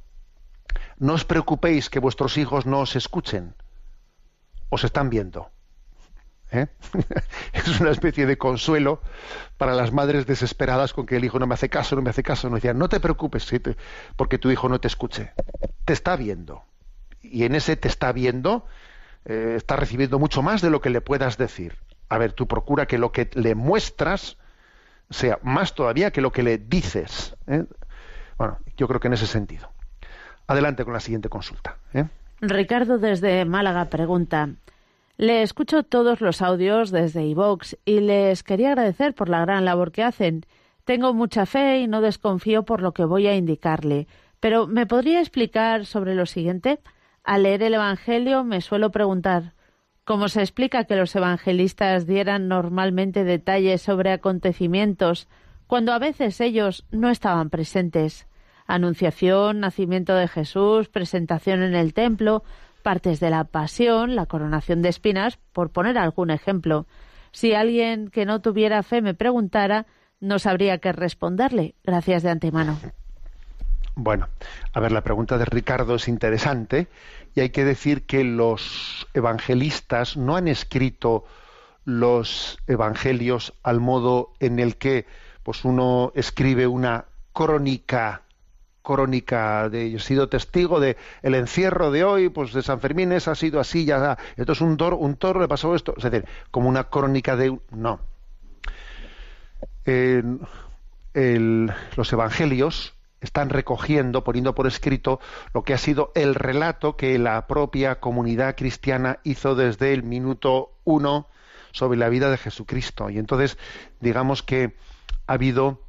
No 0.98 1.14
os 1.14 1.24
preocupéis 1.24 1.90
que 1.90 1.98
vuestros 1.98 2.38
hijos 2.38 2.64
no 2.64 2.78
os 2.78 2.94
escuchen, 2.94 3.56
os 4.70 4.84
están 4.84 5.10
viendo. 5.10 5.50
¿Eh? 6.52 6.66
es 7.52 7.80
una 7.80 7.90
especie 7.90 8.26
de 8.26 8.36
consuelo 8.36 9.00
para 9.56 9.74
las 9.74 9.92
madres 9.92 10.26
desesperadas 10.26 10.92
con 10.92 11.06
que 11.06 11.16
el 11.16 11.24
hijo 11.24 11.38
no 11.38 11.46
me 11.46 11.54
hace 11.54 11.68
caso, 11.68 11.94
no 11.94 12.02
me 12.02 12.10
hace 12.10 12.22
caso. 12.22 12.48
No 12.48 12.56
decían, 12.56 12.78
no 12.78 12.88
te 12.88 12.98
preocupes 12.98 13.48
porque 14.16 14.38
tu 14.38 14.50
hijo 14.50 14.68
no 14.68 14.80
te 14.80 14.88
escuche. 14.88 15.32
Te 15.84 15.92
está 15.92 16.16
viendo. 16.16 16.64
Y 17.22 17.44
en 17.44 17.54
ese 17.54 17.76
te 17.76 17.88
está 17.88 18.12
viendo, 18.12 18.66
eh, 19.26 19.54
está 19.56 19.76
recibiendo 19.76 20.18
mucho 20.18 20.42
más 20.42 20.62
de 20.62 20.70
lo 20.70 20.80
que 20.80 20.90
le 20.90 21.00
puedas 21.00 21.36
decir. 21.36 21.76
A 22.08 22.18
ver, 22.18 22.32
tú 22.32 22.48
procura 22.48 22.86
que 22.86 22.98
lo 22.98 23.12
que 23.12 23.30
le 23.34 23.54
muestras 23.54 24.36
sea 25.10 25.38
más 25.42 25.74
todavía 25.74 26.10
que 26.10 26.20
lo 26.20 26.32
que 26.32 26.42
le 26.42 26.58
dices. 26.58 27.36
¿eh? 27.46 27.64
Bueno, 28.38 28.58
yo 28.76 28.88
creo 28.88 29.00
que 29.00 29.08
en 29.08 29.14
ese 29.14 29.26
sentido. 29.26 29.70
Adelante 30.46 30.84
con 30.84 30.94
la 30.94 31.00
siguiente 31.00 31.28
consulta. 31.28 31.76
¿eh? 31.94 32.06
Ricardo 32.42 32.98
desde 32.98 33.44
Málaga 33.44 33.90
pregunta. 33.90 34.48
Le 35.18 35.42
escucho 35.42 35.82
todos 35.82 36.22
los 36.22 36.40
audios 36.40 36.90
desde 36.90 37.26
iVox 37.26 37.76
y 37.84 38.00
les 38.00 38.42
quería 38.42 38.68
agradecer 38.68 39.14
por 39.14 39.28
la 39.28 39.42
gran 39.42 39.66
labor 39.66 39.92
que 39.92 40.02
hacen. 40.02 40.46
Tengo 40.86 41.12
mucha 41.12 41.44
fe 41.44 41.80
y 41.80 41.86
no 41.86 42.00
desconfío 42.00 42.62
por 42.62 42.80
lo 42.80 42.92
que 42.92 43.04
voy 43.04 43.26
a 43.26 43.36
indicarle. 43.36 44.06
Pero 44.40 44.66
¿me 44.66 44.86
podría 44.86 45.20
explicar 45.20 45.84
sobre 45.84 46.14
lo 46.14 46.24
siguiente? 46.24 46.80
Al 47.24 47.42
leer 47.42 47.62
el 47.62 47.74
Evangelio 47.74 48.42
me 48.42 48.62
suelo 48.62 48.90
preguntar 48.90 49.52
¿cómo 50.04 50.28
se 50.28 50.40
explica 50.40 50.84
que 50.84 50.96
los 50.96 51.14
evangelistas 51.14 52.06
dieran 52.06 52.48
normalmente 52.48 53.22
detalles 53.22 53.82
sobre 53.82 54.12
acontecimientos 54.12 55.28
cuando 55.66 55.92
a 55.92 55.98
veces 55.98 56.40
ellos 56.40 56.86
no 56.90 57.10
estaban 57.10 57.50
presentes? 57.50 58.26
Anunciación, 58.70 59.58
nacimiento 59.58 60.14
de 60.14 60.28
Jesús, 60.28 60.88
presentación 60.88 61.64
en 61.64 61.74
el 61.74 61.92
templo, 61.92 62.44
partes 62.84 63.18
de 63.18 63.28
la 63.28 63.42
pasión, 63.42 64.14
la 64.14 64.26
coronación 64.26 64.80
de 64.80 64.90
espinas, 64.90 65.38
por 65.52 65.70
poner 65.70 65.98
algún 65.98 66.30
ejemplo. 66.30 66.86
Si 67.32 67.52
alguien 67.52 68.10
que 68.10 68.24
no 68.26 68.40
tuviera 68.40 68.84
fe 68.84 69.02
me 69.02 69.12
preguntara, 69.12 69.86
no 70.20 70.38
sabría 70.38 70.78
qué 70.78 70.92
responderle. 70.92 71.74
Gracias 71.82 72.22
de 72.22 72.30
antemano. 72.30 72.78
Bueno, 73.96 74.28
a 74.72 74.78
ver, 74.78 74.92
la 74.92 75.02
pregunta 75.02 75.36
de 75.36 75.46
Ricardo 75.46 75.96
es 75.96 76.06
interesante 76.06 76.86
y 77.34 77.40
hay 77.40 77.50
que 77.50 77.64
decir 77.64 78.06
que 78.06 78.22
los 78.22 79.08
evangelistas 79.14 80.16
no 80.16 80.36
han 80.36 80.46
escrito 80.46 81.24
los 81.84 82.58
evangelios 82.68 83.52
al 83.64 83.80
modo 83.80 84.32
en 84.38 84.60
el 84.60 84.76
que 84.76 85.06
pues 85.42 85.64
uno 85.64 86.12
escribe 86.14 86.68
una 86.68 87.06
crónica 87.32 88.22
crónica 88.82 89.68
de 89.68 89.94
he 89.94 89.98
sido 89.98 90.28
testigo 90.28 90.80
de 90.80 90.96
el 91.22 91.34
encierro 91.34 91.90
de 91.90 92.04
hoy 92.04 92.28
pues 92.28 92.52
de 92.52 92.62
San 92.62 92.80
Fermín 92.80 93.12
ha 93.12 93.34
sido 93.34 93.60
así 93.60 93.84
ya 93.84 94.16
esto 94.36 94.52
es 94.52 94.60
un 94.60 94.76
toro 94.76 94.96
un 94.96 95.16
toro 95.16 95.40
le 95.40 95.48
pasó 95.48 95.74
esto. 95.74 95.94
Es 95.96 96.04
decir 96.04 96.26
como 96.50 96.68
una 96.68 96.84
crónica 96.84 97.36
de 97.36 97.58
no. 97.70 98.00
Los 101.96 102.12
evangelios 102.12 102.94
están 103.20 103.50
recogiendo, 103.50 104.24
poniendo 104.24 104.54
por 104.54 104.66
escrito 104.66 105.20
lo 105.52 105.62
que 105.62 105.74
ha 105.74 105.78
sido 105.78 106.12
el 106.14 106.34
relato 106.34 106.96
que 106.96 107.18
la 107.18 107.46
propia 107.46 108.00
comunidad 108.00 108.56
cristiana 108.56 109.18
hizo 109.24 109.54
desde 109.54 109.92
el 109.92 110.02
minuto 110.02 110.72
uno 110.84 111.26
sobre 111.72 111.98
la 111.98 112.08
vida 112.08 112.30
de 112.30 112.38
Jesucristo. 112.38 113.10
Y 113.10 113.18
entonces, 113.18 113.58
digamos 114.00 114.42
que 114.42 114.74
ha 115.26 115.34
habido, 115.34 115.82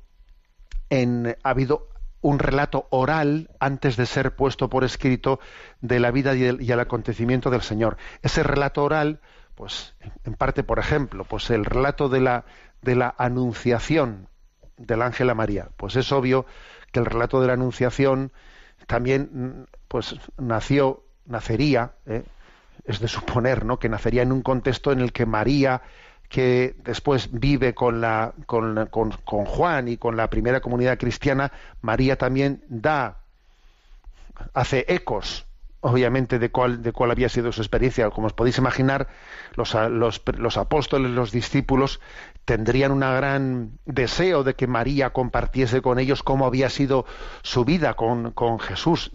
ha 0.89 1.49
habido 1.49 1.87
un 2.21 2.39
relato 2.39 2.87
oral 2.91 3.49
antes 3.59 3.97
de 3.97 4.05
ser 4.05 4.35
puesto 4.35 4.69
por 4.69 4.83
escrito 4.83 5.39
de 5.81 5.99
la 5.99 6.11
vida 6.11 6.35
y 6.35 6.45
el, 6.45 6.79
acontecimiento 6.79 7.49
del 7.49 7.61
Señor. 7.61 7.97
Ese 8.21 8.43
relato 8.43 8.83
oral, 8.83 9.19
pues 9.55 9.95
en 10.23 10.35
parte, 10.35 10.63
por 10.63 10.79
ejemplo, 10.79 11.25
pues 11.25 11.49
el 11.49 11.65
relato 11.65 12.09
de 12.09 12.21
la, 12.21 12.45
de 12.81 12.95
la 12.95 13.13
anunciación 13.17 14.27
del 14.77 15.01
ángel 15.01 15.29
a 15.29 15.35
María. 15.35 15.69
Pues 15.77 15.95
es 15.95 16.11
obvio 16.11 16.45
que 16.91 16.99
el 16.99 17.05
relato 17.05 17.41
de 17.41 17.47
la 17.47 17.53
anunciación 17.53 18.31
también 18.87 19.67
pues 19.87 20.15
nació, 20.37 21.03
nacería, 21.25 21.93
¿eh? 22.05 22.23
es 22.85 22.99
de 22.99 23.07
suponer, 23.07 23.65
¿no? 23.65 23.79
que 23.79 23.89
nacería 23.89 24.21
en 24.21 24.31
un 24.31 24.41
contexto 24.41 24.91
en 24.91 24.99
el 24.99 25.11
que 25.11 25.25
María 25.25 25.81
que 26.31 26.75
después 26.85 27.29
vive 27.29 27.75
con, 27.75 27.99
la, 27.99 28.33
con, 28.45 28.87
con, 28.89 29.45
Juan 29.45 29.89
y 29.89 29.97
con 29.97 30.15
la 30.15 30.29
primera 30.29 30.61
comunidad 30.61 30.97
cristiana, 30.97 31.51
María 31.81 32.17
también 32.17 32.63
da, 32.69 33.17
hace 34.53 34.85
ecos, 34.87 35.45
obviamente, 35.81 36.39
de 36.39 36.49
cuál, 36.49 36.81
de 36.81 36.93
cuál 36.93 37.11
había 37.11 37.27
sido 37.27 37.51
su 37.51 37.61
experiencia. 37.61 38.09
Como 38.11 38.27
os 38.27 38.33
podéis 38.33 38.57
imaginar, 38.57 39.09
los, 39.55 39.73
los, 39.73 40.21
los 40.37 40.55
apóstoles, 40.55 41.11
los 41.11 41.33
discípulos, 41.33 41.99
tendrían 42.45 42.93
un 42.93 43.01
gran 43.01 43.71
deseo 43.85 44.45
de 44.45 44.55
que 44.55 44.67
María 44.67 45.09
compartiese 45.09 45.81
con 45.81 45.99
ellos 45.99 46.23
cómo 46.23 46.45
había 46.45 46.69
sido 46.69 47.05
su 47.41 47.65
vida 47.65 47.95
con, 47.95 48.31
con 48.31 48.57
Jesús. 48.57 49.11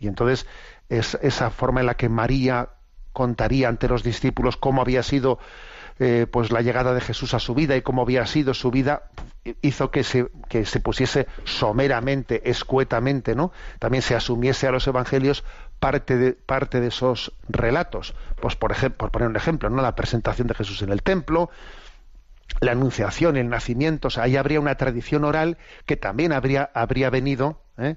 Y 0.00 0.08
entonces 0.08 0.48
es 0.88 1.16
esa 1.22 1.50
forma 1.50 1.78
en 1.78 1.86
la 1.86 1.94
que 1.94 2.08
María 2.08 2.70
contaría 3.12 3.68
ante 3.68 3.86
los 3.86 4.02
discípulos 4.02 4.56
cómo 4.56 4.82
había 4.82 5.04
sido 5.04 5.38
eh, 5.98 6.26
pues 6.30 6.50
la 6.52 6.60
llegada 6.60 6.94
de 6.94 7.00
Jesús 7.00 7.34
a 7.34 7.38
su 7.38 7.54
vida 7.54 7.76
y 7.76 7.82
cómo 7.82 8.02
había 8.02 8.26
sido 8.26 8.54
su 8.54 8.70
vida 8.70 9.10
hizo 9.62 9.90
que 9.90 10.02
se, 10.02 10.28
que 10.48 10.66
se 10.66 10.80
pusiese 10.80 11.26
someramente, 11.44 12.50
escuetamente, 12.50 13.34
¿no? 13.34 13.52
También 13.78 14.02
se 14.02 14.14
asumiese 14.14 14.66
a 14.66 14.72
los 14.72 14.86
evangelios 14.86 15.44
parte 15.78 16.16
de, 16.16 16.32
parte 16.32 16.80
de 16.80 16.88
esos 16.88 17.32
relatos. 17.48 18.14
Pues 18.40 18.56
por 18.56 18.74
por 18.92 19.10
poner 19.10 19.28
un 19.28 19.36
ejemplo, 19.36 19.70
¿no? 19.70 19.82
La 19.82 19.94
presentación 19.94 20.48
de 20.48 20.54
Jesús 20.54 20.82
en 20.82 20.90
el 20.90 21.02
templo, 21.02 21.50
la 22.60 22.72
anunciación, 22.72 23.36
el 23.36 23.48
nacimiento, 23.48 24.08
o 24.08 24.10
sea, 24.10 24.24
ahí 24.24 24.36
habría 24.36 24.60
una 24.60 24.76
tradición 24.76 25.24
oral 25.24 25.58
que 25.84 25.96
también 25.96 26.32
habría, 26.32 26.70
habría 26.74 27.10
venido, 27.10 27.60
¿eh? 27.78 27.96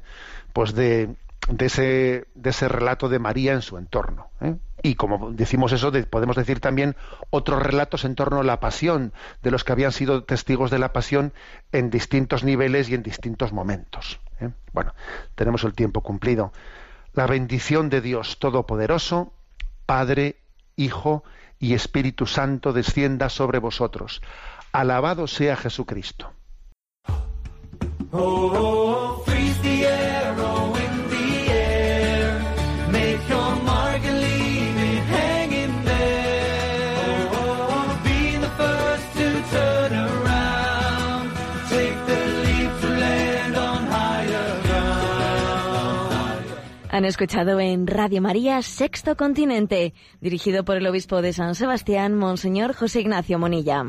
pues 0.53 0.73
de, 0.73 1.15
de 1.49 1.65
ese, 1.65 2.27
de 2.35 2.49
ese 2.49 2.67
relato 2.67 3.09
de 3.09 3.19
María 3.19 3.53
en 3.53 3.61
su 3.61 3.77
entorno. 3.77 4.27
¿eh? 4.41 4.55
Y 4.81 4.95
como 4.95 5.31
decimos 5.31 5.71
eso, 5.71 5.91
podemos 6.09 6.35
decir 6.35 6.59
también 6.59 6.95
otros 7.31 7.61
relatos 7.61 8.05
en 8.05 8.15
torno 8.15 8.39
a 8.39 8.43
la 8.43 8.59
pasión 8.59 9.13
de 9.41 9.51
los 9.51 9.63
que 9.63 9.71
habían 9.71 9.91
sido 9.91 10.23
testigos 10.23 10.71
de 10.71 10.79
la 10.79 10.93
pasión 10.93 11.33
en 11.71 11.89
distintos 11.89 12.43
niveles 12.43 12.89
y 12.89 12.95
en 12.95 13.03
distintos 13.03 13.51
momentos. 13.51 14.19
¿eh? 14.39 14.49
Bueno, 14.73 14.93
tenemos 15.35 15.63
el 15.63 15.73
tiempo 15.73 16.01
cumplido. 16.01 16.53
La 17.13 17.25
bendición 17.25 17.89
de 17.89 18.01
Dios 18.01 18.39
Todopoderoso, 18.39 19.33
Padre, 19.85 20.37
Hijo 20.75 21.23
y 21.57 21.73
Espíritu 21.73 22.25
Santo 22.25 22.71
descienda 22.71 23.29
sobre 23.29 23.59
vosotros. 23.59 24.21
Alabado 24.71 25.27
sea 25.27 25.57
Jesucristo. 25.57 26.31
Oh, 28.11 29.23
Han 46.99 47.05
escuchado 47.05 47.61
en 47.61 47.87
Radio 47.87 48.21
María 48.21 48.61
Sexto 48.61 49.15
Continente, 49.15 49.93
dirigido 50.19 50.65
por 50.65 50.75
el 50.75 50.85
obispo 50.85 51.21
de 51.21 51.31
San 51.31 51.55
Sebastián, 51.55 52.13
Monseñor 52.13 52.73
José 52.73 52.99
Ignacio 52.99 53.39
Monilla. 53.39 53.85